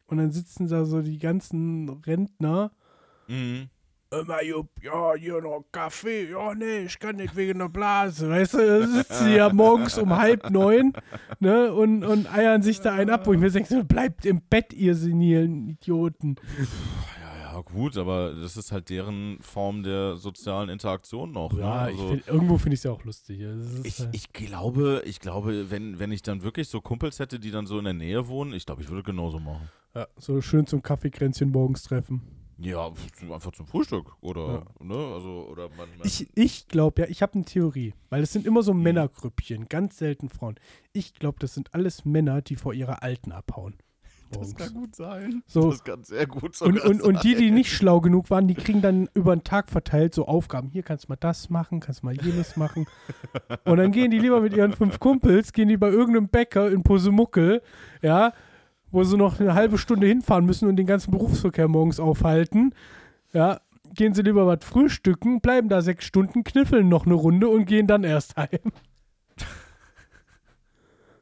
und 0.07 0.17
dann 0.17 0.31
sitzen 0.31 0.67
da 0.67 0.85
so 0.85 1.01
die 1.01 1.17
ganzen 1.17 1.89
Rentner. 1.89 2.71
Mhm. 3.27 3.69
Immer, 4.13 4.43
Jupp, 4.43 4.67
ja, 4.83 5.13
hier 5.13 5.39
noch 5.39 5.63
Kaffee. 5.71 6.29
Ja, 6.29 6.53
nee, 6.53 6.79
ich 6.79 6.99
kann 6.99 7.15
nicht 7.15 7.33
wegen 7.33 7.59
der 7.59 7.69
Blase. 7.69 8.29
Weißt 8.29 8.55
du, 8.55 8.57
da 8.57 8.85
sitzen 8.85 9.23
sie 9.23 9.35
ja 9.37 9.53
morgens 9.53 9.97
um 9.97 10.17
halb 10.17 10.49
neun 10.49 10.91
ne, 11.39 11.71
und, 11.71 12.03
und 12.03 12.29
eiern 12.29 12.61
sich 12.61 12.81
da 12.81 12.93
einen 12.93 13.09
ab, 13.09 13.25
wo 13.25 13.31
ich 13.31 13.39
mir 13.39 13.49
denke, 13.49 13.85
bleibt 13.85 14.25
im 14.25 14.41
Bett, 14.41 14.73
ihr 14.73 14.95
senilen 14.95 15.65
Idioten. 15.69 16.35
Ja, 17.21 17.53
ja, 17.53 17.61
gut, 17.61 17.95
aber 17.95 18.33
das 18.33 18.57
ist 18.57 18.73
halt 18.73 18.89
deren 18.89 19.37
Form 19.39 19.81
der 19.81 20.17
sozialen 20.17 20.67
Interaktion 20.67 21.31
noch. 21.31 21.53
Ja, 21.53 21.59
ne? 21.59 21.71
also, 21.71 22.09
find, 22.09 22.27
irgendwo 22.27 22.57
finde 22.57 22.73
ich 22.73 22.81
es 22.81 22.83
ja 22.83 22.91
auch 22.91 23.05
lustig. 23.05 23.39
ist, 23.39 23.85
ich, 23.85 23.99
äh, 24.01 24.09
ich 24.11 24.33
glaube, 24.33 25.03
ich 25.05 25.21
glaube, 25.21 25.71
wenn, 25.71 25.99
wenn 25.99 26.11
ich 26.11 26.21
dann 26.21 26.43
wirklich 26.43 26.67
so 26.67 26.81
Kumpels 26.81 27.19
hätte, 27.19 27.39
die 27.39 27.51
dann 27.51 27.65
so 27.65 27.77
in 27.77 27.85
der 27.85 27.93
Nähe 27.93 28.27
wohnen, 28.27 28.51
ich 28.51 28.65
glaube, 28.65 28.81
ich 28.81 28.89
würde 28.89 29.03
genauso 29.03 29.39
machen. 29.39 29.69
ja, 29.95 30.05
so 30.17 30.41
schön 30.41 30.67
zum 30.67 30.81
Kaffeekränzchen 30.81 31.49
morgens 31.49 31.83
treffen. 31.83 32.40
Ja, 32.63 32.91
einfach 33.33 33.51
zum 33.53 33.65
Frühstück 33.65 34.05
oder, 34.21 34.65
ne, 34.79 34.93
also, 34.93 35.47
oder 35.49 35.67
man, 35.69 35.89
man 35.97 36.05
Ich, 36.05 36.27
ich 36.35 36.67
glaube 36.67 37.01
ja, 37.01 37.07
ich 37.09 37.21
habe 37.23 37.33
eine 37.33 37.45
Theorie, 37.45 37.93
weil 38.09 38.21
es 38.21 38.31
sind 38.33 38.45
immer 38.45 38.61
so 38.61 38.73
Mhm. 38.73 38.83
Männergrüppchen, 38.83 39.67
ganz 39.67 39.97
selten 39.97 40.29
Frauen. 40.29 40.55
Ich 40.93 41.15
glaube, 41.15 41.37
das 41.39 41.53
sind 41.55 41.73
alles 41.73 42.05
Männer, 42.05 42.41
die 42.41 42.55
vor 42.55 42.73
ihrer 42.73 43.01
Alten 43.01 43.31
abhauen. 43.31 43.73
das 44.31 44.55
kann 44.55 44.73
gut 44.73 44.95
sein. 44.95 45.43
So. 45.47 45.71
Das 45.71 45.83
kann 45.83 46.03
sehr 46.03 46.25
gut 46.27 46.43
Und, 46.61 46.75
sogar 46.77 46.85
und, 46.85 47.01
und 47.01 47.23
die, 47.23 47.35
die 47.35 47.47
sein. 47.47 47.53
nicht 47.55 47.73
schlau 47.73 47.99
genug 47.99 48.29
waren, 48.29 48.47
die 48.47 48.53
kriegen 48.55 48.81
dann 48.81 49.09
über 49.13 49.35
den 49.35 49.43
Tag 49.43 49.69
verteilt 49.69 50.13
so 50.13 50.25
Aufgaben. 50.27 50.69
Hier 50.69 50.83
kannst 50.83 51.05
du 51.05 51.09
mal 51.09 51.17
das 51.17 51.49
machen, 51.49 51.79
kannst 51.79 52.01
du 52.03 52.05
mal 52.05 52.15
jenes 52.15 52.55
machen. 52.57 52.85
Und 53.65 53.77
dann 53.77 53.91
gehen 53.91 54.09
die 54.11 54.19
lieber 54.19 54.39
mit 54.39 54.53
ihren 54.53 54.71
fünf 54.73 54.99
Kumpels, 54.99 55.51
gehen 55.51 55.67
die 55.67 55.77
bei 55.77 55.89
irgendeinem 55.89 56.29
Bäcker 56.29 56.71
in 56.71 56.83
Posemuckel, 56.83 57.61
ja, 58.01 58.31
wo 58.91 59.03
sie 59.03 59.17
noch 59.17 59.39
eine 59.39 59.53
halbe 59.53 59.77
Stunde 59.77 60.07
hinfahren 60.07 60.45
müssen 60.45 60.67
und 60.67 60.75
den 60.75 60.87
ganzen 60.87 61.11
Berufsverkehr 61.11 61.67
morgens 61.67 61.99
aufhalten. 61.99 62.73
Ja, 63.33 63.61
gehen 63.93 64.13
sie 64.13 64.21
lieber 64.21 64.45
was 64.47 64.63
frühstücken, 64.63 65.41
bleiben 65.41 65.69
da 65.69 65.81
sechs 65.81 66.05
Stunden, 66.05 66.43
kniffeln 66.43 66.89
noch 66.89 67.05
eine 67.05 67.15
Runde 67.15 67.47
und 67.47 67.65
gehen 67.65 67.87
dann 67.87 68.03
erst 68.03 68.35
heim. 68.35 68.71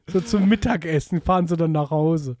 So 0.08 0.20
zum 0.20 0.48
Mittagessen 0.48 1.20
fahren 1.20 1.46
sie 1.46 1.56
dann 1.56 1.72
nach 1.72 1.90
Hause. 1.90 2.36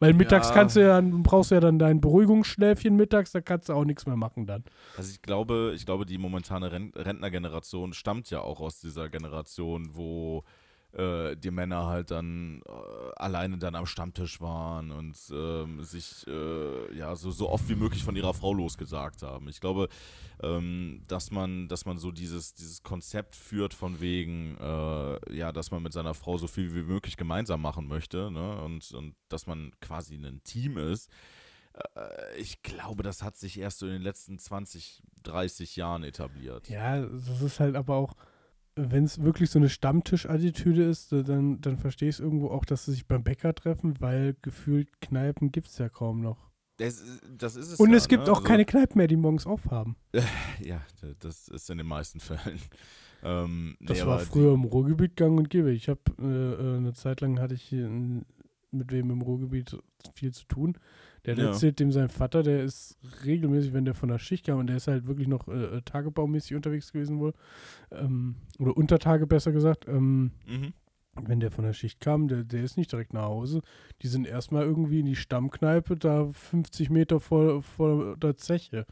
Weil 0.00 0.12
mittags 0.12 0.48
Ja. 0.48 0.54
kannst 0.54 0.76
du 0.76 0.80
ja, 0.80 1.00
brauchst 1.00 1.50
du 1.50 1.54
ja 1.54 1.60
dann 1.60 1.78
dein 1.78 2.00
Beruhigungsschläfchen 2.00 2.96
mittags, 2.96 3.32
da 3.32 3.40
kannst 3.40 3.68
du 3.68 3.72
auch 3.72 3.84
nichts 3.84 4.06
mehr 4.06 4.16
machen 4.16 4.44
dann. 4.46 4.64
Also 4.98 5.10
ich 5.10 5.22
glaube, 5.22 5.72
ich 5.74 5.86
glaube, 5.86 6.04
die 6.04 6.18
momentane 6.18 6.70
Ren 6.70 6.92
Rentnergeneration 6.94 7.92
stammt 7.94 8.28
ja 8.28 8.40
auch 8.40 8.60
aus 8.60 8.80
dieser 8.80 9.08
Generation, 9.08 9.88
wo 9.92 10.44
äh, 10.94 11.36
die 11.36 11.50
Männer 11.50 11.86
halt 11.86 12.10
dann 12.10 12.62
äh, 12.66 12.70
alleine 13.16 13.58
dann 13.58 13.74
am 13.74 13.86
Stammtisch 13.86 14.40
waren 14.40 14.90
und 14.90 15.16
ähm, 15.32 15.82
sich 15.82 16.26
äh, 16.26 16.96
ja 16.96 17.16
so, 17.16 17.30
so 17.30 17.48
oft 17.50 17.68
wie 17.68 17.74
möglich 17.74 18.04
von 18.04 18.16
ihrer 18.16 18.34
Frau 18.34 18.52
losgesagt 18.52 19.22
haben. 19.22 19.48
Ich 19.48 19.60
glaube, 19.60 19.88
ähm, 20.42 21.02
dass 21.08 21.30
man, 21.30 21.68
dass 21.68 21.84
man 21.84 21.98
so 21.98 22.12
dieses, 22.12 22.54
dieses 22.54 22.82
Konzept 22.82 23.34
führt 23.36 23.74
von 23.74 24.00
wegen, 24.00 24.56
äh, 24.58 25.34
ja, 25.36 25.52
dass 25.52 25.70
man 25.70 25.82
mit 25.82 25.92
seiner 25.92 26.14
Frau 26.14 26.38
so 26.38 26.46
viel 26.46 26.74
wie 26.74 26.82
möglich 26.82 27.16
gemeinsam 27.16 27.60
machen 27.62 27.86
möchte, 27.88 28.30
ne? 28.30 28.60
Und, 28.62 28.90
und 28.92 29.14
dass 29.28 29.46
man 29.46 29.72
quasi 29.80 30.14
ein 30.16 30.42
Team 30.44 30.78
ist. 30.78 31.10
Äh, 31.96 32.40
Ich 32.40 32.62
glaube, 32.62 33.02
das 33.02 33.22
hat 33.22 33.36
sich 33.36 33.58
erst 33.58 33.78
so 33.78 33.86
in 33.86 33.92
den 33.92 34.02
letzten 34.02 34.38
20, 34.38 35.02
30 35.24 35.76
Jahren 35.76 36.04
etabliert. 36.04 36.68
Ja, 36.68 37.00
das 37.00 37.40
ist 37.42 37.58
halt 37.60 37.74
aber 37.76 37.96
auch, 37.96 38.14
wenn 38.76 39.04
es 39.04 39.22
wirklich 39.22 39.50
so 39.50 39.58
eine 39.58 39.68
Stammtisch-Attitüde 39.68 40.82
ist, 40.84 41.12
dann, 41.12 41.60
dann 41.60 41.78
verstehe 41.78 42.08
ich 42.08 42.16
es 42.16 42.20
irgendwo 42.20 42.48
auch, 42.48 42.64
dass 42.64 42.84
sie 42.86 42.92
sich 42.92 43.06
beim 43.06 43.22
Bäcker 43.22 43.54
treffen, 43.54 44.00
weil 44.00 44.34
gefühlt 44.42 45.00
Kneipen 45.00 45.52
gibt 45.52 45.68
es 45.68 45.78
ja 45.78 45.88
kaum 45.88 46.20
noch. 46.20 46.50
Das, 46.78 47.00
ist- 47.00 47.22
das 47.38 47.54
ist 47.56 47.70
es 47.72 47.78
Und 47.80 47.90
ja, 47.90 47.96
es 47.96 48.08
gibt 48.08 48.24
ne? 48.26 48.32
auch 48.32 48.38
Also, 48.38 48.48
keine 48.48 48.64
Kneipen 48.64 48.98
mehr, 48.98 49.06
die 49.06 49.16
morgens 49.16 49.46
aufhaben. 49.46 49.96
Ja, 50.62 50.80
das 51.20 51.48
ist 51.48 51.70
in 51.70 51.78
den 51.78 51.86
meisten 51.86 52.20
Fällen. 52.20 52.58
Ähm, 53.26 53.76
Das 53.80 54.00
nee, 54.00 54.06
war 54.06 54.18
früher 54.18 54.52
im 54.52 54.64
Ruhrgebiet 54.64 55.16
gang 55.16 55.38
und 55.38 55.48
gäbe. 55.48 55.72
Ich 55.72 55.88
habe 55.88 56.00
äh, 56.20 56.24
äh, 56.74 56.76
eine 56.76 56.92
Zeit 56.92 57.22
lang 57.22 57.40
hatte 57.40 57.54
ich 57.54 57.72
mit 57.72 58.92
wem 58.92 59.10
im 59.10 59.22
Ruhrgebiet 59.22 59.78
viel 60.14 60.30
zu 60.34 60.44
tun. 60.44 60.76
Der 61.24 61.34
hat 61.34 61.38
Ja. 61.42 61.46
erzählt 61.48 61.80
dem 61.80 61.90
sein 61.92 62.08
Vater, 62.08 62.42
der 62.42 62.62
ist 62.64 62.98
regelmäßig, 63.24 63.72
wenn 63.72 63.84
der 63.84 63.94
von 63.94 64.08
der 64.08 64.18
Schicht 64.18 64.46
kam 64.46 64.58
und 64.58 64.66
der 64.66 64.76
ist 64.76 64.88
halt 64.88 65.06
wirklich 65.06 65.28
noch 65.28 65.48
äh, 65.48 65.76
äh, 65.78 65.82
tagebaumäßig 65.82 66.54
unterwegs 66.54 66.92
gewesen 66.92 67.18
wohl. 67.18 67.32
Ähm, 67.90 68.36
oder 68.58 68.76
Untertage 68.76 69.26
besser 69.26 69.52
gesagt. 69.52 69.86
Ähm, 69.88 70.32
mhm. 70.46 70.72
wenn 71.22 71.40
der 71.40 71.50
von 71.50 71.64
der 71.64 71.72
Schicht 71.72 72.00
kam, 72.00 72.28
der, 72.28 72.42
der 72.44 72.62
ist 72.64 72.76
nicht 72.76 72.90
direkt 72.92 73.12
nach 73.14 73.22
Hause. 73.24 73.60
Die 74.02 74.08
sind 74.08 74.26
erstmal 74.26 74.64
irgendwie 74.64 75.00
in 75.00 75.06
die 75.06 75.16
Stammkneipe, 75.16 75.96
da 75.96 76.26
50 76.28 76.90
Meter 76.90 77.20
vor, 77.20 77.62
vor 77.62 78.16
der 78.16 78.36
Zeche. 78.36 78.84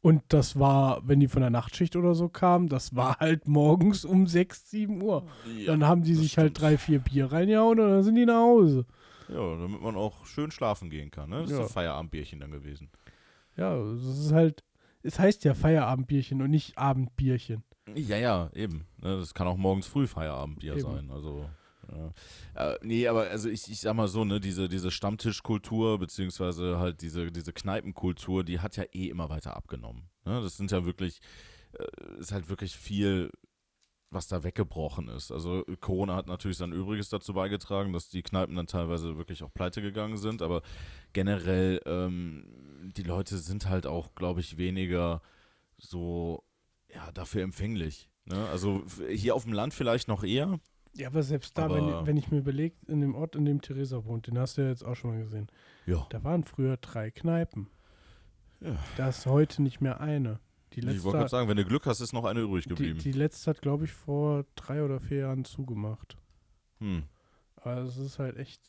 Und 0.00 0.22
das 0.28 0.56
war, 0.58 1.02
wenn 1.08 1.18
die 1.18 1.26
von 1.26 1.40
der 1.40 1.50
Nachtschicht 1.50 1.96
oder 1.96 2.14
so 2.14 2.28
kamen, 2.28 2.68
das 2.68 2.94
war 2.94 3.18
halt 3.18 3.48
morgens 3.48 4.04
um 4.04 4.28
6, 4.28 4.70
7 4.70 5.02
Uhr. 5.02 5.26
ja, 5.58 5.66
dann 5.66 5.84
haben 5.84 6.04
die 6.04 6.14
sich 6.14 6.38
halt 6.38 6.52
stimmt. 6.52 6.60
drei, 6.62 6.78
vier 6.78 7.00
Bier 7.00 7.32
reingehauen 7.32 7.80
und 7.80 7.88
dann 7.90 8.02
sind 8.04 8.14
die 8.14 8.26
nach 8.26 8.40
Hause. 8.40 8.86
Ja, 9.28 9.56
damit 9.58 9.80
man 9.80 9.96
auch 9.96 10.24
schön 10.26 10.50
schlafen 10.50 10.90
gehen 10.90 11.10
kann. 11.10 11.30
Ne? 11.30 11.40
Das 11.42 11.50
ist 11.50 11.56
Ja. 11.56 11.62
das 11.62 11.72
Feierabendbierchen 11.72 12.40
dann 12.40 12.50
gewesen. 12.52 12.90
Ja, 13.56 13.76
das 13.76 14.02
ist 14.18 14.32
halt, 14.32 14.64
es 15.02 15.18
heißt 15.18 15.44
ja 15.44 15.54
Feierabendbierchen 15.54 16.40
und 16.42 16.50
nicht 16.50 16.76
Abendbierchen. 16.78 17.64
Ja, 17.94 18.16
ja, 18.18 18.50
eben. 18.54 18.86
Ne? 18.98 19.16
Das 19.18 19.32
kann 19.34 19.46
auch 19.46 19.56
morgens 19.56 19.86
früh 19.86 20.06
Feierabendbier 20.06 20.72
Eben. 20.72 20.82
sein. 20.82 21.10
Also. 21.10 21.48
Ja. 21.88 22.72
Äh, 22.72 22.78
nee, 22.82 23.06
aber 23.06 23.28
also 23.30 23.48
ich, 23.48 23.70
ich 23.70 23.80
sag 23.80 23.94
mal 23.94 24.08
so, 24.08 24.24
ne, 24.24 24.40
diese, 24.40 24.68
diese 24.68 24.90
Stammtischkultur, 24.90 25.98
beziehungsweise 26.00 26.78
halt 26.78 27.00
diese, 27.00 27.30
diese 27.30 27.52
Kneipenkultur, 27.52 28.42
die 28.42 28.58
hat 28.58 28.76
ja 28.76 28.82
eh 28.92 29.06
immer 29.08 29.28
weiter 29.28 29.56
abgenommen. 29.56 30.08
Ne? 30.24 30.40
Das 30.42 30.56
sind 30.56 30.72
ja 30.72 30.84
wirklich, 30.84 31.20
äh, 31.78 32.18
ist 32.18 32.32
halt 32.32 32.48
wirklich 32.48 32.76
viel, 32.76 33.30
was 34.10 34.28
da 34.28 34.44
weggebrochen 34.44 35.08
ist. 35.08 35.32
Also 35.32 35.64
Corona 35.80 36.14
hat 36.14 36.26
natürlich 36.28 36.56
sein 36.58 36.72
Übriges 36.72 37.08
dazu 37.08 37.34
beigetragen, 37.34 37.92
dass 37.92 38.08
die 38.08 38.22
Kneipen 38.22 38.54
dann 38.56 38.66
teilweise 38.66 39.16
wirklich 39.18 39.42
auch 39.42 39.52
pleite 39.52 39.82
gegangen 39.82 40.16
sind, 40.16 40.42
aber 40.42 40.62
generell, 41.12 41.80
ähm, 41.86 42.92
die 42.96 43.02
Leute 43.02 43.36
sind 43.38 43.68
halt 43.68 43.86
auch, 43.86 44.14
glaube 44.14 44.40
ich, 44.40 44.56
weniger 44.58 45.22
so, 45.78 46.44
ja, 46.94 47.10
dafür 47.12 47.42
empfänglich. 47.42 48.08
Ne? 48.26 48.48
Also 48.48 48.84
hier 49.10 49.34
auf 49.34 49.42
dem 49.44 49.52
Land 49.52 49.74
vielleicht 49.74 50.08
noch 50.08 50.22
eher. 50.24 50.60
Ja, 50.94 51.08
aber 51.08 51.22
selbst 51.22 51.58
da, 51.58 51.64
Aber- 51.66 51.74
wenn, 52.00 52.06
wenn 52.06 52.16
ich 52.16 52.30
mir 52.30 52.38
überlege, 52.38 52.76
in 52.86 53.00
dem 53.00 53.14
Ort, 53.14 53.36
in 53.36 53.44
dem 53.44 53.60
Theresa 53.60 54.04
wohnt, 54.04 54.28
den 54.28 54.38
hast 54.38 54.56
du 54.56 54.62
ja 54.62 54.68
jetzt 54.68 54.84
auch 54.84 54.94
schon 54.94 55.10
mal 55.10 55.18
gesehen, 55.22 55.48
Ja. 55.84 56.06
da 56.10 56.22
waren 56.24 56.44
früher 56.44 56.76
drei 56.78 57.10
Kneipen. 57.10 57.68
Ja. 58.60 58.76
Da 58.96 59.08
ist 59.08 59.26
heute 59.26 59.62
nicht 59.62 59.80
mehr 59.82 60.00
eine. 60.00 60.40
Die 60.72 60.80
Ich 60.80 60.84
letzte, 60.84 61.04
wollte 61.04 61.18
gerade 61.18 61.30
sagen, 61.30 61.48
wenn 61.48 61.56
du 61.56 61.64
Glück 61.64 61.86
hast, 61.86 62.00
ist 62.00 62.12
noch 62.12 62.24
eine 62.24 62.40
übrig 62.40 62.64
die, 62.64 62.70
geblieben. 62.70 62.98
die 62.98 63.12
letzte 63.12 63.50
hat, 63.50 63.62
glaube 63.62 63.84
ich, 63.84 63.92
vor 63.92 64.44
drei 64.56 64.82
oder 64.82 65.00
vier 65.00 65.18
Jahren 65.18 65.44
zugemacht. 65.44 66.16
hm. 66.78 67.04
Aber 67.56 67.78
es 67.78 67.96
ist 67.96 68.18
halt 68.20 68.36
echt 68.36 68.62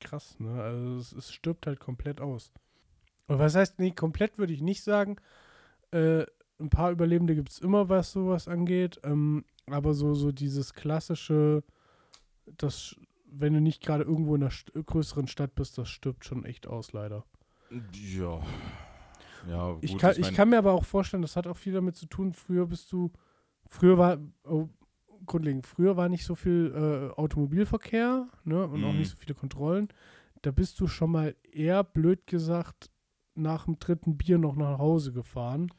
krass, 0.00 0.40
ne? 0.40 0.60
Also 0.60 0.96
es, 0.96 1.12
es 1.12 1.32
stirbt 1.32 1.66
halt 1.66 1.78
komplett 1.78 2.20
aus. 2.20 2.52
Und 3.28 3.38
was 3.38 3.54
heißt, 3.54 3.78
nee, 3.78 3.92
komplett 3.92 4.38
würde 4.38 4.52
ich 4.52 4.60
nicht 4.62 4.82
sagen. 4.82 5.16
Äh, 5.92 6.24
ein 6.58 6.70
paar 6.70 6.90
Überlebende 6.90 7.34
gibt 7.36 7.50
es 7.50 7.60
immer, 7.60 7.88
was 7.88 8.10
sowas 8.12 8.48
angeht. 8.48 8.98
Ähm, 9.04 9.44
aber 9.66 9.94
so, 9.94 10.14
so 10.14 10.32
dieses 10.32 10.74
klassische, 10.74 11.62
das, 12.46 12.96
wenn 13.26 13.54
du 13.54 13.60
nicht 13.60 13.82
gerade 13.84 14.02
irgendwo 14.02 14.34
in 14.34 14.42
einer 14.42 14.52
größeren 14.84 15.28
Stadt 15.28 15.54
bist, 15.54 15.78
das 15.78 15.88
stirbt 15.88 16.24
schon 16.24 16.44
echt 16.44 16.66
aus, 16.66 16.92
leider. 16.92 17.24
Ja. 17.92 18.40
Ja, 19.48 19.72
gut, 19.72 19.84
Ich 19.84 19.96
kann, 19.98 20.12
ich 20.12 20.20
mein- 20.20 20.34
kann 20.34 20.48
mir 20.50 20.58
aber 20.58 20.72
auch 20.72 20.84
vorstellen, 20.84 21.22
das 21.22 21.36
hat 21.36 21.46
auch 21.46 21.56
viel 21.56 21.72
damit 21.72 21.96
zu 21.96 22.06
tun, 22.06 22.32
früher 22.34 22.66
bist 22.66 22.92
du, 22.92 23.10
früher 23.66 23.98
war, 23.98 24.18
oh, 24.44 24.68
grundlegend, 25.26 25.66
früher 25.66 25.96
war 25.96 26.08
nicht 26.08 26.24
so 26.24 26.34
viel 26.34 26.72
äh, 26.74 27.18
Automobilverkehr 27.18 28.26
ne, 28.44 28.66
und 28.66 28.84
auch 28.84 28.92
Mhm. 28.92 28.98
nicht 28.98 29.10
so 29.10 29.16
viele 29.16 29.34
Kontrollen. 29.34 29.88
Da 30.42 30.50
bist 30.50 30.80
du 30.80 30.86
schon 30.86 31.10
mal 31.12 31.34
eher, 31.52 31.84
blöd 31.84 32.26
gesagt, 32.26 32.90
nach 33.34 33.64
dem 33.66 33.78
dritten 33.78 34.16
Bier 34.16 34.38
noch 34.38 34.56
nach 34.56 34.78
Hause 34.78 35.12
gefahren. 35.12 35.70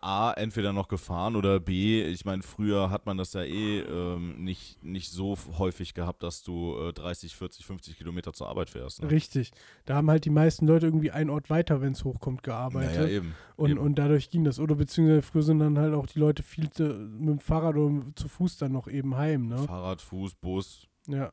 A, 0.00 0.32
entweder 0.32 0.72
noch 0.72 0.88
gefahren 0.88 1.36
oder 1.36 1.60
B, 1.60 2.02
ich 2.02 2.24
meine, 2.24 2.42
früher 2.42 2.90
hat 2.90 3.06
man 3.06 3.18
das 3.18 3.34
ja 3.34 3.42
eh 3.42 3.80
ähm, 3.80 4.42
nicht, 4.42 4.82
nicht 4.82 5.10
so 5.10 5.36
häufig 5.58 5.94
gehabt, 5.94 6.22
dass 6.22 6.42
du 6.42 6.76
äh, 6.78 6.92
30, 6.92 7.36
40, 7.36 7.66
50 7.66 7.98
Kilometer 7.98 8.32
zur 8.32 8.48
Arbeit 8.48 8.70
fährst. 8.70 9.02
Ne? 9.02 9.10
Richtig. 9.10 9.50
Da 9.84 9.96
haben 9.96 10.10
halt 10.10 10.24
die 10.24 10.30
meisten 10.30 10.66
Leute 10.66 10.86
irgendwie 10.86 11.10
einen 11.10 11.30
Ort 11.30 11.50
weiter, 11.50 11.80
wenn 11.80 11.92
es 11.92 12.04
hochkommt, 12.04 12.42
gearbeitet. 12.42 12.96
ja, 12.96 13.08
eben. 13.08 13.34
Und, 13.56 13.70
eben. 13.70 13.78
und 13.78 13.98
dadurch 13.98 14.30
ging 14.30 14.44
das. 14.44 14.58
Oder 14.58 14.74
beziehungsweise 14.74 15.22
früher 15.22 15.42
sind 15.42 15.58
dann 15.58 15.78
halt 15.78 15.94
auch 15.94 16.06
die 16.06 16.18
Leute 16.18 16.42
viel 16.42 16.70
zu, 16.70 16.84
mit 16.84 17.28
dem 17.28 17.40
Fahrrad 17.40 17.76
oder 17.76 18.06
zu 18.14 18.28
Fuß 18.28 18.56
dann 18.56 18.72
noch 18.72 18.88
eben 18.88 19.16
heim, 19.16 19.48
ne? 19.48 19.58
Fahrrad, 19.58 20.00
Fuß, 20.00 20.34
Bus. 20.36 20.86
Ja. 21.06 21.32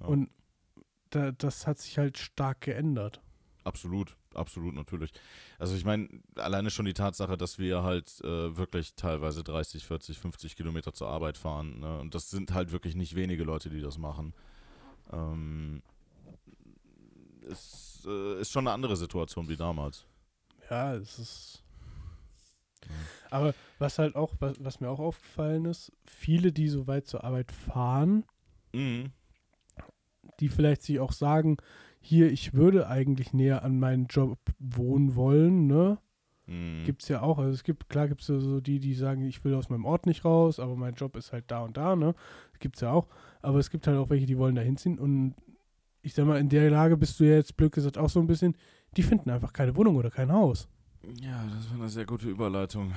Ja. 0.00 0.06
Und 0.06 0.30
da, 1.10 1.32
das 1.32 1.66
hat 1.66 1.78
sich 1.78 1.98
halt 1.98 2.18
stark 2.18 2.62
geändert. 2.62 3.22
Absolut, 3.64 4.16
absolut 4.38 4.74
natürlich. 4.74 5.12
Also 5.58 5.74
ich 5.74 5.84
meine, 5.84 6.08
alleine 6.36 6.70
schon 6.70 6.86
die 6.86 6.94
Tatsache, 6.94 7.36
dass 7.36 7.58
wir 7.58 7.82
halt 7.82 8.20
äh, 8.22 8.56
wirklich 8.56 8.94
teilweise 8.94 9.44
30, 9.44 9.84
40, 9.84 10.18
50 10.18 10.56
Kilometer 10.56 10.92
zur 10.92 11.08
Arbeit 11.08 11.36
fahren. 11.36 11.80
Ne? 11.80 11.98
Und 12.00 12.14
das 12.14 12.30
sind 12.30 12.54
halt 12.54 12.72
wirklich 12.72 12.94
nicht 12.94 13.14
wenige 13.14 13.44
Leute, 13.44 13.70
die 13.70 13.80
das 13.80 13.98
machen. 13.98 14.34
Ähm, 15.12 15.82
es 17.50 18.06
äh, 18.06 18.40
ist 18.40 18.50
schon 18.52 18.66
eine 18.66 18.74
andere 18.74 18.96
Situation 18.96 19.48
wie 19.48 19.56
damals. 19.56 20.04
Ja, 20.70 20.94
es 20.94 21.18
ist. 21.18 21.62
Aber 23.30 23.54
was 23.78 23.98
halt 23.98 24.16
auch, 24.16 24.34
was, 24.38 24.62
was 24.62 24.80
mir 24.80 24.88
auch 24.88 24.98
aufgefallen 25.00 25.64
ist, 25.66 25.92
viele, 26.04 26.52
die 26.52 26.68
so 26.68 26.86
weit 26.86 27.06
zur 27.06 27.24
Arbeit 27.24 27.52
fahren, 27.52 28.24
Mhm. 28.72 29.12
die 30.40 30.48
vielleicht 30.48 30.82
sich 30.82 31.00
auch 31.00 31.12
sagen, 31.12 31.56
hier, 32.08 32.32
ich 32.32 32.54
würde 32.54 32.88
eigentlich 32.88 33.34
näher 33.34 33.62
an 33.62 33.78
meinen 33.78 34.06
Job 34.06 34.38
wohnen 34.58 35.14
wollen, 35.14 35.66
ne? 35.66 35.98
Mhm. 36.46 36.84
Gibt 36.84 37.02
es 37.02 37.08
ja 37.08 37.20
auch. 37.20 37.38
Also 37.38 37.52
es 37.52 37.62
gibt, 37.62 37.90
klar 37.90 38.08
gibt 38.08 38.22
es 38.22 38.28
ja 38.28 38.38
so 38.38 38.60
die, 38.60 38.80
die 38.80 38.94
sagen, 38.94 39.22
ich 39.24 39.44
will 39.44 39.54
aus 39.54 39.68
meinem 39.68 39.84
Ort 39.84 40.06
nicht 40.06 40.24
raus, 40.24 40.58
aber 40.58 40.74
mein 40.74 40.94
Job 40.94 41.16
ist 41.16 41.32
halt 41.32 41.44
da 41.50 41.60
und 41.60 41.76
da, 41.76 41.96
ne? 41.96 42.14
Gibt 42.60 42.76
es 42.76 42.80
ja 42.80 42.92
auch. 42.92 43.08
Aber 43.42 43.58
es 43.58 43.68
gibt 43.68 43.86
halt 43.86 43.98
auch 43.98 44.08
welche, 44.08 44.24
die 44.24 44.38
wollen 44.38 44.54
da 44.54 44.62
hinziehen. 44.62 44.98
Und 44.98 45.34
ich 46.00 46.14
sag 46.14 46.26
mal, 46.26 46.40
in 46.40 46.48
der 46.48 46.70
Lage 46.70 46.96
bist 46.96 47.20
du 47.20 47.24
ja 47.24 47.34
jetzt, 47.34 47.56
blöd 47.56 47.72
gesagt, 47.72 47.98
auch 47.98 48.08
so 48.08 48.20
ein 48.20 48.26
bisschen, 48.26 48.56
die 48.96 49.02
finden 49.02 49.28
einfach 49.28 49.52
keine 49.52 49.76
Wohnung 49.76 49.96
oder 49.96 50.10
kein 50.10 50.32
Haus. 50.32 50.66
Ja, 51.20 51.44
das 51.54 51.70
war 51.70 51.78
eine 51.78 51.88
sehr 51.88 52.06
gute 52.06 52.28
Überleitung. 52.28 52.92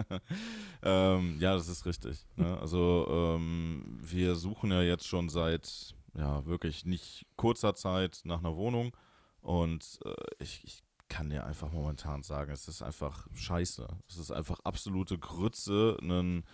ähm, 0.82 1.36
ja, 1.40 1.54
das 1.54 1.68
ist 1.68 1.86
richtig. 1.86 2.26
Ne? 2.36 2.58
Also 2.60 3.06
ähm, 3.10 3.98
wir 4.02 4.34
suchen 4.34 4.70
ja 4.70 4.82
jetzt 4.82 5.06
schon 5.06 5.28
seit 5.28 5.94
ja 6.18 6.44
wirklich 6.46 6.84
nicht 6.84 7.26
kurzer 7.36 7.74
Zeit 7.74 8.20
nach 8.24 8.40
einer 8.40 8.56
Wohnung 8.56 8.96
und 9.40 10.00
äh, 10.04 10.14
ich, 10.38 10.62
ich 10.64 10.82
kann 11.08 11.30
dir 11.30 11.46
einfach 11.46 11.72
momentan 11.72 12.22
sagen, 12.22 12.52
es 12.52 12.68
ist 12.68 12.82
einfach 12.82 13.26
scheiße. 13.34 13.88
Es 14.08 14.18
ist 14.18 14.30
einfach 14.30 14.60
absolute 14.64 15.18
Grütze, 15.18 15.96
einen 16.02 16.44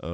äh, 0.00 0.06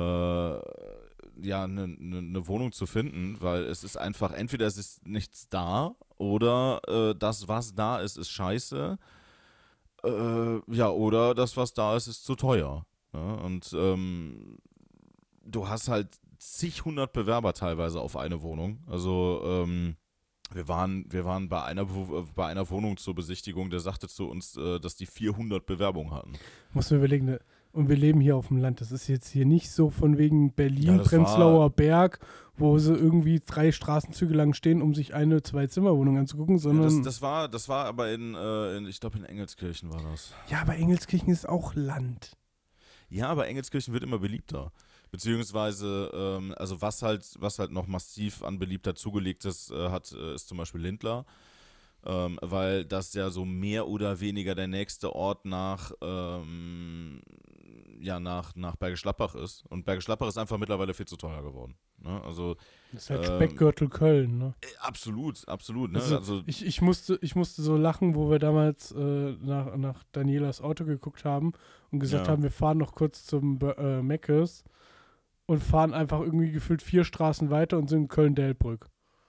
ja, 1.43 1.65
eine 1.65 1.89
ne, 1.89 2.23
ne 2.23 2.47
Wohnung 2.47 2.73
zu 2.73 2.87
finden, 2.87 3.37
weil 3.41 3.65
es 3.65 3.85
ist 3.85 3.97
einfach, 3.97 4.33
entweder 4.33 4.67
es 4.67 4.79
ist 4.79 5.07
nichts 5.07 5.49
da 5.49 5.95
oder 6.17 6.81
äh, 6.89 7.15
das, 7.15 7.49
was 7.49 7.75
da 7.75 8.01
ist, 8.01 8.17
ist 8.17 8.31
scheiße. 8.31 8.99
Äh, 10.05 10.61
ja, 10.73 10.89
oder 10.89 11.35
das, 11.35 11.57
was 11.57 11.75
da 11.75 11.97
ist, 11.97 12.07
ist 12.07 12.25
zu 12.25 12.35
teuer. 12.35 12.87
Ja? 13.13 13.35
Und 13.35 13.75
ähm, 13.75 14.59
du 15.45 15.69
hast 15.69 15.89
halt 15.89 16.09
zig 16.53 16.85
hundert 16.85 17.13
Bewerber 17.13 17.53
teilweise 17.55 18.01
auf 18.01 18.17
eine 18.17 18.43
Wohnung. 18.43 18.83
Also 18.87 19.43
ähm, 19.45 19.97
wir 20.53 20.69
waren, 20.69 21.07
wir 21.11 21.25
waren 21.25 21.49
bei 21.49 21.63
einer, 21.63 21.87
bei 22.35 22.47
einer 22.47 22.69
Wohnung 22.71 22.97
zur 22.97 23.15
Besichtigung, 23.15 23.71
der 23.71 23.81
sagte 23.81 24.09
zu 24.09 24.29
uns, 24.29 24.57
äh, 24.57 24.79
dass 24.79 24.97
die 24.97 25.07
400 25.07 25.65
Bewerbungen 25.65 26.13
hatten. 26.13 26.33
Muss 26.73 26.91
man 26.91 26.99
überlegen, 27.01 27.27
ne? 27.27 27.41
und 27.75 27.89
wir 27.89 27.97
leben 27.97 28.21
hier 28.21 28.37
auf 28.37 28.49
dem 28.49 28.59
Land. 28.59 28.81
Das 28.81 28.93
ist 28.93 29.09
jetzt 29.09 29.29
hier 29.29 29.47
nicht 29.47 29.71
so 29.71 29.91
von 29.91 30.17
wegen 30.17 30.53
Berlin, 30.53 30.99
ja, 30.99 31.03
Prenzlauer 31.03 31.71
Berg, 31.71 32.21
wo 32.57 32.79
sie 32.79 32.95
irgendwie 32.95 33.41
drei 33.45 33.73
Straßenzüge 33.73 34.33
lang 34.33 34.55
stehen, 34.55 34.81
um 34.81 34.95
sich 34.95 35.13
eine 35.13 35.43
Zwei-Zimmer-Wohnung 35.43 36.19
anzugucken, 36.19 36.59
sondern. 36.59 36.89
Ja, 36.89 36.97
das, 36.97 37.05
das, 37.05 37.23
war, 37.23 37.49
das 37.49 37.69
war 37.69 37.87
aber 37.87 38.13
in, 38.13 38.35
äh, 38.35 38.77
in 38.77 38.87
ich 38.87 39.01
glaube, 39.01 39.19
in 39.19 39.25
Engelskirchen 39.25 39.93
war 39.93 40.03
das. 40.03 40.33
Ja, 40.49 40.61
aber 40.61 40.77
Engelskirchen 40.77 41.31
ist 41.31 41.49
auch 41.49 41.75
Land. 41.75 42.37
Ja, 43.09 43.29
aber 43.29 43.49
Engelskirchen 43.49 43.93
wird 43.93 44.05
immer 44.05 44.19
beliebter. 44.19 44.73
Beziehungsweise, 45.15 46.11
ähm, 46.13 46.53
also 46.59 46.83
was 46.83 47.01
halt, 47.01 47.25
was 47.39 47.61
halt 47.61 47.71
noch 47.71 47.87
massiv 47.87 48.43
an 48.43 48.59
Beliebtheit 48.59 48.99
zugelegt 48.99 49.45
ist, 49.45 49.71
äh, 49.71 49.91
hat, 49.91 50.11
äh, 50.11 50.35
ist 50.35 50.49
zum 50.49 50.59
Beispiel 50.59 50.81
Lindler 50.81 51.25
ähm, 52.07 52.39
weil 52.43 52.85
das 52.85 53.15
ja 53.15 53.31
so 53.31 53.45
mehr 53.45 53.89
oder 53.89 54.21
weniger 54.21 54.55
der 54.55 54.69
nächste 54.69 55.15
Ort 55.15 55.45
nach, 55.45 55.93
ähm, 56.03 57.23
ja, 58.01 58.21
nach, 58.21 58.55
nach 58.57 58.77
Bergisch 58.77 59.03
Gladbach 59.03 59.35
ist. 59.35 59.65
Und 59.71 59.85
Bergisch 59.85 60.05
Gladbach 60.05 60.29
ist 60.29 60.37
einfach 60.37 60.59
mittlerweile 60.59 60.93
viel 60.93 61.07
zu 61.07 61.17
teuer 61.17 61.43
geworden. 61.43 61.77
Ne? 62.03 62.21
Also, 62.23 62.57
das 62.93 63.05
ist 63.05 63.11
halt 63.11 63.29
ähm, 63.29 63.37
Speckgürtel 63.37 63.89
Köln, 63.89 64.39
ne? 64.39 64.55
Äh, 64.61 64.67
absolut, 64.81 65.49
absolut. 65.49 65.93
Ne? 65.93 66.01
Also, 66.01 66.17
also, 66.17 66.43
ich, 66.47 66.67
ich, 66.67 66.83
musste, 66.83 67.19
ich 67.23 67.35
musste 67.35 67.63
so 67.63 67.77
lachen, 67.77 68.15
wo 68.15 68.31
wir 68.31 68.39
damals 68.39 68.93
äh, 68.93 69.33
nach, 69.41 69.77
nach 69.77 70.05
Danielas 70.13 70.61
Auto 70.61 70.85
geguckt 70.85 71.25
haben 71.25 71.53
und 71.91 72.01
gesagt 72.01 72.27
ja. 72.27 72.33
haben, 72.33 72.43
wir 72.43 72.51
fahren 72.51 72.79
noch 72.79 72.95
kurz 72.95 73.25
zum 73.25 73.59
äh, 73.79 74.03
Meckes 74.03 74.65
und 75.47 75.63
fahren 75.63 75.95
einfach 75.95 76.21
irgendwie 76.21 76.51
gefühlt 76.51 76.83
vier 76.83 77.05
Straßen 77.05 77.51
weiter 77.51 77.79
und 77.79 77.89
sind 77.89 78.03
in 78.03 78.09
Köln-Delbrück. 78.09 78.89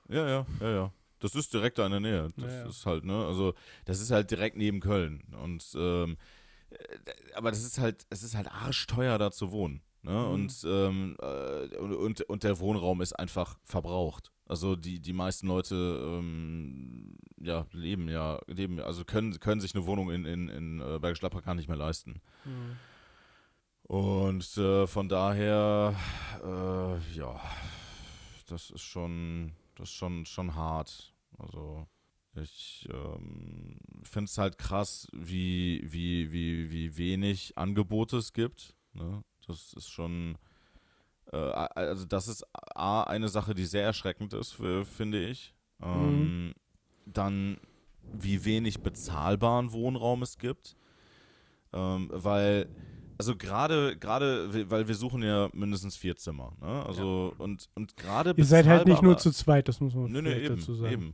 Ja, 0.09 0.27
ja, 0.27 0.45
ja, 0.61 0.69
ja. 0.69 0.93
Das 1.19 1.35
ist 1.35 1.53
direkt 1.53 1.77
da 1.77 1.85
in 1.85 1.91
der 1.91 1.99
Nähe. 2.01 2.27
Das 2.37 2.53
ja, 2.53 2.67
ist 2.67 2.85
halt, 2.85 3.05
ne, 3.05 3.25
also 3.25 3.53
das 3.85 3.99
ist 4.01 4.11
halt 4.11 4.29
direkt 4.31 4.57
neben 4.57 4.79
Köln. 4.79 5.23
Und 5.41 5.65
ähm, 5.75 6.17
äh, 6.69 6.77
aber 7.35 7.51
das 7.51 7.63
ist 7.63 7.79
halt, 7.79 8.05
es 8.09 8.23
ist 8.23 8.35
halt 8.35 8.51
arschteuer, 8.51 9.17
da 9.17 9.31
zu 9.31 9.51
wohnen. 9.51 9.81
Ne? 10.03 10.11
Mhm. 10.11 10.33
Und, 10.33 10.65
ähm, 10.67 11.17
äh, 11.19 11.77
und, 11.77 12.21
und 12.21 12.43
der 12.43 12.59
Wohnraum 12.59 13.01
ist 13.01 13.13
einfach 13.13 13.57
verbraucht. 13.63 14.31
Also 14.45 14.75
die, 14.75 14.99
die 14.99 15.13
meisten 15.13 15.47
Leute 15.47 15.75
ähm, 15.75 17.17
ja, 17.41 17.65
leben 17.71 18.07
ja, 18.09 18.39
leben, 18.45 18.79
also 18.79 19.03
können, 19.03 19.39
können 19.39 19.61
sich 19.61 19.73
eine 19.73 19.87
Wohnung 19.87 20.11
in, 20.11 20.25
in, 20.25 20.49
in 20.49 20.79
äh, 20.79 20.99
Bergisch 20.99 21.19
Gladbach 21.19 21.43
gar 21.43 21.55
nicht 21.55 21.67
mehr 21.67 21.77
leisten. 21.77 22.21
Mhm. 22.43 22.75
Und 23.87 24.57
äh, 24.57 24.87
von 24.87 25.07
daher, 25.07 25.95
äh, 26.43 27.15
ja, 27.15 27.39
das 28.47 28.71
ist 28.71 28.81
schon, 28.81 29.51
das 29.75 29.89
ist 29.89 29.95
schon, 29.95 30.25
schon 30.25 30.55
hart. 30.55 31.13
Also 31.37 31.85
ich 32.33 32.87
ähm, 32.91 33.77
finde 34.03 34.25
es 34.25 34.37
halt 34.39 34.57
krass, 34.57 35.07
wie, 35.13 35.83
wie, 35.85 36.31
wie, 36.31 36.71
wie 36.71 36.97
wenig 36.97 37.57
Angebote 37.57 38.17
es 38.17 38.33
gibt. 38.33 38.75
Ne? 38.93 39.23
Das 39.45 39.73
ist 39.73 39.89
schon, 39.89 40.37
äh, 41.31 41.37
also 41.37 42.05
das 42.05 42.27
ist 42.27 42.43
A, 42.53 43.03
eine 43.03 43.29
Sache, 43.29 43.53
die 43.53 43.65
sehr 43.65 43.83
erschreckend 43.83 44.33
ist, 44.33 44.53
für, 44.53 44.83
finde 44.83 45.27
ich. 45.27 45.53
Ähm, 45.79 46.47
mhm. 46.47 46.53
Dann, 47.05 47.57
wie 48.01 48.45
wenig 48.45 48.81
bezahlbaren 48.81 49.71
Wohnraum 49.73 50.23
es 50.23 50.39
gibt. 50.39 50.75
Ähm, 51.71 52.09
weil 52.11 52.67
also 53.17 53.35
gerade, 53.35 53.97
gerade, 53.97 54.69
weil 54.69 54.87
wir 54.87 54.95
suchen 54.95 55.23
ja 55.23 55.49
mindestens 55.53 55.95
vier 55.95 56.15
Zimmer, 56.15 56.53
ne? 56.61 56.85
Also 56.85 57.33
ja. 57.37 57.43
und, 57.43 57.69
und 57.75 57.95
gerade 57.97 58.33
Ihr 58.35 58.45
seid 58.45 58.65
halt 58.65 58.87
nicht 58.87 59.01
nur 59.01 59.17
zu 59.17 59.31
zweit, 59.31 59.67
das 59.67 59.79
muss 59.79 59.93
man 59.93 60.11
nö, 60.11 60.21
nö, 60.21 60.33
eben, 60.33 60.55
dazu 60.55 60.75
sagen. 60.75 60.93
Eben. 60.93 61.13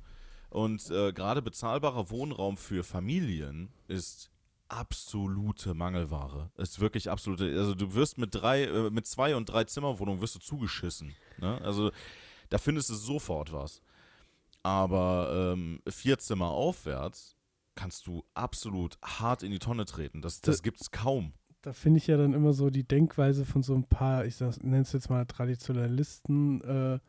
Und 0.49 0.89
äh, 0.89 1.13
gerade 1.13 1.41
bezahlbarer 1.41 2.09
Wohnraum 2.09 2.57
für 2.57 2.83
Familien 2.83 3.69
ist 3.87 4.31
absolute 4.67 5.73
Mangelware. 5.73 6.49
Ist 6.57 6.79
wirklich 6.79 7.09
absolute. 7.09 7.57
Also 7.57 7.75
du 7.75 7.93
wirst 7.93 8.17
mit 8.17 8.33
drei, 8.33 8.63
äh, 8.63 8.89
mit 8.89 9.05
zwei 9.05 9.35
und 9.35 9.45
drei 9.45 9.63
Zimmerwohnungen 9.65 10.21
wirst 10.21 10.35
du 10.35 10.39
zugeschissen. 10.39 11.15
Ne? 11.39 11.59
Also 11.61 11.91
da 12.49 12.57
findest 12.57 12.89
du 12.89 12.95
sofort 12.95 13.53
was. 13.53 13.81
Aber 14.63 15.53
ähm, 15.53 15.81
vier 15.87 16.19
Zimmer 16.19 16.49
aufwärts 16.49 17.35
kannst 17.75 18.07
du 18.07 18.23
absolut 18.33 18.97
hart 19.01 19.43
in 19.43 19.51
die 19.51 19.59
Tonne 19.59 19.85
treten. 19.85 20.21
Das, 20.21 20.41
das 20.41 20.61
gibt 20.61 20.81
es 20.81 20.91
kaum 20.91 21.33
da 21.61 21.73
finde 21.73 21.99
ich 21.99 22.07
ja 22.07 22.17
dann 22.17 22.33
immer 22.33 22.53
so 22.53 22.69
die 22.69 22.87
Denkweise 22.87 23.45
von 23.45 23.63
so 23.63 23.75
ein 23.75 23.83
paar, 23.83 24.25
ich 24.25 24.39
nenne 24.39 24.81
es 24.81 24.93
jetzt 24.93 25.09
mal 25.09 25.25
Traditionalisten, 25.25 26.61
äh, 26.61 26.99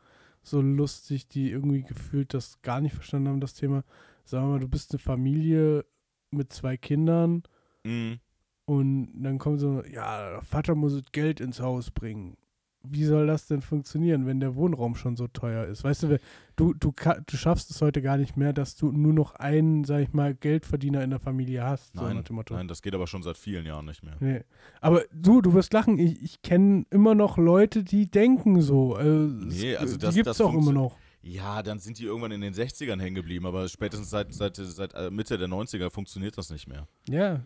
so 0.43 0.61
lustig, 0.61 1.29
die 1.29 1.51
irgendwie 1.51 1.83
gefühlt 1.83 2.35
das 2.35 2.61
gar 2.63 2.81
nicht 2.81 2.95
verstanden 2.95 3.29
haben, 3.29 3.41
das 3.41 3.55
Thema. 3.55 3.85
Sagen 4.25 4.47
wir 4.47 4.53
mal, 4.53 4.61
du 4.61 4.69
bist 4.69 4.93
eine 4.93 4.99
Familie 4.99 5.85
mit 6.31 6.53
zwei 6.53 6.77
Kindern 6.77 7.43
mhm. 7.85 8.19
und 8.67 9.23
dann 9.23 9.39
kommt 9.39 9.61
so, 9.61 9.83
ja, 9.85 10.41
Vater 10.43 10.75
muss 10.75 11.01
Geld 11.13 11.41
ins 11.41 11.61
Haus 11.61 11.91
bringen 11.91 12.37
wie 12.85 13.05
soll 13.05 13.27
das 13.27 13.47
denn 13.47 13.63
funktionieren, 13.63 14.27
wenn 14.27 14.41
der 14.41 14.55
Wohnraum 14.55 14.95
schon 14.95 15.17
so 15.17 15.29
teuer 15.29 15.67
ist? 15.67 15.85
Weißt 15.85 16.03
du, 16.05 16.19
du, 16.57 16.75
du, 16.75 16.93
du 16.93 17.37
schaffst 17.37 17.71
es 17.71 17.81
heute 17.81 18.03
gar 18.03 18.17
nicht 18.17 18.37
mehr, 18.37 18.53
dass 18.53 18.77
du 18.77 18.93
nur 18.93 19.13
noch 19.13 19.35
einen, 19.35 19.85
sag 19.85 20.01
ich 20.01 20.13
mal, 20.13 20.35
Geldverdiener 20.35 21.03
in 21.03 21.11
der 21.11 21.19
Familie 21.21 21.65
hast. 21.65 21.95
Nein, 21.95 22.23
so 22.27 22.43
nein 22.51 22.69
das 22.69 22.83
geht 22.83 22.95
aber 22.95 23.07
schon 23.07 23.23
seit 23.23 23.37
vielen 23.37 23.67
Jahren 23.67 23.87
nicht 23.87 24.03
mehr. 24.03 24.17
Nee. 24.21 24.41
Aber 24.81 25.03
du, 25.13 25.41
du 25.41 25.55
wirst 25.55 25.73
lachen, 25.73 25.99
ich, 25.99 26.23
ich 26.23 26.43
kenne 26.43 26.85
immer 26.91 27.15
noch 27.15 27.39
Leute, 27.39 27.85
die 27.85 28.11
denken 28.11 28.61
so. 28.61 28.97
Äh, 28.97 29.05
nee, 29.05 29.77
also 29.77 29.97
das, 29.97 30.11
die 30.11 30.21
gibt 30.21 30.29
es 30.29 30.41
auch 30.41 30.55
immer 30.55 30.73
noch. 30.73 30.97
Ja, 31.23 31.63
dann 31.63 31.79
sind 31.79 31.99
die 31.99 32.05
irgendwann 32.05 32.33
in 32.33 32.41
den 32.41 32.53
60ern 32.53 33.01
hängen 33.01 33.15
geblieben, 33.15 33.47
aber 33.47 33.69
spätestens 33.69 34.11
seit, 34.11 34.35
seit, 34.35 34.57
seit 34.57 34.93
äh, 34.95 35.09
Mitte 35.11 35.39
der 35.39 35.49
90er 35.49 35.89
funktioniert 35.89 36.37
das 36.37 36.51
nicht 36.51 36.67
mehr. 36.67 36.89
Ja, 37.09 37.43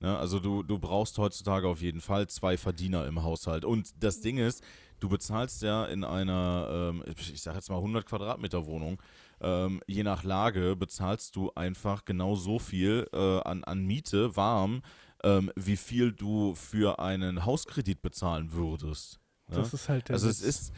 Ne? 0.00 0.16
Also 0.16 0.38
du, 0.38 0.62
du 0.62 0.78
brauchst 0.78 1.18
heutzutage 1.18 1.68
auf 1.68 1.80
jeden 1.80 2.00
Fall 2.00 2.28
zwei 2.28 2.56
Verdiener 2.56 3.06
im 3.06 3.22
Haushalt. 3.22 3.64
Und 3.64 4.02
das 4.02 4.20
Ding 4.20 4.38
ist, 4.38 4.62
du 5.00 5.08
bezahlst 5.08 5.62
ja 5.62 5.86
in 5.86 6.04
einer, 6.04 6.92
ähm, 6.92 7.04
ich 7.16 7.42
sag 7.42 7.54
jetzt 7.54 7.70
mal 7.70 7.76
100 7.76 8.06
Quadratmeter 8.06 8.66
Wohnung, 8.66 9.00
ähm, 9.40 9.80
je 9.86 10.02
nach 10.02 10.24
Lage 10.24 10.76
bezahlst 10.76 11.36
du 11.36 11.52
einfach 11.54 12.04
genau 12.04 12.34
so 12.34 12.58
viel 12.58 13.06
äh, 13.12 13.40
an, 13.40 13.64
an 13.64 13.84
Miete 13.84 14.36
warm, 14.36 14.82
ähm, 15.24 15.50
wie 15.56 15.76
viel 15.76 16.12
du 16.12 16.54
für 16.54 16.98
einen 16.98 17.44
Hauskredit 17.44 18.02
bezahlen 18.02 18.52
würdest. 18.52 19.20
Ne? 19.48 19.56
Das 19.56 19.74
ist 19.74 19.88
halt 19.88 20.08
der 20.08 20.14
Also 20.14 20.28
es 20.28 20.40
ist, 20.40 20.72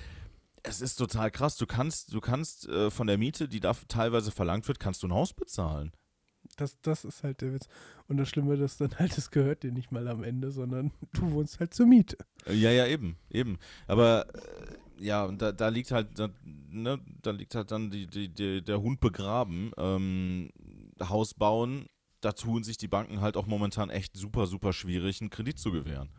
es 0.63 0.81
ist 0.81 0.97
total 0.97 1.31
krass. 1.31 1.57
Du 1.57 1.67
kannst, 1.67 2.13
du 2.13 2.21
kannst 2.21 2.69
äh, 2.69 2.91
von 2.91 3.07
der 3.07 3.19
Miete, 3.19 3.49
die 3.49 3.61
da 3.61 3.75
teilweise 3.89 4.31
verlangt 4.31 4.69
wird, 4.69 4.79
kannst 4.81 5.03
du 5.03 5.09
ein 5.09 5.15
Haus 5.15 5.33
bezahlen. 5.33 5.93
Das, 6.61 6.81
das 6.83 7.05
ist 7.05 7.25
halt 7.25 7.41
der 7.41 7.55
Witz. 7.55 7.69
Und 8.09 8.19
das 8.19 8.29
Schlimme 8.29 8.55
ist 8.55 8.81
dann 8.81 8.99
halt, 8.99 9.17
es 9.17 9.31
gehört 9.31 9.63
dir 9.63 9.73
nicht 9.73 9.93
mal 9.93 10.07
am 10.09 10.23
Ende, 10.23 10.51
sondern 10.51 10.93
du 11.13 11.33
wohnst 11.33 11.59
halt 11.59 11.73
zur 11.73 11.87
Miete. 11.87 12.19
Ja, 12.47 12.71
ja, 12.71 12.87
eben, 12.87 13.17
eben. 13.31 13.59
Aber 13.87 14.27
äh, 14.35 15.05
ja, 15.05 15.27
da, 15.33 15.53
da 15.53 15.69
liegt 15.69 15.91
halt, 15.91 16.19
da, 16.19 16.29
ne, 16.45 17.01
da 17.23 17.31
liegt 17.31 17.55
halt 17.55 17.71
dann 17.71 17.91
die, 17.91 18.07
die, 18.07 18.29
die, 18.29 18.63
der 18.63 18.83
Hund 18.83 19.01
begraben. 19.01 19.73
Ähm, 19.79 20.51
Haus 21.03 21.33
bauen, 21.33 21.87
da 22.21 22.33
tun 22.33 22.63
sich 22.63 22.77
die 22.77 22.89
Banken 22.89 23.23
halt 23.23 23.39
auch 23.39 23.47
momentan 23.47 23.89
echt 23.89 24.17
super, 24.17 24.47
super 24.47 24.75
schwierig, 24.75 25.21
einen 25.21 25.31
Kredit 25.31 25.59
zu 25.59 25.73
gewähren. 25.73 26.11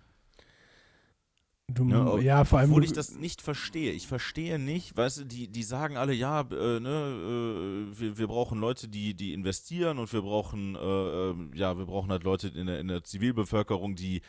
Du, 1.74 1.88
ja, 1.88 2.17
ja, 2.19 2.43
vor 2.45 2.59
allem. 2.59 2.72
Obwohl 2.72 2.84
ich 2.84 2.93
das 2.93 3.15
nicht 3.17 3.41
verstehe. 3.41 3.91
Ich 3.91 4.07
verstehe 4.07 4.59
nicht, 4.59 4.95
weißt 4.95 5.19
du, 5.19 5.26
die, 5.26 5.47
die 5.47 5.63
sagen 5.63 5.97
alle, 5.97 6.13
ja, 6.13 6.41
äh, 6.41 6.80
ne, 6.80 7.89
äh, 7.93 7.99
wir, 7.99 8.17
wir 8.17 8.28
brauchen 8.28 8.59
Leute, 8.59 8.88
die, 8.88 9.13
die 9.13 9.34
investieren 9.34 9.97
und 9.99 10.11
wir 10.11 10.22
brauchen, 10.22 10.76
äh, 10.76 10.80
ähm, 10.80 11.51
ja, 11.53 11.78
wir 11.78 11.86
brauchen 11.86 12.11
halt 12.11 12.24
Leute 12.24 12.47
in 12.47 12.67
der, 12.67 12.80
in 12.80 12.88
der 12.88 13.03
Zivilbevölkerung, 13.03 13.95
die, 13.95 14.22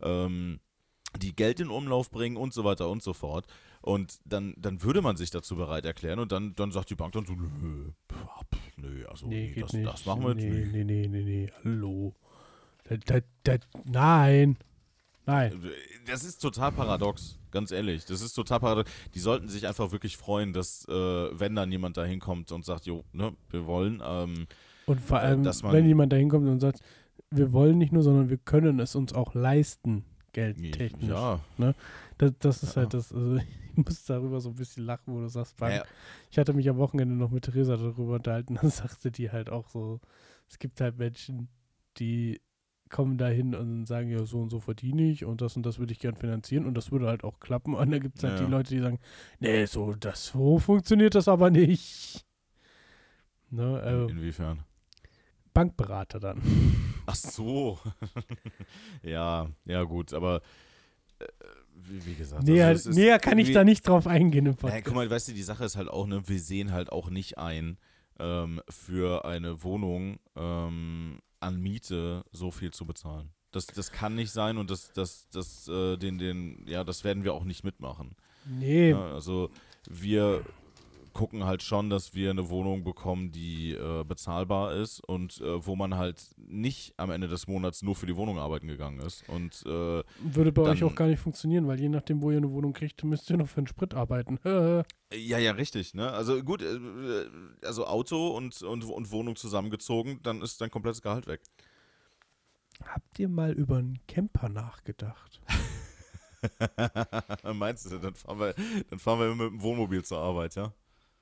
ähm, 0.00 0.60
die 1.18 1.34
Geld 1.34 1.60
in 1.60 1.70
Umlauf 1.70 2.10
bringen 2.10 2.36
und 2.36 2.52
so 2.52 2.64
weiter 2.64 2.88
und 2.88 3.02
so 3.02 3.12
fort. 3.12 3.46
Und 3.82 4.20
dann, 4.24 4.54
dann 4.58 4.82
würde 4.82 5.00
man 5.00 5.16
sich 5.16 5.30
dazu 5.30 5.56
bereit 5.56 5.84
erklären 5.84 6.18
und 6.18 6.32
dann, 6.32 6.54
dann 6.54 6.70
sagt 6.70 6.90
die 6.90 6.94
Bank 6.94 7.12
dann 7.12 7.24
so, 7.24 7.32
nö, 7.32 7.92
nö, 8.76 9.06
also 9.06 9.26
nee, 9.26 9.52
nee, 9.54 9.60
das, 9.60 9.72
das 9.72 10.06
machen 10.06 10.22
wir 10.22 10.30
jetzt 10.30 10.44
nee, 10.44 10.50
nicht. 10.50 10.72
Nee, 10.72 10.84
nee, 10.84 11.08
nee, 11.08 11.22
nee, 11.22 11.52
hallo. 11.64 12.14
Da, 12.84 12.96
da, 12.96 13.20
da, 13.44 13.56
nein. 13.84 14.58
Nein. 15.30 15.62
Das 16.06 16.24
ist 16.24 16.38
total 16.42 16.72
paradox, 16.72 17.38
ganz 17.50 17.70
ehrlich. 17.70 18.04
Das 18.04 18.20
ist 18.20 18.32
total 18.34 18.58
paradox. 18.60 18.90
Die 19.14 19.20
sollten 19.20 19.48
sich 19.48 19.66
einfach 19.66 19.92
wirklich 19.92 20.16
freuen, 20.16 20.52
dass, 20.52 20.86
äh, 20.88 20.92
wenn 20.92 21.54
dann 21.54 21.70
jemand 21.70 21.96
da 21.96 22.04
hinkommt 22.04 22.50
und 22.52 22.64
sagt, 22.64 22.86
jo, 22.86 23.04
ne, 23.12 23.32
wir 23.50 23.66
wollen. 23.66 24.02
Ähm, 24.04 24.46
Und 24.86 25.00
vor 25.00 25.18
äh, 25.18 25.22
allem, 25.22 25.42
dass 25.44 25.62
man- 25.62 25.72
wenn 25.72 25.86
jemand 25.86 26.12
da 26.12 26.16
hinkommt 26.16 26.48
und 26.48 26.60
sagt, 26.60 26.80
wir 27.30 27.52
wollen 27.52 27.78
nicht 27.78 27.92
nur, 27.92 28.02
sondern 28.02 28.28
wir 28.28 28.38
können 28.38 28.80
es 28.80 28.96
uns 28.96 29.12
auch 29.12 29.34
leisten, 29.34 30.04
geldtechnisch. 30.32 31.08
ja, 31.10 31.40
Das, 32.18 32.32
das 32.40 32.62
ist 32.62 32.74
Ja. 32.76 32.82
halt 32.82 32.94
das, 32.94 33.12
also 33.12 33.36
ich 33.76 33.76
muss 33.76 34.04
darüber 34.04 34.40
so 34.40 34.48
ein 34.50 34.54
bisschen 34.56 34.84
lachen, 34.84 35.14
wo 35.14 35.20
du 35.20 35.28
sagst, 35.28 35.56
Bank. 35.58 35.74
ja, 35.74 35.84
Ich 36.30 36.38
hatte 36.38 36.52
mich 36.54 36.68
am 36.68 36.78
Wochenende 36.78 37.14
noch 37.14 37.30
mit 37.30 37.44
Theresa 37.44 37.76
darüber 37.76 38.14
unterhalten, 38.16 38.54
dann 38.60 38.70
sagte 38.70 39.10
die 39.12 39.30
halt 39.30 39.48
auch 39.50 39.68
so, 39.68 40.00
es 40.48 40.58
gibt 40.58 40.80
halt 40.80 40.98
Menschen, 40.98 41.48
die 41.98 42.40
kommen 42.90 43.16
da 43.18 43.28
hin 43.28 43.54
und 43.54 43.86
sagen, 43.86 44.10
ja, 44.10 44.24
so 44.24 44.40
und 44.40 44.50
so 44.50 44.60
verdiene 44.60 45.02
ich 45.10 45.24
und 45.24 45.40
das 45.40 45.56
und 45.56 45.64
das 45.64 45.78
würde 45.78 45.92
ich 45.92 45.98
gern 46.00 46.16
finanzieren 46.16 46.66
und 46.66 46.74
das 46.74 46.90
würde 46.92 47.06
halt 47.06 47.24
auch 47.24 47.40
klappen. 47.40 47.74
Und 47.74 47.90
dann 47.90 48.00
gibt 48.00 48.18
es 48.18 48.24
halt 48.24 48.38
Ja. 48.40 48.44
die 48.46 48.50
Leute, 48.50 48.74
die 48.74 48.80
sagen, 48.80 48.98
nee, 49.38 49.64
so, 49.66 49.94
das, 49.94 50.26
so 50.26 50.58
funktioniert 50.58 51.14
das 51.14 51.28
aber 51.28 51.50
nicht. 51.50 52.24
Ne, 53.50 53.80
also 53.80 54.08
inwiefern? 54.08 54.60
Bankberater 55.54 56.20
dann. 56.20 56.40
Ach 57.06 57.14
so. 57.16 57.78
ja, 59.02 59.48
ja, 59.66 59.82
gut, 59.82 60.14
aber 60.14 60.40
äh, 61.18 61.24
wie, 61.74 62.04
wie 62.06 62.14
gesagt. 62.14 62.44
Näher, 62.44 62.68
also 62.68 62.90
näher 62.90 63.18
kann 63.18 63.38
ich 63.38 63.50
da 63.52 63.64
nicht 63.64 63.86
drauf 63.88 64.06
eingehen 64.06 64.46
im 64.46 64.52
Ja, 64.52 64.58
Podcast. 64.58 64.84
guck 64.84 64.94
mal, 64.94 65.10
weißt 65.10 65.28
du, 65.28 65.32
die 65.32 65.42
Sache 65.42 65.64
ist 65.64 65.76
halt 65.76 65.88
auch, 65.88 66.06
ne, 66.06 66.22
wir 66.28 66.38
sehen 66.38 66.72
halt 66.72 66.92
auch 66.92 67.10
nicht 67.10 67.38
ein, 67.38 67.78
ähm, 68.20 68.60
für 68.68 69.24
eine 69.24 69.62
Wohnung 69.64 70.18
ähm, 70.36 71.18
an 71.40 71.60
Miete 71.60 72.24
so 72.32 72.50
viel 72.50 72.70
zu 72.70 72.86
bezahlen. 72.86 73.30
Das, 73.52 73.66
das 73.66 73.90
kann 73.90 74.14
nicht 74.14 74.30
sein 74.30 74.58
und 74.58 74.70
das, 74.70 74.92
das, 74.92 75.28
das, 75.30 75.66
äh, 75.66 75.96
den, 75.96 76.18
den, 76.18 76.64
ja, 76.68 76.84
das 76.84 77.02
werden 77.02 77.24
wir 77.24 77.34
auch 77.34 77.44
nicht 77.44 77.64
mitmachen. 77.64 78.14
nee, 78.44 78.90
Ja, 78.90 79.12
also 79.12 79.50
wir 79.88 80.44
gucken 81.12 81.44
halt 81.44 81.62
schon, 81.62 81.90
dass 81.90 82.14
wir 82.14 82.30
eine 82.30 82.48
Wohnung 82.50 82.84
bekommen, 82.84 83.32
die 83.32 83.72
äh, 83.72 84.04
bezahlbar 84.04 84.74
ist 84.74 85.00
und 85.06 85.40
äh, 85.40 85.66
wo 85.66 85.76
man 85.76 85.96
halt 85.96 86.22
nicht 86.36 86.94
am 86.96 87.10
Ende 87.10 87.28
des 87.28 87.46
Monats 87.46 87.82
nur 87.82 87.94
für 87.94 88.06
die 88.06 88.16
Wohnung 88.16 88.38
arbeiten 88.38 88.66
gegangen 88.68 89.00
ist. 89.00 89.28
Und 89.28 89.62
äh, 89.66 90.02
würde 90.22 90.52
bei 90.52 90.62
euch 90.62 90.80
dann- 90.80 90.88
auch 90.88 90.94
gar 90.94 91.06
nicht 91.08 91.20
funktionieren, 91.20 91.66
weil 91.66 91.80
je 91.80 91.88
nachdem, 91.88 92.22
wo 92.22 92.30
ihr 92.30 92.36
eine 92.38 92.50
Wohnung 92.50 92.72
kriegt, 92.72 93.02
müsst 93.04 93.28
ihr 93.30 93.36
noch 93.36 93.48
für 93.48 93.60
den 93.62 93.66
Sprit 93.66 93.94
arbeiten. 93.94 94.38
Ja, 95.12 95.38
ja, 95.38 95.50
richtig, 95.50 95.92
ne? 95.94 96.12
Also 96.12 96.40
gut, 96.40 96.62
äh, 96.62 96.78
also 97.64 97.84
Auto 97.84 98.28
und, 98.28 98.62
und, 98.62 98.84
und 98.84 99.10
Wohnung 99.10 99.34
zusammengezogen, 99.34 100.20
dann 100.22 100.40
ist 100.40 100.60
dein 100.60 100.70
komplettes 100.70 101.02
Gehalt 101.02 101.26
weg. 101.26 101.40
Habt 102.84 103.18
ihr 103.18 103.28
mal 103.28 103.50
über 103.52 103.78
einen 103.78 103.98
Camper 104.06 104.48
nachgedacht? 104.48 105.40
Meinst 107.54 107.90
du, 107.90 107.98
dann 107.98 108.14
fahren 108.14 108.38
wir, 108.38 108.54
dann 108.88 108.98
fahren 108.98 109.18
wir 109.18 109.34
mit 109.34 109.50
dem 109.52 109.62
Wohnmobil 109.62 110.04
zur 110.04 110.18
Arbeit, 110.18 110.54
ja? 110.54 110.72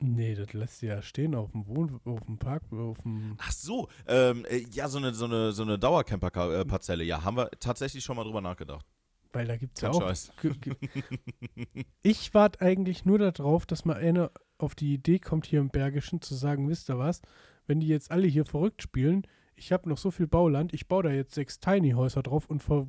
Nee, 0.01 0.36
das 0.36 0.53
lässt 0.53 0.82
ihr 0.82 0.90
ja 0.90 1.03
stehen 1.03 1.34
auf 1.34 1.51
dem 1.51 1.66
Wohn 1.66 2.01
auf 2.05 2.24
dem 2.26 2.38
Park, 2.38 2.62
auf 2.72 3.03
dem 3.03 3.34
Ach 3.38 3.51
so, 3.51 3.88
ähm, 4.07 4.44
äh, 4.49 4.64
ja, 4.72 4.88
so 4.88 4.99
eine, 4.99 5.12
so 5.12 5.24
eine, 5.24 5.51
so 5.53 5.64
eine 5.64 5.78
Dauercamper-Parzelle, 5.78 7.03
ja, 7.03 7.24
haben 7.24 7.36
wir 7.36 7.51
tatsächlich 7.59 8.05
schon 8.05 8.16
mal 8.16 8.22
drüber 8.22 8.40
nachgedacht. 8.40 8.86
Weil 9.32 9.46
da 9.46 9.57
gibt 9.57 9.76
es 9.76 9.82
ja 9.82 9.90
auch. 9.90 10.12
Ich 12.03 12.32
warte 12.32 12.61
eigentlich 12.61 13.05
nur 13.05 13.18
darauf, 13.18 13.66
dass 13.66 13.84
mal 13.84 13.96
einer 13.96 14.30
auf 14.57 14.74
die 14.74 14.94
Idee 14.94 15.18
kommt, 15.18 15.46
hier 15.46 15.61
im 15.61 15.68
Bergischen 15.68 16.22
zu 16.22 16.34
sagen: 16.34 16.68
Wisst 16.68 16.88
ihr 16.88 16.99
was? 16.99 17.20
Wenn 17.66 17.80
die 17.80 17.88
jetzt 17.88 18.11
alle 18.11 18.26
hier 18.26 18.46
verrückt 18.46 18.82
spielen, 18.82 19.26
ich 19.55 19.72
habe 19.72 19.88
noch 19.88 19.99
so 19.99 20.11
viel 20.11 20.26
Bauland, 20.26 20.72
ich 20.72 20.88
baue 20.88 21.03
da 21.03 21.11
jetzt 21.11 21.34
sechs 21.34 21.61
Tiny-Häuser 21.61 22.22
drauf 22.22 22.46
und 22.46 22.62
ver, 22.62 22.86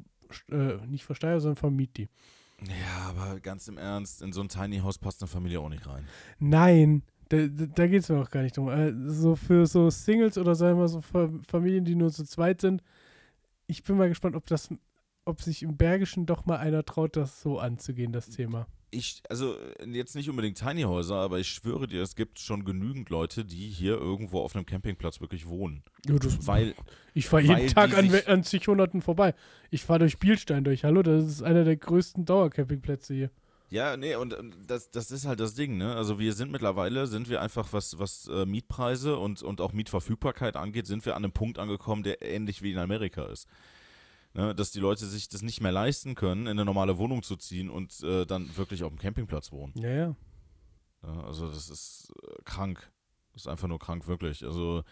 äh, 0.50 0.78
nicht 0.88 1.04
versteuere, 1.04 1.42
sondern 1.42 1.58
vermiet 1.58 1.98
die. 1.98 2.10
Ja, 2.68 3.10
aber 3.10 3.40
ganz 3.40 3.68
im 3.68 3.78
Ernst, 3.78 4.22
in 4.22 4.34
so 4.34 4.42
ein 4.42 4.50
Tiny 4.50 4.80
House 4.80 4.98
passt 4.98 5.22
eine 5.22 5.28
Familie 5.28 5.60
auch 5.62 5.70
nicht 5.70 5.88
rein. 5.88 6.06
Nein, 6.40 7.04
da, 7.30 7.48
da, 7.48 7.88
geht 7.88 8.04
es 8.04 8.10
mir 8.10 8.20
auch 8.20 8.30
gar 8.30 8.42
nicht 8.42 8.58
drum. 8.58 8.70
Äh, 8.70 8.94
so 9.10 9.36
für 9.36 9.66
so 9.66 9.90
Singles 9.90 10.38
oder 10.38 10.56
sagen 10.56 10.78
wir 10.78 10.82
mal 10.82 10.88
so 10.88 11.02
Fa- 11.02 11.30
Familien, 11.48 11.86
die 11.86 11.96
nur 11.96 12.12
zu 12.12 12.26
zweit 12.26 12.62
sind, 12.62 12.84
ich 13.68 13.84
bin 13.84 13.98
mal 13.98 14.10
gespannt, 14.10 14.36
ob 14.36 14.48
das, 14.48 14.70
ob 15.26 15.42
sich 15.42 15.62
im 15.64 15.78
Bergischen 15.78 16.26
doch 16.26 16.46
mal 16.46 16.58
einer 16.58 16.84
traut, 16.84 17.16
das 17.16 17.42
so 17.42 17.60
anzugehen, 17.60 18.12
das 18.12 18.30
Thema. 18.30 18.68
Ich, 18.92 19.22
also 19.30 19.56
jetzt 19.86 20.16
nicht 20.16 20.30
unbedingt 20.30 20.58
Tiny 20.58 20.82
Häuser, 20.82 21.16
aber 21.16 21.40
ich 21.40 21.48
schwöre 21.48 21.88
dir, 21.88 22.02
es 22.02 22.16
gibt 22.16 22.40
schon 22.40 22.66
genügend 22.66 23.10
Leute, 23.10 23.46
die 23.46 23.68
hier 23.68 23.94
irgendwo 23.94 24.42
auf 24.42 24.56
einem 24.56 24.66
Campingplatz 24.66 25.22
wirklich 25.22 25.48
wohnen. 25.48 25.84
Ja, 26.08 26.16
das, 26.18 26.48
Weil, 26.48 26.74
ich 27.14 27.28
fahre 27.28 27.44
jeden 27.44 27.68
Tag 27.68 27.96
an, 27.96 28.10
an 28.26 28.44
zig 28.44 28.68
Hunderten 28.68 29.02
vorbei. 29.02 29.36
Ich 29.70 29.84
fahre 29.84 30.00
durch 30.00 30.18
Bielstein 30.18 30.64
durch. 30.64 30.84
Hallo, 30.84 31.04
das 31.04 31.26
ist 31.26 31.44
einer 31.44 31.64
der 31.64 31.78
größten 31.78 32.26
Dauercampingplätze 32.26 33.14
hier. 33.14 33.32
ja, 33.70 33.96
nee, 33.98 34.16
und 34.16 34.34
ähm, 34.38 34.54
das, 34.66 34.90
das 34.90 35.12
ist 35.12 35.26
halt 35.26 35.40
das 35.40 35.54
Ding, 35.54 35.78
ne? 35.78 35.96
Also 35.96 36.18
wir 36.18 36.34
sind 36.34 36.52
mittlerweile, 36.52 37.06
sind 37.06 37.30
wir 37.30 37.42
einfach, 37.42 37.72
was, 37.72 38.00
was 38.00 38.28
äh, 38.28 38.46
Mietpreise 38.46 39.18
und, 39.18 39.44
und 39.44 39.62
auch 39.62 39.74
Mietverfügbarkeit 39.74 40.56
angeht, 40.56 40.88
sind 40.88 41.06
wir 41.06 41.16
an 41.16 41.24
einem 41.24 41.34
Punkt 41.34 41.60
angekommen, 41.60 42.02
der 42.02 42.24
ähnlich 42.24 42.64
wie 42.64 42.72
in 42.72 42.80
Amerika 42.80 43.26
ist. 43.26 43.48
Ne? 44.40 44.56
Dass 44.56 44.72
die 44.72 44.80
Leute 44.80 45.06
sich 45.06 45.28
das 45.30 45.42
nicht 45.42 45.60
mehr 45.62 45.72
leisten 45.72 46.16
können, 46.16 46.42
in 46.44 46.50
eine 46.52 46.66
normale 46.66 46.98
Wohnung 46.98 47.24
zu 47.24 47.36
ziehen 47.36 47.70
und 47.70 48.02
äh, 48.04 48.26
dann 48.26 48.56
wirklich 48.58 48.84
auf 48.84 48.90
dem 48.90 48.98
Campingplatz 49.00 49.52
wohnen. 49.52 49.74
Ja, 49.78 49.90
ja. 49.90 50.16
Ja, 51.04 51.24
also 51.26 51.48
das 51.50 51.70
ist 51.70 52.14
äh, 52.24 52.42
krank. 52.46 52.92
Das 53.34 53.44
ist 53.44 53.48
einfach 53.48 53.68
nur 53.68 53.80
krank, 53.80 54.08
wirklich. 54.08 54.44
Also 54.46 54.84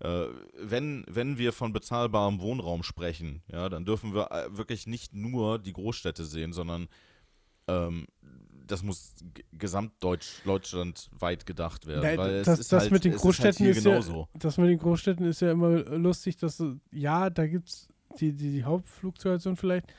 äh, 0.00 0.26
wenn, 0.58 1.04
wenn 1.08 1.38
wir 1.38 1.52
von 1.52 1.72
bezahlbarem 1.72 2.40
Wohnraum 2.40 2.82
sprechen, 2.82 3.42
ja, 3.50 3.68
dann 3.68 3.84
dürfen 3.84 4.14
wir 4.14 4.30
äh, 4.32 4.56
wirklich 4.56 4.86
nicht 4.86 5.14
nur 5.14 5.58
die 5.58 5.72
Großstädte 5.72 6.24
sehen, 6.24 6.52
sondern 6.52 6.88
ähm, 7.68 8.06
das 8.66 8.82
muss 8.82 9.14
gesamtdeutschlandweit 9.52 11.46
gedacht 11.46 11.86
werden. 11.86 12.02
Da- 12.02 12.16
weil 12.22 12.30
es 12.36 12.46
das- 12.46 12.58
ist 12.60 12.72
das 12.72 12.82
halt, 12.84 12.92
mit 12.92 13.04
den 13.04 13.12
es 13.12 13.22
Großstädten 13.22 13.66
ist, 13.66 13.78
ist 13.78 13.84
halt 13.84 13.84
ja- 13.86 13.90
hier 13.92 14.02
genauso. 14.02 14.28
Das 14.34 14.58
mit 14.58 14.68
den 14.70 14.78
Großstädten 14.78 15.26
ist 15.26 15.40
ja 15.40 15.52
immer 15.52 15.70
lustig, 15.96 16.36
dass, 16.36 16.62
ja, 16.92 17.30
da 17.30 17.46
gibt 17.46 17.68
es 17.68 17.88
die, 18.20 18.32
die, 18.32 18.52
die 18.52 18.64
Hauptfluktuation 18.64 19.56
vielleicht. 19.56 19.92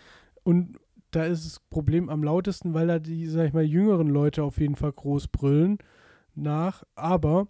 Und 0.44 0.80
da 1.12 1.24
ist 1.26 1.46
das 1.46 1.60
Problem 1.60 2.10
am 2.10 2.24
lautesten, 2.24 2.74
weil 2.74 2.88
da 2.88 3.00
die, 3.00 3.28
sag 3.28 3.48
ich 3.48 3.54
mal, 3.54 3.64
jüngeren 3.64 4.08
Leute 4.08 4.44
auf 4.44 4.60
jeden 4.60 4.76
Fall 4.76 4.92
groß 4.92 5.30
brüllen 5.30 5.78
nach. 6.36 6.84
Aber, 6.96 7.48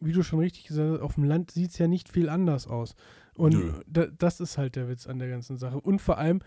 wie 0.00 0.12
du 0.12 0.22
schon 0.22 0.38
richtig 0.38 0.64
gesagt 0.64 0.92
hast, 0.92 1.00
auf 1.00 1.14
dem 1.14 1.24
Land 1.24 1.50
sieht 1.50 1.70
es 1.70 1.78
ja 1.78 1.88
nicht 1.88 2.08
viel 2.08 2.28
anders 2.28 2.66
aus. 2.66 2.94
Und 3.34 3.82
da, 3.86 4.06
das 4.06 4.40
ist 4.40 4.58
halt 4.58 4.76
der 4.76 4.88
Witz 4.88 5.06
an 5.06 5.18
der 5.18 5.28
ganzen 5.28 5.56
Sache. 5.56 5.80
Und 5.80 6.00
vor 6.00 6.18
allem, 6.18 6.40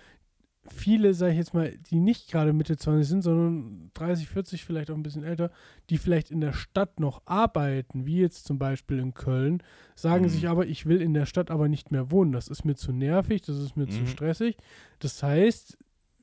viele, 0.67 1.13
sag 1.13 1.29
ich 1.31 1.37
jetzt 1.37 1.53
mal, 1.53 1.71
die 1.89 1.99
nicht 1.99 2.31
gerade 2.31 2.53
Mitte 2.53 2.77
20 2.77 3.07
sind, 3.07 3.21
sondern 3.21 3.91
30, 3.93 4.27
40, 4.27 4.65
vielleicht 4.65 4.89
auch 4.89 4.95
ein 4.95 5.03
bisschen 5.03 5.23
älter, 5.23 5.51
die 5.89 5.97
vielleicht 5.97 6.31
in 6.31 6.41
der 6.41 6.53
Stadt 6.53 6.99
noch 6.99 7.21
arbeiten, 7.25 8.05
wie 8.05 8.17
jetzt 8.19 8.45
zum 8.45 8.57
Beispiel 8.57 8.99
in 8.99 9.13
Köln, 9.13 9.61
sagen 9.95 10.25
Mhm. 10.25 10.29
sich 10.29 10.47
aber, 10.49 10.65
ich 10.65 10.85
will 10.85 11.01
in 11.01 11.13
der 11.13 11.25
Stadt 11.25 11.51
aber 11.51 11.67
nicht 11.67 11.91
mehr 11.91 12.09
wohnen. 12.11 12.31
Das 12.31 12.47
ist 12.47 12.65
mir 12.65 12.75
zu 12.75 12.91
nervig, 12.91 13.41
das 13.43 13.57
ist 13.57 13.75
mir 13.77 13.87
zu 13.87 14.03
Mhm. 14.03 14.07
stressig. 14.07 14.57
Das 14.99 15.21
heißt, 15.21 15.77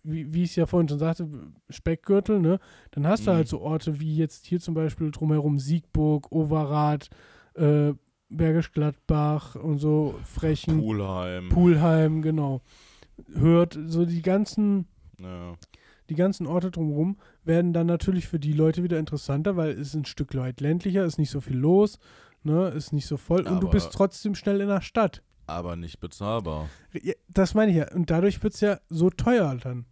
wie, 0.05 0.35
wie 0.35 0.43
ich 0.43 0.51
es 0.51 0.57
ja 0.57 0.67
vorhin 0.67 0.89
schon 0.89 0.99
sagte, 0.99 1.29
Speckgürtel, 1.71 2.41
ne? 2.41 2.59
Dann 2.91 3.07
hast 3.07 3.27
du 3.27 3.31
Mhm. 3.31 3.37
halt 3.37 3.49
so 3.49 3.61
Orte 3.61 4.01
wie 4.01 4.17
jetzt 4.17 4.47
hier 4.47 4.59
zum 4.61 4.75
Beispiel 4.75 5.11
drumherum 5.13 5.59
Siegburg, 5.61 6.33
Overath, 6.33 7.09
äh, 7.55 7.93
Bergisch 8.29 8.73
Gladbach 8.73 9.55
und 9.57 9.79
so 9.79 10.19
Frechen, 10.25 10.79
Poolheim. 10.81 11.49
Pulheim, 11.51 12.23
genau. 12.23 12.63
Hört, 13.33 13.79
so 13.87 14.05
die 14.05 14.23
ganzen 14.23 14.87
ja. 15.19 15.55
die 16.11 16.15
ganzen 16.15 16.47
Orte 16.47 16.71
drumherum 16.71 17.19
werden 17.45 17.73
dann 17.73 17.87
natürlich 17.87 18.27
für 18.29 18.39
die 18.41 18.53
Leute 18.53 18.83
wieder 18.83 18.99
interessanter, 18.99 19.57
weil 19.57 19.71
es 19.71 19.89
ist 19.89 19.95
ein 19.95 20.05
Stück 20.05 20.35
weit 20.35 20.61
ländlicher, 20.61 21.05
ist 21.05 21.19
nicht 21.19 21.31
so 21.31 21.41
viel 21.41 21.57
los, 21.57 21.99
ne, 22.43 22.69
ist 22.69 22.93
nicht 22.93 23.07
so 23.07 23.17
voll 23.17 23.41
und 23.47 23.61
du 23.61 23.67
Aber- 23.67 23.71
bist 23.71 23.93
trotzdem 23.93 24.35
schnell 24.35 24.61
in 24.61 24.69
der 24.69 24.81
Stadt. 24.83 25.23
Aber 25.47 25.75
nicht 25.77 25.99
bezahlbar. 26.01 26.69
Ja, 26.93 27.15
das 27.29 27.55
meine 27.55 27.73
ich 27.73 27.77
ja. 27.77 27.93
Und 27.93 28.11
dadurch 28.11 28.43
wird 28.43 28.55
es 28.55 28.61
ja 28.61 28.79
so 28.89 29.11
teuer 29.11 29.57
dann 29.57 29.87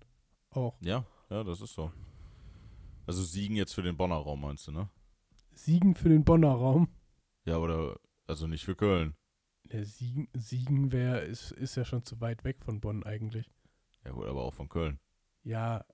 auch. 0.50 0.76
Ja, 0.80 1.04
ja, 1.28 1.42
das 1.44 1.60
ist 1.60 1.74
so. 1.74 1.90
Also 3.06 3.22
Siegen 3.24 3.56
jetzt 3.56 3.74
für 3.74 3.82
den 3.82 3.96
Bonner 3.96 4.14
Raum, 4.16 4.42
meinst 4.42 4.68
du, 4.68 4.72
ne? 4.72 4.88
Siegen 5.52 5.94
für 5.96 6.08
den 6.08 6.24
Bonner 6.24 6.52
Raum. 6.52 6.88
Ja, 7.44 7.58
oder, 7.58 7.96
also 8.26 8.46
nicht 8.46 8.64
für 8.64 8.76
Köln. 8.76 9.14
Der 9.72 9.84
Siegen, 9.84 10.28
Siegen 10.34 10.90
wär, 10.92 11.22
ist, 11.22 11.52
ist 11.52 11.76
ja 11.76 11.84
schon 11.84 12.04
zu 12.04 12.20
weit 12.20 12.44
weg 12.44 12.56
von 12.64 12.80
Bonn 12.80 13.04
eigentlich. 13.04 13.50
Ja 14.04 14.12
gut, 14.12 14.26
aber 14.26 14.42
auch 14.42 14.54
von 14.54 14.68
Köln. 14.68 14.98
Ja, 15.44 15.84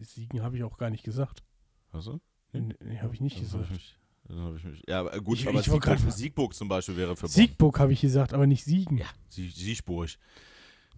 Siegen 0.00 0.42
habe 0.42 0.56
ich 0.56 0.62
auch 0.64 0.78
gar 0.78 0.90
nicht 0.90 1.04
gesagt. 1.04 1.42
Also? 1.90 2.20
Nee, 2.52 2.74
nee, 2.80 2.98
habe 2.98 3.14
ich 3.14 3.20
nicht 3.20 3.36
hab 3.36 3.42
gesagt. 3.42 3.64
ich 3.66 3.70
mich, 3.72 3.98
dann 4.28 4.38
hab 4.40 4.56
ich 4.56 4.64
mich, 4.64 4.82
ja, 4.88 5.02
gut, 5.18 5.38
Ich- 5.40 5.48
aber 5.48 5.58
ich 5.60 5.66
Siegburg, 5.66 5.98
Siegburg 6.12 6.54
zum 6.54 6.68
Beispiel 6.68 6.96
wäre 6.96 7.16
für 7.16 7.22
Bonn. 7.22 7.30
Siegburg 7.30 7.78
habe 7.80 7.92
ich 7.92 8.00
gesagt, 8.00 8.32
aber 8.32 8.46
nicht 8.46 8.64
Siegen. 8.64 8.98
Ja, 8.98 9.06
Sie, 9.28 9.48
Siegburg. 9.48 10.10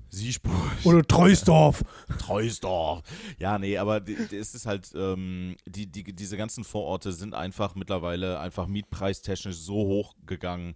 Siegburg. 0.08 0.54
Oder 0.84 1.02
Treusdorf. 1.02 1.82
Treusdorf. 2.18 3.02
Ja, 3.38 3.58
nee, 3.58 3.76
aber 3.78 4.06
es 4.08 4.54
ist 4.54 4.66
halt, 4.66 4.92
ähm, 4.94 5.56
die, 5.66 5.86
die, 5.90 6.04
diese 6.14 6.36
ganzen 6.36 6.64
Vororte 6.64 7.12
sind 7.12 7.34
einfach 7.34 7.74
mittlerweile 7.74 8.38
einfach 8.38 8.66
mietpreistechnisch 8.68 9.56
so 9.56 9.74
hoch 9.74 10.14
gegangen, 10.24 10.74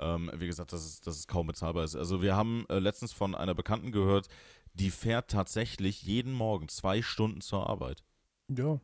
Ähm, 0.00 0.30
wie 0.34 0.46
gesagt, 0.46 0.72
dass 0.72 0.84
es, 0.84 1.00
dass 1.00 1.16
es 1.18 1.26
kaum 1.26 1.46
bezahlbar 1.46 1.84
ist. 1.84 1.94
Also 1.96 2.22
wir 2.22 2.34
haben 2.34 2.64
äh, 2.68 2.78
letztens 2.78 3.12
von 3.12 3.34
einer 3.34 3.54
Bekannten 3.54 3.92
gehört, 3.92 4.28
die 4.74 4.90
fährt 4.90 5.30
tatsächlich 5.30 6.02
jeden 6.02 6.32
Morgen 6.32 6.68
zwei 6.68 7.02
Stunden 7.02 7.40
zur 7.40 7.68
Arbeit. 7.68 8.02
Ja, 8.48 8.80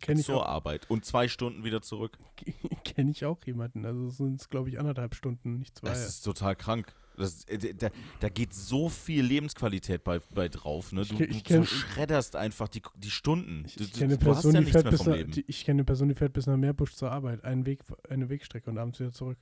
kenne 0.00 0.20
ich, 0.20 0.26
zur 0.26 0.42
auch- 0.44 0.48
Arbeit 0.48 0.88
und 0.90 1.04
zwei 1.04 1.28
Stunden 1.28 1.64
wieder 1.64 1.82
zurück. 1.82 2.18
kenn 2.84 3.08
ich 3.08 3.24
auch 3.24 3.38
jemanden. 3.46 3.84
Also 3.86 4.08
sind 4.10 4.40
es, 4.40 4.48
glaube 4.48 4.68
ich, 4.70 4.78
anderthalb 4.78 5.14
Stunden, 5.14 5.58
nicht 5.58 5.78
zwei. 5.78 5.88
Das 5.88 6.06
ist 6.06 6.22
total 6.22 6.56
krank. 6.56 6.94
Das, 7.16 7.44
äh, 7.44 7.74
da, 7.74 7.90
da 8.20 8.28
geht 8.28 8.54
so 8.54 8.88
viel 8.88 9.22
Lebensqualität 9.24 10.04
bei, 10.04 10.20
bei 10.34 10.48
drauf. 10.48 10.92
Ne? 10.92 11.04
Du, 11.04 11.14
Ich- 11.14 11.20
ich 11.20 11.42
du 11.42 11.54
kenn- 11.54 11.64
zerschredderst 11.66 12.34
einfach 12.36 12.68
die, 12.68 12.82
die 12.96 13.10
Stunden. 13.10 13.64
Ich, 13.66 13.76
Du- 13.76 13.84
ich 13.84 13.92
du- 13.92 13.98
kenne 13.98 14.12
eine 14.14 14.18
du 14.18 14.24
Person, 14.24 14.54
ja 14.54 14.60
die 14.62 14.70
fährt 14.72 14.90
bis 14.90 15.04
nach, 15.06 15.16
Leben. 15.16 15.32
die, 15.32 15.44
ich 15.46 15.64
kenne 15.64 15.76
eine 15.78 15.84
Person, 15.84 16.08
die 16.08 16.14
fährt 16.14 16.32
bis 16.32 16.46
nach 16.46 16.56
Meerbusch 16.56 16.94
zur 16.94 17.10
Arbeit. 17.12 17.44
Einen 17.44 17.66
Weg, 17.66 17.80
eine 18.08 18.28
Wegstrecke 18.28 18.70
und 18.70 18.78
abends 18.78 19.00
wieder 19.00 19.12
zurück. 19.12 19.38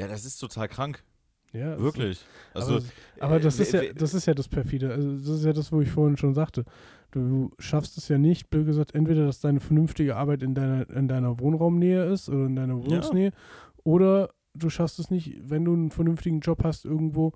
Ja, 0.00 0.08
das 0.08 0.24
ist 0.24 0.38
total 0.38 0.68
krank. 0.68 1.02
Ja, 1.52 1.78
Wirklich. 1.78 2.12
Ist, 2.12 2.26
Also, 2.54 2.76
aber 2.76 2.84
aber 3.18 3.40
das, 3.40 3.58
äh, 3.58 3.62
ist 3.62 3.72
ja, 3.72 3.92
das 3.92 4.14
ist 4.14 4.26
ja 4.26 4.34
das 4.34 4.48
perfide. 4.48 4.92
Also 4.92 5.16
das 5.16 5.28
ist 5.28 5.44
ja 5.44 5.52
das, 5.52 5.72
wo 5.72 5.80
ich 5.80 5.90
vorhin 5.90 6.16
schon 6.16 6.34
sagte. 6.34 6.64
Du 7.10 7.50
schaffst 7.58 7.98
es 7.98 8.08
ja 8.08 8.18
nicht, 8.18 8.50
blöd 8.50 8.66
gesagt, 8.66 8.94
entweder, 8.94 9.26
dass 9.26 9.40
deine 9.40 9.58
vernünftige 9.58 10.16
Arbeit 10.16 10.42
in 10.42 10.54
deiner, 10.54 10.88
in 10.90 11.08
deiner 11.08 11.40
Wohnraumnähe 11.40 12.04
ist 12.04 12.28
oder 12.28 12.46
in 12.46 12.54
deiner 12.54 12.76
Wohnungsnähe, 12.76 13.32
oder 13.82 14.30
du 14.54 14.70
schaffst 14.70 15.00
es 15.00 15.10
nicht, 15.10 15.38
wenn 15.42 15.64
du 15.64 15.72
einen 15.72 15.90
vernünftigen 15.90 16.40
Job 16.40 16.62
hast, 16.62 16.84
irgendwo 16.84 17.32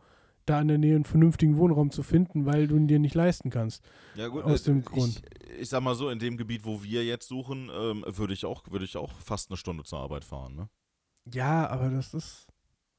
da 0.46 0.60
in 0.60 0.68
der 0.68 0.78
Nähe 0.78 0.94
einen 0.94 1.04
vernünftigen 1.04 1.56
Wohnraum 1.56 1.90
zu 1.90 2.02
finden, 2.02 2.46
weil 2.46 2.68
du 2.68 2.76
ihn 2.76 2.86
dir 2.86 2.98
nicht 2.98 3.14
leisten 3.14 3.50
kannst. 3.50 3.82
Ja, 4.14 4.28
gut, 4.28 4.44
Aus 4.44 4.62
äh, 4.62 4.64
dem 4.66 4.78
ich, 4.80 4.84
Grund. 4.84 5.22
Ich 5.58 5.68
sag 5.70 5.82
mal 5.82 5.94
so, 5.94 6.10
in 6.10 6.18
dem 6.18 6.36
Gebiet, 6.36 6.64
wo 6.64 6.82
wir 6.82 7.04
jetzt 7.04 7.28
suchen, 7.28 7.70
ähm, 7.74 8.04
würde 8.06 8.34
ich, 8.34 8.44
auch, 8.44 8.62
würde 8.70 8.84
ich 8.84 8.96
auch 8.96 9.12
fast 9.20 9.50
eine 9.50 9.56
Stunde 9.56 9.84
zur 9.84 10.00
Arbeit 10.00 10.24
fahren. 10.24 10.54
Ne? 10.54 10.68
Ja, 11.32 11.66
aber 11.68 11.88
das 11.88 12.14
ist. 12.14 12.43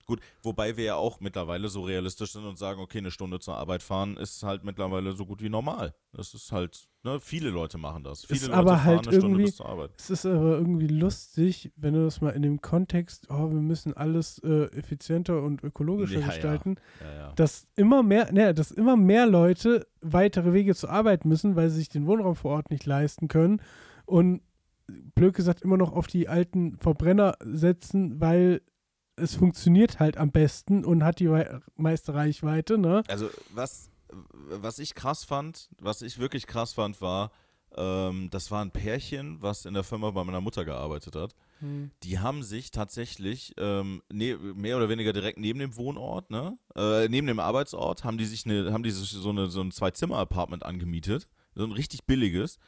Gut, 0.08 0.20
wobei 0.44 0.78
wir 0.78 0.84
ja 0.84 0.96
auch 0.96 1.20
mittlerweile 1.20 1.68
so 1.68 1.82
realistisch 1.82 2.34
sind 2.34 2.46
und 2.46 2.60
sagen, 2.60 2.80
okay, 2.80 3.00
eine 3.00 3.10
Stunde 3.10 3.40
zur 3.40 3.58
Arbeit 3.58 3.82
fahren 3.82 4.18
ist 4.18 4.44
halt 4.44 4.64
mittlerweile 4.64 5.14
so 5.14 5.26
gut 5.26 5.42
wie 5.42 5.50
normal. 5.50 5.96
Das 6.14 6.36
ist 6.36 6.52
halt, 6.52 6.88
ne, 7.04 7.20
viele 7.20 7.50
Leute 7.50 7.80
machen 7.80 8.04
das. 8.04 8.24
Viele 8.24 8.38
Ist 8.38 8.48
Leute 8.48 8.58
aber 8.60 8.78
fahren 8.78 8.86
halt 8.86 9.08
eine 9.08 9.18
Stunde 9.18 9.44
bis 9.44 9.56
zur 9.56 9.66
Arbeit. 9.68 9.92
Es 9.98 10.12
ist 10.12 10.26
aber 10.28 10.58
irgendwie 10.58 10.88
lustig, 10.88 11.72
wenn 11.76 11.96
du 11.96 12.04
das 12.04 12.22
mal 12.22 12.30
in 12.32 12.44
dem 12.44 12.62
Kontext, 12.62 13.28
oh, 13.32 13.50
wir 13.52 13.62
müssen 13.62 13.94
alles 13.98 14.38
äh, 14.40 14.66
effizienter 14.78 15.42
und 15.42 15.64
ökologischer 15.64 16.20
ja. 16.20 16.28
gestalten, 16.28 16.76
Ja, 17.02 17.14
ja. 17.14 17.32
dass 17.34 17.68
immer 17.76 18.04
mehr, 18.04 18.32
ne, 18.32 18.54
dass 18.54 18.70
immer 18.70 18.98
mehr 18.98 19.26
Leute 19.26 19.88
weitere 20.02 20.54
Wege 20.54 20.76
zur 20.76 20.92
Arbeit 20.92 21.26
müssen, 21.26 21.56
weil 21.56 21.70
sie 21.70 21.78
sich 21.78 21.90
den 21.90 22.06
Wohnraum 22.06 22.36
vor 22.36 22.52
Ort 22.52 22.70
nicht 22.70 22.86
leisten 22.86 23.28
können 23.28 23.60
und 24.06 24.42
blöd 24.88 25.34
gesagt 25.34 25.62
immer 25.62 25.78
noch 25.78 25.94
auf 25.94 26.06
die 26.06 26.28
alten 26.28 26.78
Verbrenner 26.78 27.38
setzen, 27.44 28.22
weil 28.22 28.62
es 29.18 29.36
funktioniert 29.36 30.00
halt 30.00 30.18
am 30.18 30.32
besten 30.32 30.84
und 30.86 31.04
hat 31.04 31.20
die 31.20 31.30
meiste 31.76 32.14
Reichweite, 32.14 32.78
ne? 32.78 33.04
Also 33.08 33.30
was, 33.54 33.90
was 34.10 34.80
ich 34.80 34.94
krass 34.94 35.24
fand, 35.24 35.70
was 35.80 36.02
ich 36.02 36.20
wirklich 36.20 36.48
krass 36.48 36.74
fand, 36.74 37.02
war, 37.02 37.32
ähm, 37.78 38.30
das 38.32 38.52
war 38.52 38.64
ein 38.64 38.72
Pärchen, 38.72 39.42
was 39.42 39.66
in 39.66 39.74
der 39.74 39.84
Firma 39.84 40.12
bei 40.12 40.24
meiner 40.24 40.42
Mutter 40.42 40.66
gearbeitet 40.66 41.16
hat. 41.16 41.36
Die 42.04 42.20
haben 42.20 42.44
sich 42.44 42.70
tatsächlich 42.72 43.54
ähm, 43.58 44.04
ne, 44.12 44.36
mehr 44.36 44.78
oder 44.78 44.90
weniger 44.90 45.14
direkt 45.14 45.40
neben 45.40 45.60
dem 45.60 45.76
Wohnort, 45.78 46.30
ne, 46.30 46.58
äh, 46.76 47.08
neben 47.08 47.28
dem 47.28 47.40
Arbeitsort, 47.40 48.04
haben 48.04 48.18
die 48.18 48.26
sich 48.26 48.46
eine, 48.46 48.72
haben 48.72 48.84
die 48.84 48.92
sich 48.92 49.10
so 49.10 49.30
eine 49.30 49.48
so 49.48 49.62
ein 49.62 49.72
Zwei-Zimmer-Apartment 49.72 50.64
angemietet, 50.64 51.28
so 51.56 51.64
ein 51.64 51.72
richtig 51.72 52.06
billiges, 52.06 52.60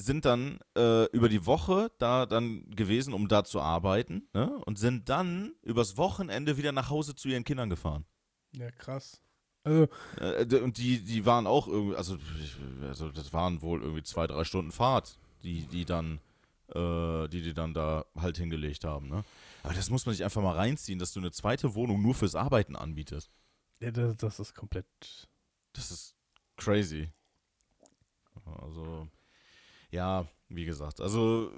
sind 0.00 0.24
dann 0.24 0.60
äh, 0.76 1.04
über 1.10 1.28
die 1.28 1.44
Woche 1.44 1.90
da 1.98 2.24
dann 2.26 2.70
gewesen, 2.70 3.12
um 3.12 3.28
da 3.28 3.44
zu 3.44 3.60
arbeiten, 3.60 4.28
ne, 4.32 4.56
und 4.64 4.78
sind 4.78 5.08
dann 5.08 5.54
übers 5.62 5.96
Wochenende 5.96 6.56
wieder 6.56 6.72
nach 6.72 6.88
Hause 6.90 7.14
zu 7.16 7.28
ihren 7.28 7.44
Kindern 7.44 7.68
gefahren. 7.68 8.04
Ja, 8.52 8.70
krass. 8.70 9.20
Also, 9.64 9.88
Äh, 10.20 10.44
und 10.62 10.78
die, 10.78 11.02
die 11.02 11.26
waren 11.26 11.46
auch 11.46 11.66
irgendwie, 11.68 11.96
also, 11.96 12.16
also 12.88 13.10
das 13.10 13.32
waren 13.32 13.60
wohl 13.60 13.82
irgendwie 13.82 14.02
zwei, 14.04 14.26
drei 14.26 14.44
Stunden 14.44 14.70
Fahrt, 14.72 15.18
die, 15.42 15.66
die 15.66 15.84
dann, 15.84 16.20
äh, 16.74 17.28
die 17.28 17.42
die 17.42 17.54
dann 17.54 17.74
da 17.74 18.06
halt 18.16 18.38
hingelegt 18.38 18.84
haben, 18.84 19.08
ne? 19.08 19.24
Aber 19.64 19.74
das 19.74 19.90
muss 19.90 20.06
man 20.06 20.14
sich 20.14 20.24
einfach 20.24 20.42
mal 20.42 20.54
reinziehen, 20.54 20.98
dass 20.98 21.12
du 21.12 21.20
eine 21.20 21.32
zweite 21.32 21.74
Wohnung 21.74 22.00
nur 22.00 22.14
fürs 22.14 22.34
Arbeiten 22.36 22.76
anbietest. 22.76 23.30
ja, 23.80 23.90
das, 23.90 24.16
das 24.16 24.40
ist 24.40 24.54
komplett. 24.54 24.86
Das 25.72 25.90
ist 25.90 26.14
crazy. 26.56 27.10
Also, 28.44 29.08
ja, 29.90 30.26
wie 30.48 30.64
gesagt, 30.64 31.00
also 31.00 31.50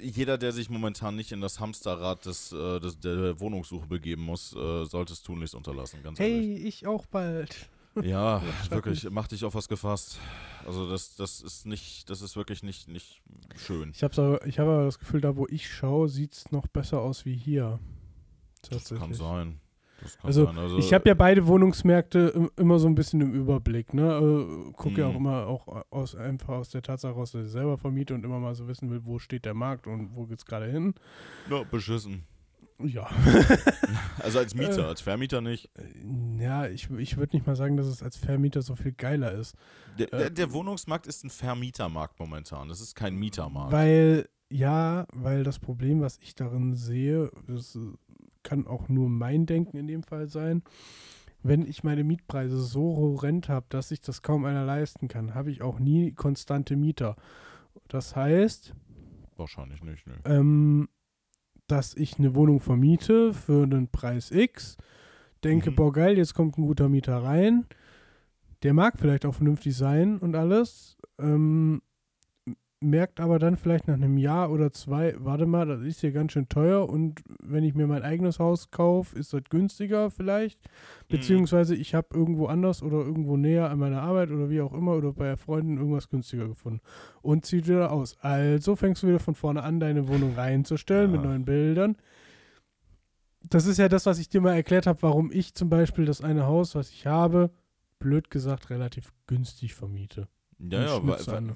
jeder, 0.00 0.36
der 0.38 0.52
sich 0.52 0.68
momentan 0.68 1.14
nicht 1.14 1.32
in 1.32 1.40
das 1.40 1.60
Hamsterrad 1.60 2.26
des, 2.26 2.52
äh, 2.52 2.80
des, 2.80 2.98
der 2.98 3.38
Wohnungssuche 3.40 3.86
begeben 3.86 4.22
muss, 4.22 4.54
äh, 4.54 4.84
sollte 4.84 5.12
es 5.12 5.22
tunlichst 5.22 5.54
unterlassen, 5.54 6.02
ganz 6.02 6.18
ehrlich. 6.18 6.60
Hey, 6.60 6.68
ich 6.68 6.86
auch 6.86 7.06
bald. 7.06 7.68
Ja, 8.02 8.42
wirklich, 8.70 9.10
mach 9.10 9.28
dich 9.28 9.44
auf 9.44 9.54
was 9.54 9.68
gefasst. 9.68 10.18
Also 10.64 10.88
das, 10.88 11.14
das 11.16 11.42
ist 11.42 11.66
nicht, 11.66 12.08
das 12.08 12.22
ist 12.22 12.36
wirklich 12.36 12.62
nicht, 12.62 12.88
nicht 12.88 13.20
schön. 13.54 13.90
Ich 13.90 14.02
habe 14.02 14.14
aber, 14.22 14.46
ich 14.46 14.58
hab 14.58 14.66
aber 14.66 14.86
das 14.86 14.98
Gefühl, 14.98 15.20
da 15.20 15.36
wo 15.36 15.46
ich 15.46 15.70
schaue, 15.70 16.08
sieht 16.08 16.32
es 16.32 16.50
noch 16.50 16.66
besser 16.66 17.02
aus 17.02 17.26
wie 17.26 17.34
hier. 17.34 17.78
Das 18.70 18.88
kann 18.88 19.12
sein. 19.12 19.60
Also. 20.22 20.48
Also, 20.48 20.78
Ich 20.78 20.92
habe 20.92 21.08
ja 21.08 21.14
beide 21.14 21.46
Wohnungsmärkte 21.46 22.32
im- 22.34 22.50
immer 22.56 22.78
so 22.78 22.86
ein 22.88 22.94
bisschen 22.94 23.20
im 23.20 23.32
Überblick. 23.32 23.94
Ne? 23.94 24.02
Äh, 24.68 24.72
Gucke 24.72 25.00
ja 25.00 25.06
auch 25.06 25.12
Mhm. 25.12 25.16
immer 25.18 25.46
auch 25.46 25.84
aus, 25.90 26.14
einfach 26.14 26.54
aus 26.54 26.70
der 26.70 26.82
Tatsache 26.82 27.12
raus, 27.14 27.32
dass 27.32 27.46
ich 27.46 27.52
selber 27.52 27.78
vermiete 27.78 28.14
und 28.14 28.24
immer 28.24 28.38
mal 28.38 28.54
so 28.54 28.68
wissen 28.68 28.90
will, 28.90 29.00
wo 29.04 29.18
steht 29.18 29.44
der 29.44 29.54
Markt 29.54 29.86
und 29.86 30.14
wo 30.14 30.26
geht's 30.26 30.44
gerade 30.44 30.66
hin. 30.70 30.94
ja, 31.50 31.62
beschissen. 31.64 32.24
Ja. 32.78 33.08
Also 34.18 34.38
als 34.38 34.54
Äh. 34.54 34.58
Mieter, 34.58 34.86
als 34.88 35.00
Vermieter 35.00 35.40
nicht. 35.40 35.68
Ja, 36.38 36.66
ich, 36.66 36.90
ich 36.90 37.16
würde 37.16 37.36
nicht 37.36 37.46
mal 37.46 37.56
sagen, 37.56 37.76
dass 37.76 37.86
es 37.86 38.02
als 38.02 38.16
Vermieter 38.16 38.62
so 38.62 38.74
viel 38.76 38.92
geiler 38.92 39.32
ist. 39.32 39.54
Der, 39.98 40.12
Äh. 40.12 40.18
der, 40.18 40.30
der 40.30 40.52
Wohnungsmarkt 40.52 41.06
ist 41.06 41.24
ein 41.24 41.30
Vermietermarkt 41.30 42.18
momentan. 42.18 42.68
Das 42.68 42.80
ist 42.80 42.94
kein 42.94 43.14
Mietermarkt. 43.16 43.72
Weil, 43.72 44.28
ja, 44.52 45.06
weil 45.12 45.44
das 45.44 45.58
Problem, 45.58 46.00
was 46.00 46.18
ich 46.18 46.34
darin 46.34 46.74
sehe, 46.74 47.30
das 47.46 47.76
äh, 47.76 47.80
kann 48.42 48.66
auch 48.66 48.88
nur 48.88 49.08
mein 49.08 49.46
Denken 49.46 49.76
in 49.76 49.86
dem 49.86 50.02
Fall 50.02 50.28
sein. 50.28 50.62
Wenn 51.42 51.66
ich 51.66 51.82
meine 51.82 52.04
Mietpreise 52.04 52.60
so 52.60 52.96
horrend 52.96 53.48
habe, 53.48 53.66
dass 53.68 53.88
sich 53.88 54.00
das 54.00 54.22
kaum 54.22 54.44
einer 54.44 54.64
leisten 54.64 55.08
kann, 55.08 55.34
habe 55.34 55.50
ich 55.50 55.62
auch 55.62 55.80
nie 55.80 56.12
konstante 56.12 56.76
Mieter. 56.76 57.16
Das 57.88 58.14
heißt, 58.14 58.74
Wahrscheinlich 59.36 59.82
nicht, 59.82 60.06
ne. 60.06 60.14
ähm, 60.24 60.88
dass 61.66 61.94
ich 61.96 62.18
eine 62.18 62.34
Wohnung 62.36 62.60
vermiete 62.60 63.32
für 63.34 63.64
einen 63.64 63.88
Preis 63.88 64.30
X, 64.30 64.76
denke, 65.42 65.70
Mhm. 65.72 65.74
boah 65.76 65.92
geil, 65.92 66.16
jetzt 66.16 66.34
kommt 66.34 66.58
ein 66.58 66.66
guter 66.66 66.88
Mieter 66.88 67.16
rein, 67.16 67.66
der 68.62 68.74
mag 68.74 68.98
vielleicht 68.98 69.26
auch 69.26 69.34
vernünftig 69.34 69.76
sein 69.76 70.18
und 70.18 70.36
alles, 70.36 70.96
ähm, 71.18 71.82
merkt 72.82 73.20
aber 73.20 73.38
dann 73.38 73.56
vielleicht 73.56 73.88
nach 73.88 73.94
einem 73.94 74.18
Jahr 74.18 74.50
oder 74.50 74.72
zwei, 74.72 75.14
warte 75.18 75.46
mal, 75.46 75.66
das 75.66 75.82
ist 75.82 76.00
hier 76.00 76.12
ganz 76.12 76.32
schön 76.32 76.48
teuer 76.48 76.88
und 76.88 77.22
wenn 77.42 77.64
ich 77.64 77.74
mir 77.74 77.86
mein 77.86 78.02
eigenes 78.02 78.38
Haus 78.38 78.70
kaufe, 78.70 79.18
ist 79.18 79.32
das 79.32 79.42
günstiger 79.50 80.10
vielleicht, 80.10 80.60
beziehungsweise 81.08 81.74
ich 81.74 81.94
habe 81.94 82.08
irgendwo 82.14 82.46
anders 82.46 82.82
oder 82.82 82.98
irgendwo 82.98 83.36
näher 83.36 83.70
an 83.70 83.78
meiner 83.78 84.02
Arbeit 84.02 84.30
oder 84.30 84.50
wie 84.50 84.60
auch 84.60 84.72
immer 84.72 84.92
oder 84.96 85.12
bei 85.12 85.36
Freunden 85.36 85.76
irgendwas 85.76 86.08
günstiger 86.08 86.48
gefunden 86.48 86.80
und 87.22 87.46
zieht 87.46 87.68
wieder 87.68 87.92
aus. 87.92 88.16
Also 88.20 88.76
fängst 88.76 89.02
du 89.02 89.08
wieder 89.08 89.20
von 89.20 89.34
vorne 89.34 89.62
an, 89.62 89.80
deine 89.80 90.08
Wohnung 90.08 90.34
reinzustellen 90.34 91.10
mit 91.12 91.22
Ja. 91.22 91.28
neuen 91.28 91.44
Bildern. 91.44 91.96
Das 93.48 93.66
ist 93.66 93.78
ja 93.78 93.88
das, 93.88 94.06
was 94.06 94.18
ich 94.18 94.28
dir 94.28 94.40
mal 94.40 94.54
erklärt 94.54 94.86
habe, 94.86 95.02
warum 95.02 95.30
ich 95.32 95.54
zum 95.54 95.68
Beispiel 95.68 96.04
das 96.04 96.20
eine 96.20 96.46
Haus, 96.46 96.74
was 96.74 96.90
ich 96.90 97.06
habe, 97.06 97.50
blöd 97.98 98.30
gesagt, 98.30 98.70
relativ 98.70 99.12
günstig 99.26 99.74
vermiete. 99.74 100.28
Ja, 100.58 100.82
ja, 100.84 101.06
weil, 101.06 101.26
weil, 101.26 101.54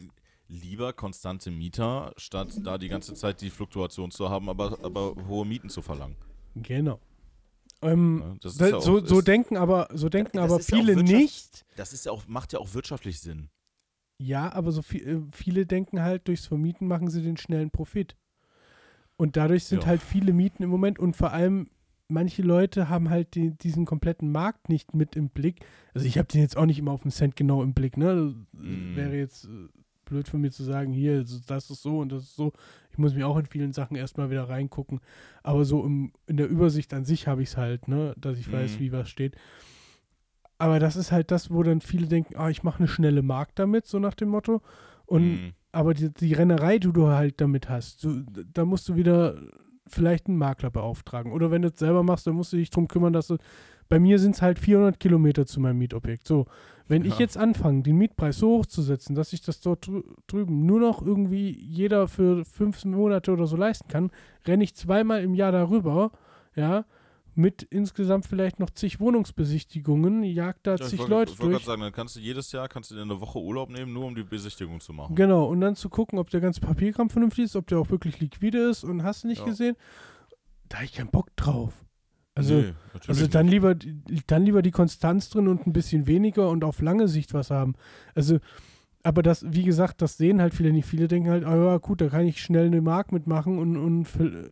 lieber 0.49 0.92
konstante 0.92 1.51
Mieter, 1.51 2.12
statt 2.16 2.55
da 2.62 2.78
die 2.78 2.88
ganze 2.88 3.14
Zeit 3.14 3.40
die 3.40 3.51
Fluktuation 3.51 4.11
zu 4.11 4.30
haben, 4.30 4.49
aber, 4.49 4.78
aber 4.82 5.14
hohe 5.26 5.44
Mieten 5.47 5.68
zu 5.68 5.82
verlangen. 5.82 6.16
Genau. 6.55 7.01
Ähm? 7.82 8.38
Das 8.42 8.53
ist 8.53 8.61
da, 8.61 8.68
ja 8.68 8.76
auch- 8.76 8.82
so, 8.82 9.05
so 9.05 9.18
ist- 9.18 9.28
denken 9.28 9.57
aber, 9.57 9.88
so 9.92 10.09
denken 10.09 10.36
Das 10.38 10.44
aber 10.51 10.61
ja 10.61 10.64
viele 10.78 10.97
Wirtschaft- 10.97 11.12
nicht. 11.12 11.64
Das 11.76 11.92
ist 11.92 12.07
ja 12.07 12.12
auch, 12.12 12.26
macht 12.26 12.53
ja 12.53 12.59
auch 12.59 12.72
wirtschaftlich 12.74 13.20
Sinn. 13.20 13.49
Ja, 14.18 14.51
aber 14.53 14.72
so 14.72 14.80
viel, 14.82 15.07
äh, 15.07 15.20
viele 15.30 15.66
denken 15.66 16.01
halt, 16.01 16.26
durchs 16.28 16.47
Vermieten 16.47 16.86
machen 16.88 17.11
sie 17.11 17.22
den 17.22 17.36
schnellen 17.36 17.70
Profit. 17.70 18.16
Und 19.18 19.36
dadurch 19.36 19.64
sind 19.64 19.82
Ja. 19.82 19.88
halt 19.88 20.03
viele 20.03 20.32
Mieten 20.32 20.62
im 20.62 20.70
Moment 20.70 20.99
und 20.99 21.16
vor 21.16 21.32
allem 21.32 21.68
manche 22.09 22.42
Leute 22.42 22.88
haben 22.88 23.11
halt 23.11 23.34
die, 23.34 23.51
diesen 23.51 23.84
kompletten 23.84 24.30
Markt 24.30 24.68
nicht 24.68 24.94
mit 24.94 25.16
im 25.16 25.28
Blick. 25.28 25.64
Also 25.92 26.07
ich 26.07 26.18
habe 26.18 26.28
den 26.28 26.40
jetzt 26.40 26.57
auch 26.57 26.64
nicht 26.66 26.78
immer 26.78 26.92
auf 26.92 27.03
den 27.03 27.11
Cent 27.11 27.34
genau 27.36 27.62
im 27.62 27.74
Blick, 27.74 27.97
ne? 27.97 28.34
Mm. 28.53 28.94
Wäre 28.97 29.16
jetzt 29.16 29.44
äh, 29.47 29.68
blöd 30.07 30.28
von 30.28 30.40
mir 30.40 30.50
zu 30.50 30.64
sagen, 30.64 30.92
hier, 30.92 31.22
das 31.46 31.70
ist 31.70 31.82
so 31.82 31.98
und 31.98 32.11
das 32.11 32.22
ist 32.22 32.36
so. 32.36 32.52
Ich 32.90 32.96
muss 32.98 33.14
mir 33.14 33.28
auch 33.28 33.36
in 33.36 33.44
vielen 33.46 33.72
Sachen 33.74 33.96
erstmal 33.96 34.30
wieder 34.30 34.48
reingucken. 34.48 35.00
Aber 35.42 35.64
so 35.66 35.84
im, 35.84 36.12
in 36.26 36.38
der 36.38 36.48
Übersicht 36.48 36.94
an 36.94 37.04
sich 37.04 37.28
habe 37.28 37.42
ich 37.42 37.50
es 37.50 37.57
halt, 37.59 37.88
ne? 37.88 38.14
Dass 38.16 38.38
ich 38.38 38.50
weiß, 38.50 38.76
Mhm. 38.76 38.80
wie 38.80 38.92
was 38.92 39.11
steht. 39.11 39.36
Aber 40.59 40.78
das 40.78 40.96
ist 40.96 41.12
halt 41.12 41.30
das, 41.30 41.50
wo 41.50 41.62
dann 41.62 41.80
viele 41.82 42.07
denken, 42.07 42.36
ah, 42.36 42.48
ich 42.48 42.62
mache 42.62 42.78
eine 42.78 42.88
schnelle 42.88 43.22
Mark 43.22 43.54
damit, 43.57 43.86
so 43.86 43.98
nach 43.98 44.14
dem 44.14 44.30
Motto. 44.30 44.62
Und 45.04 45.22
Mhm. 45.24 45.52
aber 45.72 45.92
die, 45.92 46.12
die 46.12 46.32
Rennerei, 46.32 46.78
die 46.78 46.92
du 46.92 47.09
halt 47.09 47.40
damit 47.40 47.68
hast, 47.68 48.02
du, 48.04 48.22
da 48.54 48.64
musst 48.64 48.88
du 48.88 48.96
wieder 48.96 49.36
vielleicht 49.86 50.26
einen 50.28 50.38
Makler 50.38 50.70
beauftragen. 50.70 51.32
Oder 51.32 51.50
wenn 51.50 51.62
du 51.62 51.68
es 51.68 51.78
selber 51.78 52.02
machst, 52.02 52.26
dann 52.26 52.34
musst 52.34 52.52
du 52.52 52.57
dich 52.57 52.70
darum 52.70 52.88
kümmern, 52.88 53.12
dass 53.12 53.26
du. 53.28 53.36
Bei 53.88 54.00
mir 54.00 54.18
sind 54.18 54.34
es 54.34 54.42
halt 54.42 54.59
400 54.59 54.98
Kilometer 54.98 55.46
zu 55.46 55.61
meinem 55.61 55.78
Mietobjekt. 55.78 56.26
So, 56.26 56.46
wenn 56.89 57.05
ich 57.05 57.14
Ja. 57.14 57.20
jetzt 57.20 57.37
anfange, 57.37 57.82
den 57.82 57.97
Mietpreis 57.99 58.39
so 58.39 58.59
hoch 58.59 58.66
zu 58.66 58.82
setzen, 58.82 59.14
dass 59.14 59.32
ich 59.32 59.41
das 59.43 59.61
dort 59.61 59.87
drü 59.87 60.03
drüben 60.26 60.66
nur 60.66 60.80
noch 60.80 61.03
irgendwie 61.03 61.51
jeder 61.51 62.09
für 62.09 62.45
fünf 62.45 62.84
Monate 62.84 63.32
oder 63.32 63.47
so 63.47 63.57
leisten 63.57 63.89
kann, 63.89 64.11
renne 64.47 64.64
ich 64.64 64.74
zweimal 64.74 65.22
im 65.22 65.34
Jahr 65.34 65.53
darüber, 65.53 66.12
ja, 66.55 66.84
mit 67.39 67.62
insgesamt 67.64 68.24
vielleicht 68.24 68.61
noch 68.61 68.70
zig 68.70 68.99
Wohnungsbesichtigungen, 68.99 70.22
jagt 70.22 70.66
da 70.66 70.76
Ja, 70.76 70.80
ich 70.84 70.87
zig 70.91 70.99
wollte- 71.01 71.11
Leute 71.12 71.32
ich 71.32 71.39
wollte 71.39 71.51
durch. 71.51 71.64
gerade 71.64 71.64
sagen, 71.72 71.82
dann 71.82 71.93
kannst 71.93 72.16
du 72.16 72.20
jedes 72.20 72.51
Jahr 72.53 72.66
kannst 72.68 72.91
du 72.91 72.95
dir 72.95 73.03
eine 73.03 73.20
Woche 73.20 73.39
Urlaub 73.41 73.68
nehmen, 73.68 73.93
nur 73.93 74.07
um 74.07 74.14
die 74.14 74.22
Besichtigung 74.24 74.80
zu 74.80 74.93
machen. 74.95 75.14
Genau, 75.16 75.45
und 75.47 75.61
dann 75.61 75.76
zu 75.76 75.89
gucken, 75.91 76.18
ob 76.18 76.30
der 76.30 76.41
ganze 76.41 76.61
Papierkram 76.61 77.11
vernünftig 77.11 77.45
ist, 77.45 77.57
ob 77.57 77.66
der 77.66 77.78
auch 77.78 77.91
wirklich 77.91 78.20
liquide 78.20 78.59
ist 78.70 78.84
und 78.84 79.03
hast 79.03 79.24
du 79.24 79.28
nicht 79.28 79.41
Ja. 79.41 79.45
gesehen. 79.45 79.76
Da 80.68 80.76
habe 80.78 80.87
ich 80.87 80.95
keinen 80.95 81.11
Bock 81.11 81.28
drauf. 81.37 81.74
Also, 82.37 82.55
Nee, 82.55 82.72
also 83.09 83.26
dann 83.26 83.47
nicht. 83.47 83.53
lieber, 83.55 83.74
dann 84.26 84.45
lieber 84.45 84.62
die 84.62 84.70
Konstanz 84.70 85.30
drin 85.30 85.49
und 85.49 85.66
ein 85.66 85.72
bisschen 85.72 86.07
weniger 86.07 86.49
und 86.51 86.62
auf 86.64 86.80
lange 86.82 87.09
Sicht 87.09 87.32
was 87.34 87.51
haben. 87.51 87.74
Also, 88.14 88.39
aber 89.03 89.22
das, 89.22 89.45
wie 89.53 89.62
gesagt, 89.64 90.03
das 90.03 90.16
sehen 90.18 90.41
halt 90.41 90.53
viele 90.55 90.70
nicht. 90.72 90.87
Viele 90.87 91.09
denken 91.09 91.30
halt, 91.30 91.45
ah 91.45 91.57
ja, 91.57 91.76
gut, 91.78 92.01
da 92.03 92.09
kann 92.09 92.26
ich 92.26 92.41
schnell 92.43 92.66
eine 92.66 92.82
Mark 92.82 93.11
mitmachen 93.11 93.59
und, 93.59 93.76
und 93.78 94.05
ver- 94.05 94.51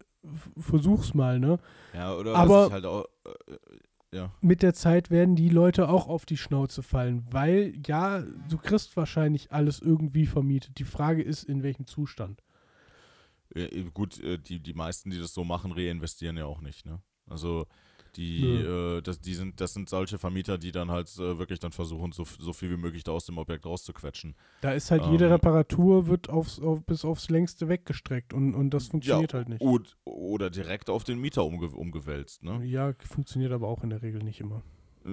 versuch's 0.56 1.12
mal, 1.14 1.38
ne? 1.38 1.58
Ja, 1.92 2.14
oder 2.16 2.34
aber- 2.34 2.70
halt 2.72 2.86
auch, 2.86 3.04
äh, 3.26 4.16
ja. 4.16 4.32
Mit 4.40 4.62
der 4.62 4.72
Zeit 4.72 5.10
werden 5.10 5.34
die 5.36 5.48
Leute 5.50 5.88
auch 5.88 6.06
auf 6.08 6.24
die 6.24 6.36
Schnauze 6.36 6.82
fallen, 6.82 7.26
weil 7.32 7.74
ja, 7.86 8.22
du 8.48 8.56
kriegst 8.58 8.96
wahrscheinlich 8.96 9.52
alles 9.52 9.80
irgendwie 9.80 10.24
vermietet. 10.26 10.78
Die 10.78 10.84
Frage 10.84 11.20
ist, 11.22 11.42
in 11.44 11.62
welchem 11.62 11.86
Zustand. 11.86 12.42
Äh, 13.54 13.82
gut, 13.92 14.20
äh, 14.22 14.38
die, 14.38 14.60
die 14.60 14.72
meisten, 14.72 15.10
die 15.10 15.18
das 15.18 15.34
so 15.34 15.44
machen, 15.44 15.72
reinvestieren 15.72 16.36
ja 16.38 16.46
auch 16.46 16.60
nicht, 16.62 16.86
ne? 16.86 17.00
Also 17.28 17.66
die, 18.16 18.42
Nö. 18.42 18.98
äh, 18.98 19.02
das, 19.02 19.20
die 19.20 19.34
sind, 19.34 19.60
das 19.60 19.74
sind 19.74 19.88
solche 19.88 20.18
Vermieter, 20.18 20.56
die 20.56 20.70
dann 20.70 20.90
halt 20.90 21.08
äh, 21.18 21.36
wirklich 21.38 21.58
dann 21.58 21.72
versuchen, 21.72 22.12
so, 22.12 22.24
so 22.38 22.52
viel 22.52 22.70
wie 22.70 22.76
möglich 22.76 23.02
da 23.02 23.10
aus 23.10 23.26
dem 23.26 23.38
Objekt 23.38 23.66
rauszuquetschen. 23.66 24.36
Da 24.60 24.70
ist 24.72 24.92
halt 24.92 25.04
jede 25.06 25.24
Ähm. 25.26 25.32
Reparatur 25.32 26.06
wird 26.06 26.28
aufs, 26.28 26.60
auf, 26.60 26.84
bis 26.84 27.04
aufs 27.04 27.28
längste 27.28 27.68
weggestreckt 27.68 28.32
und, 28.32 28.54
und 28.54 28.70
das 28.70 28.86
funktioniert 28.86 29.32
ja, 29.32 29.38
halt 29.38 29.48
nicht. 29.48 29.62
od- 29.62 29.96
Oder 30.04 30.50
direkt 30.50 30.90
auf 30.90 31.02
den 31.02 31.18
Mieter 31.20 31.44
umge 31.44 31.66
umgewälzt, 31.70 32.44
ne? 32.44 32.64
Ja, 32.64 32.92
funktioniert 33.00 33.50
aber 33.52 33.66
auch 33.66 33.82
in 33.82 33.90
der 33.90 34.02
Regel 34.02 34.22
nicht 34.22 34.40
immer. 34.40 34.62
Äh, 35.04 35.10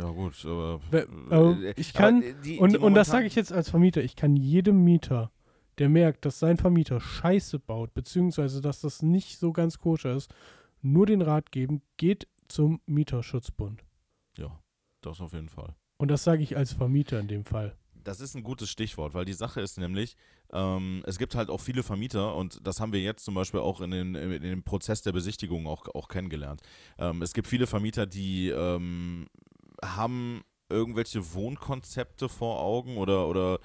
Ja 0.00 0.08
gut, 0.10 0.34
aber 0.46 0.80
äh, 0.92 0.98
äh, 1.30 1.74
ich 1.76 1.90
aber 1.94 1.98
kann- 2.08 2.22
die, 2.42 2.56
Und, 2.58 2.72
die 2.72 2.78
und 2.78 2.94
das 2.94 3.08
sage 3.08 3.26
ich 3.26 3.34
jetzt 3.34 3.52
als 3.52 3.68
Vermieter. 3.68 4.02
Ich 4.02 4.16
kann 4.16 4.34
jedem 4.34 4.82
Mieter, 4.82 5.30
der 5.78 5.90
merkt, 5.90 6.24
dass 6.24 6.38
sein 6.38 6.56
Vermieter 6.56 7.00
Scheiße 7.00 7.58
baut, 7.58 7.92
beziehungsweise 7.92 8.62
dass 8.62 8.80
das 8.80 9.02
nicht 9.02 9.38
so 9.38 9.52
ganz 9.52 9.78
koscher 9.78 10.16
ist, 10.16 10.32
nur 10.84 11.06
den 11.06 11.22
Rat 11.22 11.50
geben, 11.50 11.82
geht 11.96 12.28
zum 12.48 12.80
Mieterschutzbund. 12.86 13.84
Ja, 14.38 14.60
das 15.00 15.20
auf 15.20 15.32
jeden 15.32 15.48
Fall. 15.48 15.74
Und 15.96 16.08
das 16.08 16.24
sage 16.24 16.42
ich 16.42 16.56
als 16.56 16.72
Vermieter 16.72 17.18
in 17.18 17.28
dem 17.28 17.44
Fall. 17.44 17.76
Das 17.94 18.20
ist 18.20 18.34
ein 18.34 18.42
gutes 18.42 18.68
Stichwort, 18.68 19.14
weil 19.14 19.24
die 19.24 19.32
Sache 19.32 19.62
ist 19.62 19.78
nämlich, 19.78 20.16
ähm, 20.52 21.02
es 21.06 21.18
gibt 21.18 21.34
halt 21.34 21.48
auch 21.48 21.60
viele 21.60 21.82
Vermieter 21.82 22.34
und 22.34 22.66
das 22.66 22.78
haben 22.78 22.92
wir 22.92 23.00
jetzt 23.00 23.24
zum 23.24 23.34
Beispiel 23.34 23.60
auch 23.60 23.80
in, 23.80 23.92
den, 23.92 24.14
in 24.14 24.42
dem 24.42 24.62
Prozess 24.62 25.00
der 25.00 25.12
Besichtigung 25.12 25.66
auch, 25.66 25.86
auch 25.94 26.08
kennengelernt. 26.08 26.60
Ähm, 26.98 27.22
es 27.22 27.32
gibt 27.32 27.48
viele 27.48 27.66
Vermieter, 27.66 28.04
die 28.04 28.50
ähm, 28.50 29.26
haben 29.82 30.42
irgendwelche 30.68 31.32
Wohnkonzepte 31.32 32.28
vor 32.28 32.60
Augen 32.60 32.98
oder, 32.98 33.26
oder 33.26 33.58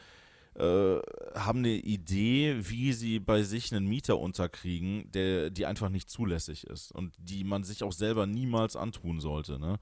äh, 0.60 1.00
haben 1.40 1.60
eine 1.60 1.74
Idee, 1.76 2.58
wie 2.70 2.94
sie 2.94 3.20
bei 3.20 3.44
sich 3.44 3.74
einen 3.74 3.88
Mieter 3.88 4.20
unterkriegen, 4.20 5.10
der, 5.12 5.50
die 5.50 5.66
einfach 5.66 5.90
nicht 5.90 6.10
zulässig 6.10 6.66
ist 6.68 6.92
und 6.92 7.16
die 7.18 7.44
man 7.44 7.64
sich 7.64 7.84
auch 7.84 7.94
selber 7.94 8.26
niemals 8.28 8.76
antun 8.76 9.20
sollte. 9.20 9.58
Ne? 9.60 9.80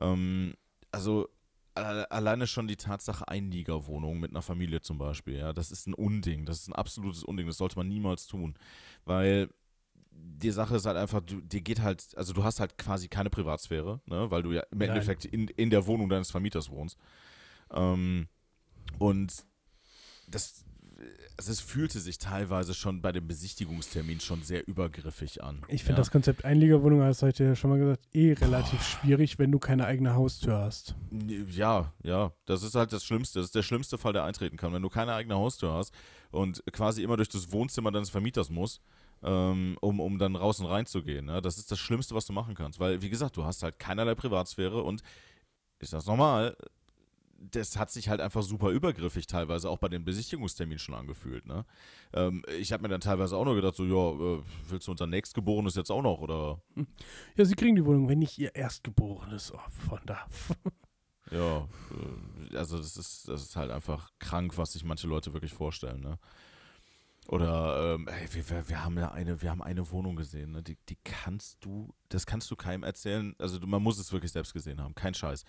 Ähm, 0.00 0.54
also 0.92 1.28
alle- 1.74 2.10
alleine 2.10 2.46
schon 2.46 2.68
die 2.68 2.76
Tatsache 2.76 3.28
Einliegerwohnung 3.28 4.20
mit 4.20 4.30
einer 4.30 4.42
Familie 4.42 4.80
zum 4.80 4.96
Beispiel, 4.96 5.36
ja, 5.36 5.52
das 5.52 5.70
ist 5.72 5.86
ein 5.86 5.94
Unding, 5.94 6.46
das 6.46 6.60
ist 6.60 6.68
ein 6.68 6.74
absolutes 6.74 7.24
Unding, 7.24 7.46
das 7.46 7.58
sollte 7.58 7.76
man 7.76 7.88
niemals 7.88 8.26
tun, 8.26 8.54
weil 9.04 9.50
die 10.12 10.52
Sache 10.52 10.76
ist 10.76 10.86
halt 10.86 10.96
einfach, 10.96 11.20
du, 11.20 11.40
dir 11.40 11.60
geht 11.60 11.82
halt, 11.82 12.16
also 12.16 12.32
du 12.32 12.44
hast 12.44 12.60
halt 12.60 12.78
quasi 12.78 13.08
keine 13.08 13.30
Privatsphäre, 13.30 14.00
ne, 14.06 14.30
weil 14.30 14.42
du 14.44 14.52
ja 14.52 14.62
im 14.70 14.78
Nein. 14.78 14.90
Endeffekt 14.90 15.24
in, 15.24 15.48
in 15.48 15.70
der 15.70 15.86
Wohnung 15.86 16.08
deines 16.08 16.30
Vermieters 16.30 16.70
wohnst. 16.70 16.96
Ähm, 17.72 18.28
und 18.98 19.44
das, 20.28 20.64
also 21.36 21.52
es 21.52 21.60
fühlte 21.60 22.00
sich 22.00 22.18
teilweise 22.18 22.74
schon 22.74 23.02
bei 23.02 23.12
dem 23.12 23.26
Besichtigungstermin 23.26 24.20
schon 24.20 24.42
sehr 24.42 24.66
übergriffig 24.66 25.42
an. 25.42 25.62
Ich 25.68 25.82
finde 25.82 25.94
ja. 25.94 25.98
das 25.98 26.10
Konzept 26.10 26.44
Einliegerwohnung, 26.44 27.00
das 27.00 27.22
habe 27.22 27.30
ich 27.30 27.36
dir 27.36 27.46
ja 27.46 27.56
schon 27.56 27.70
mal 27.70 27.78
gesagt, 27.78 28.02
eh 28.12 28.32
relativ 28.32 28.82
schwierig, 28.82 29.38
wenn 29.38 29.50
du 29.50 29.58
keine 29.58 29.86
eigene 29.86 30.14
Haustür 30.14 30.58
hast. 30.58 30.94
Ja, 31.50 31.92
ja, 32.02 32.32
das 32.46 32.62
ist 32.62 32.74
halt 32.74 32.92
das 32.92 33.04
Schlimmste. 33.04 33.40
Das 33.40 33.46
ist 33.46 33.54
der 33.54 33.62
schlimmste 33.62 33.98
Fall, 33.98 34.12
der 34.12 34.24
eintreten 34.24 34.56
kann. 34.56 34.72
Wenn 34.72 34.82
du 34.82 34.88
keine 34.88 35.14
eigene 35.14 35.34
Haustür 35.34 35.72
hast 35.72 35.92
und 36.30 36.62
quasi 36.72 37.02
immer 37.02 37.16
durch 37.16 37.28
das 37.28 37.50
Wohnzimmer 37.52 37.90
deines 37.90 38.10
Vermieters 38.10 38.50
musst, 38.50 38.80
ähm, 39.22 39.76
um, 39.80 40.00
um 40.00 40.18
dann 40.18 40.36
raus 40.36 40.60
und 40.60 40.66
rein 40.66 40.86
zu 40.86 41.02
gehen. 41.02 41.26
Ne? 41.26 41.40
Das 41.40 41.58
ist 41.58 41.70
das 41.70 41.78
Schlimmste, 41.78 42.14
was 42.14 42.26
du 42.26 42.32
machen 42.32 42.54
kannst. 42.54 42.78
Weil, 42.78 43.02
wie 43.02 43.10
gesagt, 43.10 43.36
du 43.36 43.44
hast 43.44 43.62
halt 43.62 43.78
keinerlei 43.78 44.14
Privatsphäre 44.14 44.82
und 44.82 45.02
ist 45.78 45.92
das 45.92 46.06
normal? 46.06 46.56
Das 47.50 47.76
hat 47.76 47.90
sich 47.90 48.08
halt 48.08 48.20
einfach 48.20 48.42
super 48.42 48.70
übergriffig 48.70 49.26
teilweise 49.26 49.68
auch 49.68 49.78
bei 49.78 49.88
den 49.88 50.04
Besichtigungsterminen 50.04 50.78
schon 50.78 50.94
angefühlt. 50.94 51.46
Ne? 51.46 51.64
Ähm, 52.12 52.44
ich 52.58 52.72
habe 52.72 52.82
mir 52.82 52.88
dann 52.88 53.00
teilweise 53.00 53.36
auch 53.36 53.44
nur 53.44 53.54
gedacht, 53.54 53.76
so, 53.76 53.84
ja, 53.84 54.36
äh, 54.36 54.42
willst 54.68 54.86
du 54.86 54.92
unser 54.92 55.06
Nächstgeborenes 55.06 55.74
jetzt 55.74 55.90
auch 55.90 56.02
noch? 56.02 56.20
Oder 56.20 56.60
Ja, 57.36 57.44
sie 57.44 57.54
kriegen 57.54 57.76
die 57.76 57.84
Wohnung, 57.84 58.08
wenn 58.08 58.18
nicht 58.18 58.38
ihr 58.38 58.54
Erstgeborenes 58.54 59.52
oh, 59.52 59.60
von 59.88 60.00
da. 60.06 60.26
Ja, 61.30 61.68
äh, 62.50 62.56
also 62.56 62.78
das 62.78 62.96
ist, 62.96 63.28
das 63.28 63.42
ist 63.42 63.56
halt 63.56 63.70
einfach 63.70 64.10
krank, 64.18 64.56
was 64.56 64.72
sich 64.72 64.84
manche 64.84 65.06
Leute 65.06 65.32
wirklich 65.32 65.52
vorstellen, 65.52 66.00
ne? 66.00 66.18
Oder 67.26 67.94
ähm, 67.94 68.06
ey, 68.06 68.28
wir, 68.34 68.68
wir, 68.68 68.84
haben 68.84 68.98
ja 68.98 69.12
eine, 69.12 69.40
wir 69.40 69.50
haben 69.50 69.62
eine 69.62 69.90
Wohnung 69.90 70.14
gesehen, 70.14 70.52
ne? 70.52 70.62
Die, 70.62 70.76
die 70.90 70.98
kannst 71.04 71.64
du, 71.64 71.94
das 72.10 72.26
kannst 72.26 72.50
du 72.50 72.56
keinem 72.56 72.82
erzählen. 72.82 73.34
Also 73.38 73.58
man 73.66 73.82
muss 73.82 73.98
es 73.98 74.12
wirklich 74.12 74.32
selbst 74.32 74.52
gesehen 74.52 74.80
haben, 74.80 74.94
kein 74.94 75.14
Scheiß. 75.14 75.44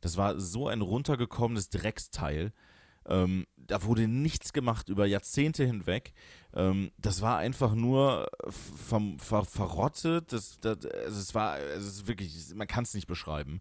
Das 0.00 0.16
war 0.16 0.38
so 0.38 0.68
ein 0.68 0.80
runtergekommenes 0.80 1.70
Drecksteil. 1.70 2.52
Ähm, 3.06 3.46
da 3.56 3.82
wurde 3.84 4.06
nichts 4.06 4.52
gemacht 4.52 4.88
über 4.88 5.06
Jahrzehnte 5.06 5.64
hinweg. 5.64 6.12
Ähm, 6.54 6.90
das 6.98 7.22
war 7.22 7.38
einfach 7.38 7.74
nur 7.74 8.28
ver, 8.50 9.00
ver, 9.18 9.44
verrottet. 9.44 10.32
Das, 10.32 10.58
das, 10.60 10.84
also 10.84 11.34
war, 11.34 11.58
es 11.58 11.86
ist 11.86 12.06
wirklich, 12.06 12.54
man 12.54 12.66
kann 12.66 12.84
es 12.84 12.94
nicht 12.94 13.06
beschreiben. 13.06 13.60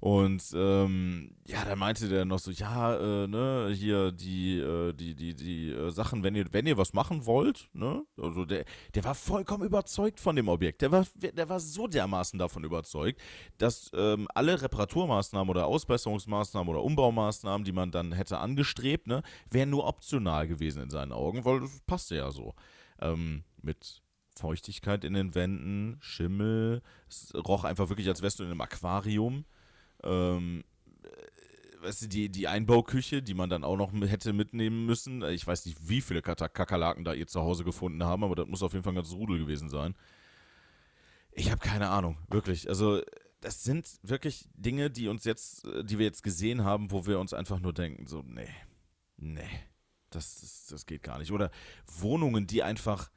Und 0.00 0.42
ähm, 0.54 1.36
ja, 1.46 1.62
dann 1.66 1.78
meinte 1.78 2.08
der 2.08 2.24
noch 2.24 2.38
so, 2.38 2.50
ja, 2.50 2.96
äh, 2.96 3.26
ne, 3.26 3.70
hier 3.74 4.12
die, 4.12 4.58
äh, 4.58 4.94
die, 4.94 5.14
die, 5.14 5.34
die 5.34 5.70
äh, 5.72 5.90
Sachen, 5.90 6.22
wenn 6.22 6.34
ihr, 6.34 6.46
wenn 6.52 6.66
ihr 6.66 6.78
was 6.78 6.94
machen 6.94 7.26
wollt, 7.26 7.68
ne, 7.74 8.02
also 8.16 8.46
der, 8.46 8.64
der 8.94 9.04
war 9.04 9.14
vollkommen 9.14 9.64
überzeugt 9.64 10.18
von 10.18 10.36
dem 10.36 10.48
Objekt. 10.48 10.80
Der 10.80 10.90
war, 10.90 11.06
der 11.16 11.48
war 11.50 11.60
so 11.60 11.86
dermaßen 11.86 12.38
davon 12.38 12.64
überzeugt, 12.64 13.20
dass 13.58 13.90
ähm, 13.94 14.26
alle 14.34 14.62
Reparaturmaßnahmen 14.62 15.50
oder 15.50 15.66
Ausbesserungsmaßnahmen 15.66 16.74
oder 16.74 16.82
Umbaumaßnahmen, 16.82 17.66
die 17.66 17.72
man 17.72 17.90
dann 17.90 18.12
hätte 18.12 18.38
angestrebt, 18.38 19.06
ne, 19.06 19.22
wären 19.50 19.68
nur 19.68 19.86
optional 19.86 20.48
gewesen 20.48 20.82
in 20.82 20.90
seinen 20.90 21.12
Augen, 21.12 21.44
weil 21.44 21.60
das 21.60 21.78
passte 21.86 22.16
ja 22.16 22.30
so. 22.30 22.54
Ähm, 23.02 23.44
mit 23.60 24.02
Feuchtigkeit 24.34 25.04
in 25.04 25.12
den 25.12 25.34
Wänden, 25.34 25.98
Schimmel, 26.00 26.80
es 27.06 27.34
roch 27.34 27.64
einfach 27.64 27.90
wirklich, 27.90 28.08
als 28.08 28.22
wärst 28.22 28.38
du 28.38 28.44
in 28.44 28.50
einem 28.50 28.62
Aquarium 28.62 29.44
ähm, 30.02 30.64
äh, 31.02 31.82
weißt 31.84 32.02
du, 32.02 32.08
die, 32.08 32.28
die 32.28 32.48
Einbauküche, 32.48 33.22
die 33.22 33.34
man 33.34 33.50
dann 33.50 33.64
auch 33.64 33.76
noch 33.76 33.92
hätte 33.92 34.32
mitnehmen 34.32 34.86
müssen. 34.86 35.22
Äh, 35.22 35.32
Ich 35.32 35.46
weiß 35.46 35.66
nicht, 35.66 35.88
wie 35.88 36.00
viele 36.00 36.22
Kakerlaken 36.22 37.04
da 37.04 37.12
ihr 37.12 37.26
zu 37.26 37.40
Hause 37.40 37.64
gefunden 37.64 38.04
haben, 38.04 38.24
aber 38.24 38.34
das 38.34 38.46
muss 38.46 38.62
auf 38.62 38.72
jeden 38.72 38.84
Fall 38.84 38.92
ein 38.92 38.96
ganzes 38.96 39.14
Rudel 39.14 39.38
gewesen 39.38 39.68
sein. 39.68 39.94
Ich 41.32 41.50
habe 41.50 41.60
keine 41.60 41.88
Ahnung, 41.88 42.18
wirklich. 42.28 42.68
Also, 42.68 43.02
das 43.40 43.62
sind 43.64 43.88
wirklich 44.02 44.48
Dinge, 44.54 44.90
die 44.90 45.08
uns 45.08 45.24
jetzt, 45.24 45.64
äh, 45.66 45.84
die 45.84 45.98
wir 45.98 46.06
jetzt 46.06 46.22
gesehen 46.22 46.64
haben, 46.64 46.90
wo 46.90 47.06
wir 47.06 47.18
uns 47.18 47.32
einfach 47.32 47.60
nur 47.60 47.72
denken, 47.72 48.06
so, 48.06 48.22
nee, 48.26 48.48
nee, 49.16 49.48
das, 50.10 50.40
das, 50.40 50.66
das 50.66 50.86
geht 50.86 51.02
gar 51.02 51.18
nicht. 51.18 51.32
Oder 51.32 51.50
Wohnungen, 51.86 52.46
die 52.46 52.62
einfach 52.62 53.10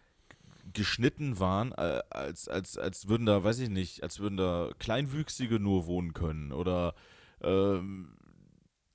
geschnitten 0.73 1.39
waren, 1.39 1.71
äh, 1.73 2.01
als, 2.09 2.47
als, 2.47 2.77
als 2.77 3.07
würden 3.07 3.25
da, 3.25 3.43
weiß 3.43 3.59
ich 3.59 3.69
nicht, 3.69 4.03
als 4.03 4.19
würden 4.19 4.37
da 4.37 4.71
Kleinwüchsige 4.79 5.59
nur 5.59 5.85
wohnen 5.85 6.13
können. 6.13 6.51
Oder, 6.51 6.93
ähm, 7.41 8.15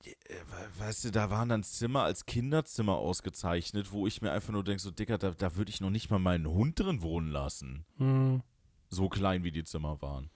äh, 0.03 0.09
we- 0.29 0.79
weißt 0.85 1.05
du, 1.05 1.11
da 1.11 1.29
waren 1.29 1.49
dann 1.49 1.63
Zimmer 1.63 2.03
als 2.03 2.25
Kinderzimmer 2.25 2.97
ausgezeichnet, 2.97 3.91
wo 3.91 4.07
ich 4.07 4.21
mir 4.21 4.31
einfach 4.31 4.51
nur 4.53 4.63
denke, 4.63 4.81
so, 4.81 4.91
Dicker, 4.91 5.17
da, 5.17 5.31
da 5.31 5.55
würde 5.55 5.69
ich 5.71 5.81
noch 5.81 5.89
nicht 5.89 6.09
mal 6.09 6.19
meinen 6.19 6.47
Hund 6.47 6.79
drin 6.79 7.01
wohnen 7.01 7.31
lassen. 7.31 7.85
Hm. 7.97 8.41
So 8.89 9.07
klein, 9.09 9.43
wie 9.43 9.51
die 9.51 9.63
Zimmer 9.63 10.01
waren. 10.01 10.29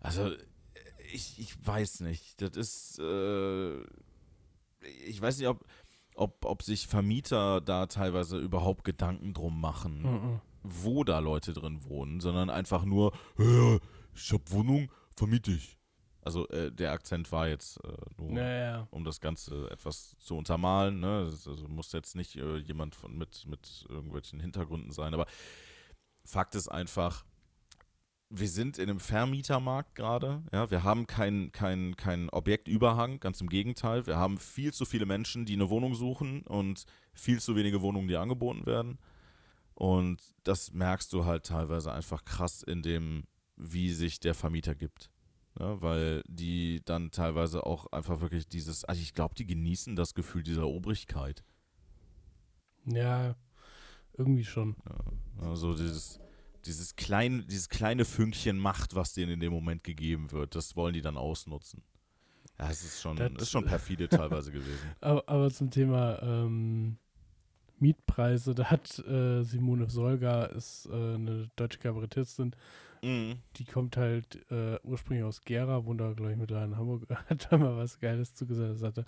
Also, 0.00 0.32
ich, 1.12 1.38
ich 1.40 1.66
weiß 1.66 2.00
nicht. 2.00 2.40
Das 2.40 2.56
ist, 2.56 2.98
äh, 3.00 3.80
ich 5.06 5.20
weiß 5.20 5.38
nicht, 5.38 5.48
ob, 5.48 5.64
ob, 6.14 6.44
ob 6.44 6.62
sich 6.62 6.86
Vermieter 6.86 7.60
da 7.60 7.86
teilweise 7.86 8.38
überhaupt 8.38 8.84
Gedanken 8.84 9.34
drum 9.34 9.60
machen. 9.60 10.02
Mhm. 10.02 10.40
Wo 10.62 11.04
da 11.04 11.18
Leute 11.18 11.52
drin 11.52 11.84
wohnen, 11.84 12.20
sondern 12.20 12.50
einfach 12.50 12.84
nur, 12.84 13.12
"Ja, 13.38 13.78
ich 14.14 14.32
hab 14.32 14.50
Wohnung, 14.50 14.90
vermiete 15.16 15.52
ich. 15.52 15.78
Also 16.22 16.46
äh, 16.48 16.70
der 16.70 16.92
Akzent 16.92 17.32
war 17.32 17.48
jetzt 17.48 17.82
äh, 17.82 17.96
nur, 18.18 18.32
Naja. 18.32 18.86
um 18.90 19.04
das 19.04 19.20
Ganze 19.20 19.70
etwas 19.70 20.18
zu 20.18 20.36
untermalen. 20.36 21.00
Ne? 21.00 21.20
Also 21.24 21.54
muss 21.68 21.92
jetzt 21.92 22.14
nicht 22.14 22.36
äh, 22.36 22.58
jemand 22.58 22.94
von, 22.94 23.16
mit, 23.16 23.46
mit 23.46 23.86
irgendwelchen 23.88 24.38
Hintergründen 24.38 24.92
sein, 24.92 25.14
aber 25.14 25.26
Fakt 26.24 26.54
ist 26.54 26.68
einfach, 26.68 27.24
wir 28.28 28.48
sind 28.48 28.78
in 28.78 28.90
einem 28.90 29.00
Vermietermarkt 29.00 29.94
gerade. 29.94 30.42
Ja, 30.52 30.70
wir 30.70 30.84
haben 30.84 31.06
keinen 31.06 31.52
kein, 31.52 31.96
kein 31.96 32.28
Objektüberhang, 32.28 33.18
ganz 33.18 33.40
im 33.40 33.48
Gegenteil. 33.48 34.06
Wir 34.06 34.16
haben 34.16 34.36
viel 34.38 34.72
zu 34.74 34.84
viele 34.84 35.06
Menschen, 35.06 35.46
die 35.46 35.54
eine 35.54 35.70
Wohnung 35.70 35.94
suchen 35.94 36.42
und 36.42 36.84
viel 37.14 37.40
zu 37.40 37.56
wenige 37.56 37.80
Wohnungen, 37.80 38.08
die 38.08 38.16
angeboten 38.16 38.66
werden. 38.66 38.98
Und 39.80 40.20
das 40.44 40.72
merkst 40.74 41.10
du 41.14 41.24
halt 41.24 41.46
teilweise 41.46 41.90
einfach 41.90 42.26
krass 42.26 42.62
in 42.62 42.82
dem, 42.82 43.24
wie 43.56 43.90
sich 43.94 44.20
der 44.20 44.34
Vermieter 44.34 44.74
gibt. 44.74 45.10
Ja, 45.58 45.80
weil 45.80 46.22
die 46.28 46.82
dann 46.84 47.10
teilweise 47.10 47.64
auch 47.64 47.86
einfach 47.90 48.20
wirklich 48.20 48.46
dieses, 48.46 48.84
also 48.84 49.00
ich 49.00 49.14
glaube, 49.14 49.34
die 49.36 49.46
genießen 49.46 49.96
das 49.96 50.12
Gefühl 50.12 50.42
dieser 50.42 50.66
Obrigkeit. 50.68 51.42
Ja, 52.84 53.34
irgendwie 54.18 54.44
schon. 54.44 54.76
Also 55.40 55.74
dieses, 55.74 56.20
dieses, 56.66 56.94
klein, 56.96 57.46
dieses 57.48 57.70
kleine 57.70 58.04
Fünkchen 58.04 58.58
Macht, 58.58 58.94
was 58.94 59.14
denen 59.14 59.32
in 59.32 59.40
dem 59.40 59.52
Moment 59.54 59.82
gegeben 59.82 60.30
wird, 60.30 60.54
das 60.56 60.76
wollen 60.76 60.92
die 60.92 61.00
dann 61.02 61.16
ausnutzen. 61.16 61.82
Ja, 62.58 62.68
es 62.68 62.84
ist 62.84 63.00
schon, 63.00 63.16
Das- 63.16 63.32
ist 63.32 63.50
schon 63.50 63.64
perfide 63.64 64.10
teilweise 64.10 64.52
gewesen. 64.52 64.90
Aber, 65.00 65.26
aber 65.26 65.50
zum 65.50 65.70
Thema 65.70 66.20
ähm, 66.22 66.98
Mietpreise, 67.80 68.54
da 68.54 68.64
hat 68.70 68.98
äh, 69.06 69.42
Simone 69.42 69.88
Solga, 69.90 70.44
ist 70.44 70.86
äh, 70.86 70.92
eine 70.94 71.50
deutsche 71.56 71.78
Kabarettistin, 71.78 72.54
Mhm. 73.02 73.38
die 73.56 73.64
kommt 73.64 73.96
halt 73.96 74.40
äh, 74.50 74.78
ursprünglich 74.82 75.24
aus 75.24 75.40
Gera, 75.40 75.86
wohnt 75.86 76.02
da, 76.02 76.12
glaube 76.12 76.32
ich, 76.32 76.36
mittlerweile 76.36 76.66
in 76.66 76.76
Hamburg, 76.76 77.06
hat 77.30 77.48
da 77.50 77.56
mal 77.56 77.74
was 77.76 77.98
Geiles 77.98 78.34
zugesagt. 78.34 78.78
Sagte, 78.78 79.06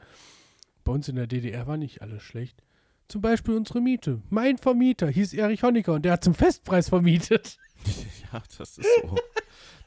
bei 0.82 0.92
uns 0.92 1.08
in 1.08 1.16
der 1.16 1.26
DDR 1.26 1.66
war 1.66 1.76
nicht 1.76 2.00
alles 2.00 2.22
schlecht. 2.22 2.62
Zum 3.08 3.20
Beispiel 3.20 3.54
unsere 3.54 3.82
Miete. 3.82 4.22
Mein 4.30 4.56
Vermieter 4.56 5.08
hieß 5.08 5.34
Erich 5.34 5.62
Honecker 5.62 5.92
und 5.92 6.06
der 6.06 6.12
hat 6.12 6.24
zum 6.24 6.34
Festpreis 6.34 6.88
vermietet. 6.88 7.58
Ja, 8.32 8.40
das 8.56 8.78
ist 8.78 8.86
so. 9.02 9.16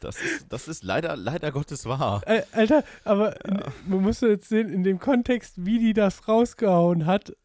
Das 0.01 0.21
ist, 0.21 0.45
das 0.49 0.67
ist 0.67 0.83
leider, 0.83 1.15
leider 1.15 1.51
Gottes 1.51 1.85
wahr. 1.85 2.21
Alter, 2.51 2.83
aber 3.05 3.43
in, 3.45 3.59
man 3.87 4.01
muss 4.01 4.21
ja 4.21 4.27
jetzt 4.27 4.49
sehen, 4.49 4.69
in 4.69 4.83
dem 4.83 4.99
Kontext, 4.99 5.65
wie 5.65 5.79
die 5.79 5.93
das 5.93 6.27
rausgehauen 6.27 7.05
hat, 7.07 7.35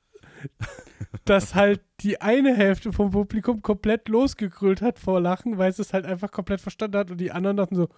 dass 1.25 1.55
halt 1.55 1.81
die 2.01 2.21
eine 2.21 2.55
Hälfte 2.57 2.93
vom 2.93 3.11
Publikum 3.11 3.63
komplett 3.63 4.09
losgegrüllt 4.09 4.83
hat 4.83 4.99
vor 4.99 5.21
Lachen, 5.21 5.59
weil 5.59 5.71
es 5.71 5.79
es 5.79 5.93
halt 5.93 6.07
einfach 6.07 6.31
komplett 6.31 6.61
verstanden 6.61 6.97
hat 6.99 7.11
und 7.11 7.19
die 7.21 7.31
anderen 7.33 7.57
dachten 7.57 7.77
so, 7.77 7.89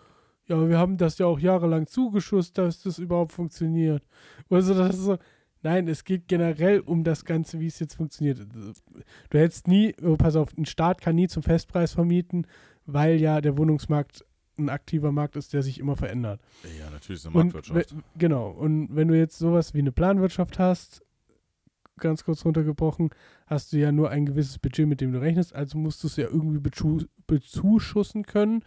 ja, 0.47 0.69
wir 0.69 0.79
haben 0.79 0.97
das 0.97 1.19
ja 1.19 1.27
auch 1.27 1.39
jahrelang 1.39 1.87
zugeschusst, 1.87 2.59
dass 2.59 2.83
das 2.83 2.99
überhaupt 2.99 3.33
funktioniert. 3.33 4.03
Also 4.51 4.75
das 4.75 4.97
ist 4.97 5.05
so, 5.05 5.19
nein, 5.63 5.87
es 5.89 6.05
geht 6.05 6.27
generell 6.27 6.81
um 6.81 7.05
das 7.05 7.25
Ganze, 7.25 7.61
wie 7.61 7.69
es 7.69 7.79
jetzt 7.79 7.95
funktioniert. 7.95 8.41
Du 9.31 9.39
hättest 9.39 9.69
nie, 9.69 9.95
oh, 10.03 10.17
pass 10.17 10.35
auf, 10.37 10.49
ein 10.59 10.67
Staat 10.67 11.01
kann 11.01 11.15
nie 11.15 11.29
zum 11.29 11.43
Festpreis 11.45 11.93
vermieten, 11.93 12.47
weil 12.87 13.21
ja 13.21 13.41
der 13.41 13.57
Wohnungsmarkt 13.57 14.25
ein 14.59 14.69
aktiver 14.69 15.13
Markt 15.13 15.37
ist, 15.37 15.53
der 15.55 15.63
sich 15.63 15.79
immer 15.79 15.97
verändert. 15.97 16.41
Ja, 16.79 16.91
natürlich 16.91 17.21
ist 17.23 17.27
eine 17.27 17.37
Und 17.37 17.55
Marktwirtschaft. 17.55 17.97
we- 17.97 18.03
genau. 18.19 18.49
Und 18.51 18.89
wenn 18.95 19.09
du 19.09 19.17
jetzt 19.17 19.39
sowas 19.39 19.73
wie 19.75 19.79
eine 19.79 19.93
Planwirtschaft 19.93 20.59
hast, 20.59 21.03
ganz 21.99 22.25
kurz 22.25 22.45
runtergebrochen, 22.45 23.11
hast 23.47 23.73
du 23.73 23.79
ja 23.79 23.93
nur 23.93 24.11
ein 24.11 24.27
gewisses 24.27 24.59
Budget, 24.59 24.87
mit 24.87 25.01
dem 25.01 25.13
du 25.13 25.21
rechnest, 25.21 25.55
also 25.55 25.79
musst 25.79 26.03
du 26.03 26.09
es 26.09 26.17
ja 26.17 26.27
irgendwie 26.27 26.61
bezu 26.61 27.05
bezuschussen 27.27 28.25
können. 28.25 28.65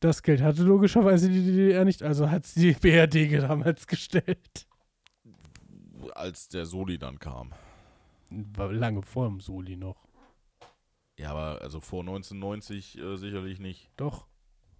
Das 0.00 0.22
Geld 0.22 0.42
hatte 0.42 0.62
logischerweise 0.62 1.28
die 1.28 1.44
DDR 1.44 1.84
nicht, 1.84 2.02
also 2.02 2.30
hat 2.30 2.44
es 2.44 2.54
die 2.54 2.72
BRD 2.80 3.32
damals 3.42 3.86
gestellt. 3.86 4.66
Als 6.14 6.48
der 6.48 6.66
Soli 6.66 6.98
dann 6.98 7.18
kam. 7.18 7.52
War 8.30 8.72
lange 8.72 9.02
vor 9.02 9.28
dem 9.28 9.40
Soli 9.40 9.76
noch. 9.76 10.08
Ja, 11.18 11.30
aber 11.30 11.60
also 11.62 11.80
vor 11.80 12.00
1990 12.00 12.98
äh, 12.98 13.16
sicherlich 13.16 13.60
nicht. 13.60 13.90
Doch. 13.96 14.26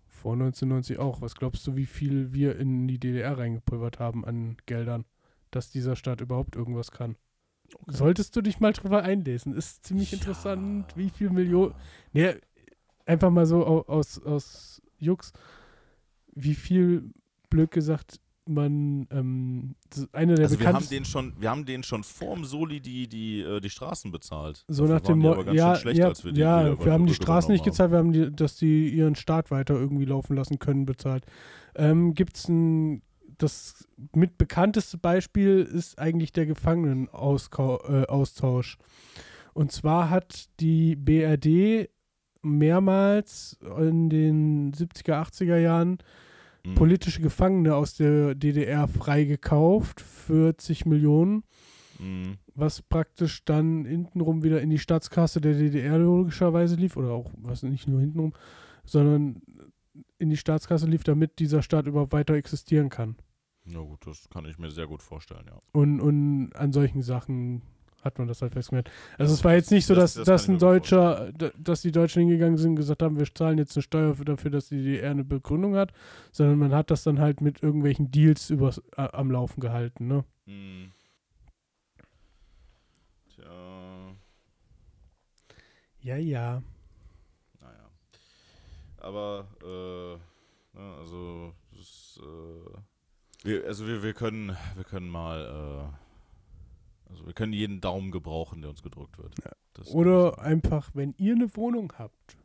Vor 0.09 0.33
1990 0.33 0.99
auch. 0.99 1.21
Was 1.21 1.35
glaubst 1.35 1.67
du, 1.67 1.77
wie 1.77 1.87
viel 1.87 2.33
wir 2.33 2.57
in 2.57 2.89
die 2.89 2.99
DDR 2.99 3.39
reingepulvert 3.39 3.99
haben 3.99 4.25
an 4.25 4.57
Geldern, 4.67 5.05
dass 5.51 5.71
dieser 5.71 5.97
Staat 5.97 6.21
überhaupt 6.21 6.57
irgendwas 6.57 6.91
kann? 6.91 7.17
Solltest 7.87 8.35
du 8.37 8.41
dich 8.43 8.61
mal 8.61 8.73
drüber 8.73 9.03
einlesen. 9.03 9.55
Ist 9.55 9.85
ziemlich 9.87 10.13
Ja. 10.13 10.19
interessant, 10.19 10.87
wie 10.97 11.11
viel 11.11 11.31
Millionen. 11.31 11.75
Nee, 12.13 12.35
einfach 13.07 13.31
mal 13.31 13.47
so 13.47 13.67
au- 13.67 13.83
aus, 13.87 14.21
aus 14.23 14.83
Jux, 14.99 15.33
wie 16.35 16.55
viel, 16.55 17.11
blöd 17.51 17.71
gesagt, 17.71 18.19
man, 18.47 19.07
ähm, 19.13 19.77
eine 20.13 20.35
der 20.35 20.47
Also 20.47 20.59
wir 20.59 20.73
haben 20.73 20.89
den 20.89 21.05
schon, 21.05 21.33
wir 21.41 21.49
haben 21.51 21.65
den 21.65 21.83
schon 21.85 22.03
vorm 22.03 22.45
Soli 22.45 22.81
die, 22.81 23.07
die, 23.07 23.41
äh, 23.41 23.61
die 23.61 23.71
Straßen 23.71 24.11
bezahlt. 24.11 24.65
so 24.67 24.83
Dafür 24.87 24.95
nach 24.95 25.01
dem 25.03 25.19
Mo 25.19 25.53
ja, 25.53 25.77
schlecht, 25.77 25.99
ja, 25.99 26.13
wir 26.25 26.33
ja, 26.33 26.85
wir 26.85 26.93
haben 26.93 27.07
die 27.07 27.15
Straßen 27.15 27.53
nicht 27.53 27.65
gezahlt, 27.65 27.93
wir 27.93 27.99
haben 27.99 28.13
die, 28.13 28.33
dass 28.33 28.57
die 28.57 28.89
ihren 28.89 29.15
Staat 29.15 29.51
weiter 29.53 29.75
irgendwie 29.75 30.07
laufen 30.07 30.35
lassen 30.35 30.59
können, 30.59 30.87
bezahlt. 30.87 31.25
Ähm, 31.77 32.15
Gibt 32.15 32.37
es 32.37 32.49
ein, 32.49 33.03
das 33.43 33.89
mit 34.15 34.39
bekannteste 34.39 34.99
Beispiel 34.99 35.63
ist 35.63 35.99
eigentlich 35.99 36.33
der 36.33 36.47
Gefangenenaustausch. 36.47 38.79
Und 39.55 39.73
zwar 39.73 40.11
hat 40.11 40.49
die 40.61 40.95
BRD 40.97 41.89
mehrmals 42.43 43.59
in 43.79 44.09
den 44.11 44.73
70er, 44.73 45.21
80er 45.21 45.59
Jahren 45.59 45.99
Mhm. 46.65 46.75
politische 46.77 47.21
Gefangene 47.21 47.75
aus 47.75 47.97
der 47.97 48.37
DDR 48.37 48.87
freigekauft, 48.87 50.01
40 50.01 50.87
Millionen 50.87 51.43
Mhm. 51.99 52.37
was 52.55 52.83
praktisch 52.83 53.45
dann 53.45 53.85
hintenrum 53.85 54.45
wieder 54.45 54.63
in 54.63 54.71
die 54.71 54.79
Staatskasse 54.79 55.41
der 55.41 55.55
DDR 55.55 55.99
logischerweise 55.99 56.77
lief, 56.77 56.97
oder 56.97 57.11
auch, 57.11 57.31
was 57.37 57.65
nicht 57.65 57.89
nur 57.89 58.01
hintenrum, 58.01 58.33
sondern 58.85 59.43
in 60.19 60.31
die 60.31 60.37
Staatskasse 60.37 60.87
lief, 60.87 61.03
damit 61.05 61.39
dieser 61.41 61.63
Staat 61.63 61.87
überhaupt 61.87 62.13
weiter 62.13 62.35
existieren 62.35 62.89
kann. 62.91 63.17
Na 63.65 63.81
gut, 63.81 64.07
das 64.07 64.29
kann 64.29 64.45
ich 64.45 64.59
mir 64.59 64.71
sehr 64.71 64.87
gut 64.87 65.03
vorstellen, 65.03 65.47
ja. 65.47 65.59
Und, 65.73 66.01
und 66.01 66.53
an 66.57 66.73
solchen 66.73 67.03
Sachen 67.03 67.63
hat 68.03 68.19
man 68.19 68.27
das 68.27 68.43
halt 68.43 68.53
festgehalten. 68.55 68.91
Also 69.17 69.33
Das- 69.33 69.39
es 69.39 69.45
war 69.45 69.55
jetzt 69.55 69.71
nicht 69.71 69.87
so, 69.87 69.95
das- 69.95 70.15
dass, 70.15 70.25
das 70.25 70.27
dass 70.27 70.47
kann 70.47 70.57
ein 70.57 70.59
Deutscher, 70.59 71.33
dass 71.33 71.83
die 71.83 71.93
Deutschen 71.93 72.21
hingegangen 72.23 72.59
sind 72.59 72.71
und 72.71 72.77
gesagt 72.77 73.03
haben, 73.03 73.17
wir 73.17 73.33
zahlen 73.33 73.59
jetzt 73.59 73.77
eine 73.77 73.83
Steuer 73.83 74.17
für, 74.17 74.25
dafür, 74.25 74.51
dass 74.51 74.69
die 74.69 74.83
DDR 74.83 75.13
eine 75.13 75.23
Begründung 75.25 75.77
hat, 75.77 75.93
sondern 76.33 76.59
man 76.59 76.73
hat 76.75 76.91
das 76.91 77.05
dann 77.05 77.21
halt 77.21 77.41
mit 77.41 77.63
irgendwelchen 77.63 78.11
Deals 78.11 78.51
übers, 78.51 78.79
äh, 78.97 79.03
am 79.13 79.31
Laufen 79.31 79.61
gehalten, 79.61 80.09
ne? 80.09 80.25
Mhm. 80.47 80.91
Tja, 83.35 84.15
Ja, 86.01 86.17
ja. 86.17 86.63
naja. 87.61 87.91
Aber, 88.99 89.47
äh, 89.63 90.77
ne, 90.79 90.95
also, 90.99 91.53
das, 91.73 92.19
äh, 92.21 92.79
wir, 93.45 93.67
also 93.67 93.87
wir, 93.87 94.03
wir 94.03 94.15
können, 94.15 94.57
wir 94.75 94.85
können 94.85 95.09
mal, 95.09 95.41
äh, 95.41 97.11
also 97.11 97.27
wir 97.27 97.33
können 97.33 97.53
jeden 97.53 97.81
Daumen 97.81 98.11
gebrauchen, 98.11 98.61
der 98.63 98.71
uns 98.71 98.83
gedrückt 98.83 99.19
wird. 99.19 99.35
Das 99.75 99.89
Oder 99.89 100.39
einfach, 100.39 100.91
wenn 100.95 101.15
ihr 101.19 101.35
eine 101.35 101.55
Wohnung 101.57 101.93
habt, 101.99 102.37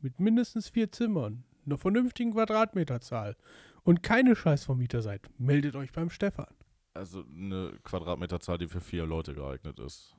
mit 0.00 0.20
mindestens 0.20 0.68
vier 0.68 0.92
Zimmern, 0.92 1.44
einer 1.64 1.78
vernünftigen 1.78 2.32
Quadratmeterzahl 2.32 3.36
und 3.84 4.02
keine 4.02 4.36
Scheißvermieter 4.36 5.02
seid, 5.02 5.22
meldet 5.38 5.76
euch 5.76 5.92
beim 5.92 6.10
Stefan. 6.10 6.52
Also 6.92 7.24
eine 7.34 7.72
Quadratmeterzahl, 7.82 8.58
die 8.58 8.68
für 8.68 8.80
vier 8.80 9.06
Leute 9.06 9.34
geeignet 9.34 9.78
ist. 9.80 10.14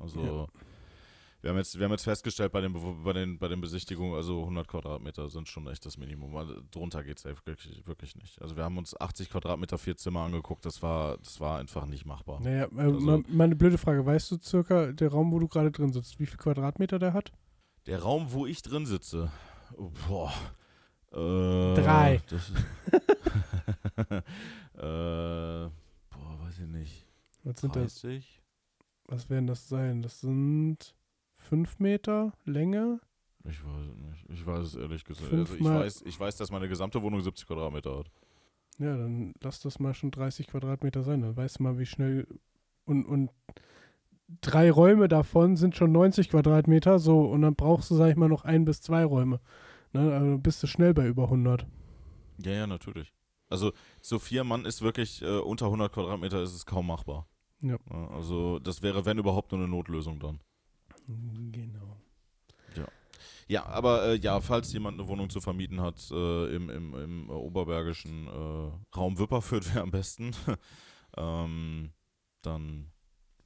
Also 0.00 0.24
Ja. 0.24 0.46
Wir, 1.44 1.50
haben 1.50 1.58
jetzt, 1.58 1.78
wir 1.78 1.84
haben 1.84 1.92
jetzt 1.92 2.04
festgestellt 2.04 2.52
bei 2.52 2.60
den, 2.62 2.72
Be- 2.72 2.96
bei, 3.04 3.12
den, 3.12 3.38
bei 3.38 3.48
den 3.48 3.60
Besichtigungen, 3.60 4.14
also 4.14 4.40
100 4.40 4.66
Quadratmeter 4.66 5.28
sind 5.28 5.46
schon 5.48 5.66
echt 5.68 5.84
das 5.84 5.98
Minimum. 5.98 6.34
Also 6.36 6.54
drunter 6.70 7.04
geht 7.04 7.18
es 7.18 7.24
wirklich, 7.26 7.86
wirklich 7.86 8.16
nicht. 8.16 8.40
Also 8.40 8.56
wir 8.56 8.64
haben 8.64 8.78
uns 8.78 8.98
80 8.98 9.28
Quadratmeter 9.30 9.76
vier 9.76 9.96
Zimmer 9.96 10.20
angeguckt, 10.22 10.64
das 10.64 10.82
war, 10.82 11.18
das 11.18 11.38
war 11.40 11.58
einfach 11.58 11.84
nicht 11.86 12.06
machbar. 12.06 12.40
Naja, 12.40 12.64
äh, 12.74 12.80
Also- 12.80 12.98
mal, 13.00 13.22
mal 13.28 13.44
eine 13.44 13.56
blöde 13.56 13.76
Frage. 13.78 14.04
Weißt 14.06 14.30
du 14.30 14.38
circa, 14.42 14.90
der 14.92 15.10
Raum, 15.10 15.30
wo 15.32 15.38
du 15.38 15.46
gerade 15.46 15.70
drin 15.70 15.92
sitzt, 15.92 16.18
wie 16.18 16.26
viel 16.26 16.38
Quadratmeter 16.38 16.98
der 16.98 17.12
hat? 17.12 17.30
Der 17.86 18.00
Raum, 18.02 18.32
wo 18.32 18.46
ich 18.46 18.62
drin 18.62 18.86
sitze, 18.86 19.30
boah. 20.08 20.32
Äh, 21.12 21.74
Drei. 21.74 22.22
Das, 22.28 22.50
äh, 24.74 25.68
boah, 26.10 26.38
weiß 26.40 26.58
ich 26.60 26.66
nicht. 26.66 27.06
Was, 27.42 27.60
sind 27.60 27.76
das, 27.76 28.00
30? 28.00 28.40
was 29.04 29.28
werden 29.30 29.46
das 29.46 29.68
sein? 29.68 30.02
Das 30.02 30.20
sind 30.20 30.94
fünf 31.44 31.78
Meter 31.78 32.32
Länge. 32.44 33.00
Ich 33.44 33.62
weiß 33.64 33.86
es 33.86 33.96
nicht. 33.96 34.30
Ich 34.30 34.46
weiß 34.46 34.66
es 34.66 34.74
ehrlich 34.74 35.04
gesagt. 35.04 35.32
Also 35.32 35.54
ich, 35.54 35.64
weiß, 35.64 36.02
ich 36.06 36.18
weiß, 36.18 36.36
dass 36.36 36.50
meine 36.50 36.68
gesamte 36.68 37.02
Wohnung 37.02 37.20
70 37.20 37.46
Quadratmeter 37.46 37.98
hat. 37.98 38.10
Ja, 38.78 38.96
dann 38.96 39.34
lass 39.40 39.60
das 39.60 39.78
mal 39.78 39.94
schon 39.94 40.10
30 40.10 40.48
Quadratmeter 40.48 41.02
sein. 41.02 41.20
Dann 41.20 41.36
weißt 41.36 41.58
du 41.58 41.62
mal, 41.62 41.78
wie 41.78 41.86
schnell 41.86 42.26
und, 42.86 43.04
und 43.04 43.30
drei 44.40 44.70
Räume 44.70 45.08
davon 45.08 45.56
sind 45.56 45.76
schon 45.76 45.92
90 45.92 46.30
Quadratmeter, 46.30 46.98
so, 46.98 47.20
und 47.20 47.42
dann 47.42 47.54
brauchst 47.54 47.90
du, 47.90 47.94
sag 47.94 48.10
ich 48.10 48.16
mal, 48.16 48.28
noch 48.28 48.44
ein 48.44 48.64
bis 48.64 48.80
zwei 48.80 49.04
Räume. 49.04 49.40
Ne? 49.92 50.12
Also 50.12 50.38
bist 50.38 50.62
du 50.62 50.66
schnell 50.66 50.94
bei 50.94 51.06
über 51.06 51.24
100. 51.24 51.66
Ja, 52.44 52.52
ja, 52.52 52.66
natürlich. 52.66 53.12
Also 53.48 53.72
so 54.00 54.18
vier 54.18 54.42
Mann 54.42 54.64
ist 54.64 54.82
wirklich 54.82 55.22
äh, 55.22 55.38
unter 55.38 55.66
100 55.66 55.92
Quadratmeter 55.92 56.42
ist 56.42 56.54
es 56.54 56.66
kaum 56.66 56.86
machbar. 56.86 57.28
Ja. 57.60 57.76
Also 58.10 58.58
das 58.58 58.82
wäre, 58.82 59.04
wenn 59.04 59.18
überhaupt, 59.18 59.52
nur 59.52 59.60
eine 59.60 59.70
Notlösung 59.70 60.18
dann. 60.18 60.40
Genau. 61.06 61.98
Ja, 63.46 63.66
aber 63.66 64.06
äh, 64.06 64.16
ja, 64.16 64.40
falls 64.40 64.72
jemand 64.72 64.98
eine 64.98 65.08
Wohnung 65.08 65.28
zu 65.28 65.40
vermieten 65.40 65.80
hat 65.80 66.10
äh, 66.10 66.54
im, 66.54 66.70
im, 66.70 66.94
im 66.94 67.28
äh, 67.28 67.32
oberbergischen 67.32 68.26
äh, 68.26 68.96
Raum 68.96 69.18
Wipperfürth 69.18 69.74
wäre 69.74 69.82
am 69.82 69.90
besten, 69.90 70.32
ähm, 71.16 71.92
dann 72.42 72.90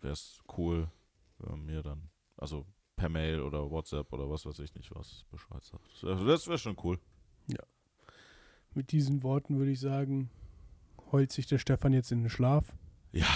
wäre 0.00 0.12
es 0.12 0.38
cool, 0.56 0.88
äh, 1.44 1.56
mir 1.56 1.82
dann, 1.82 2.10
also 2.36 2.64
per 2.94 3.08
Mail 3.08 3.40
oder 3.40 3.70
WhatsApp 3.70 4.12
oder 4.12 4.30
was 4.30 4.46
weiß 4.46 4.60
ich 4.60 4.74
nicht 4.74 4.94
was, 4.94 5.24
Bescheid 5.30 5.64
sagt. 5.64 5.88
Das 6.02 6.02
wäre 6.24 6.46
wär 6.46 6.58
schon 6.58 6.76
cool. 6.84 6.98
Mit 8.74 8.92
diesen 8.92 9.22
Worten 9.22 9.58
würde 9.58 9.72
ich 9.72 9.80
sagen, 9.80 10.30
heult 11.10 11.32
sich 11.32 11.46
der 11.46 11.58
Stefan 11.58 11.92
jetzt 11.92 12.12
in 12.12 12.20
den 12.20 12.30
Schlaf 12.30 12.72
Ja, 13.12 13.26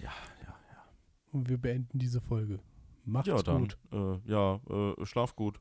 ja, 0.00 0.12
ja. 0.44 0.54
und 1.32 1.48
wir 1.48 1.58
beenden 1.58 1.98
diese 1.98 2.20
Folge. 2.20 2.60
Macht's 3.04 3.28
Ja, 3.28 3.42
dann, 3.42 3.62
gut. 3.62 3.78
äh, 3.92 4.18
ja, 4.30 4.60
äh, 4.68 5.06
schlaf 5.06 5.34
gut. 5.36 5.60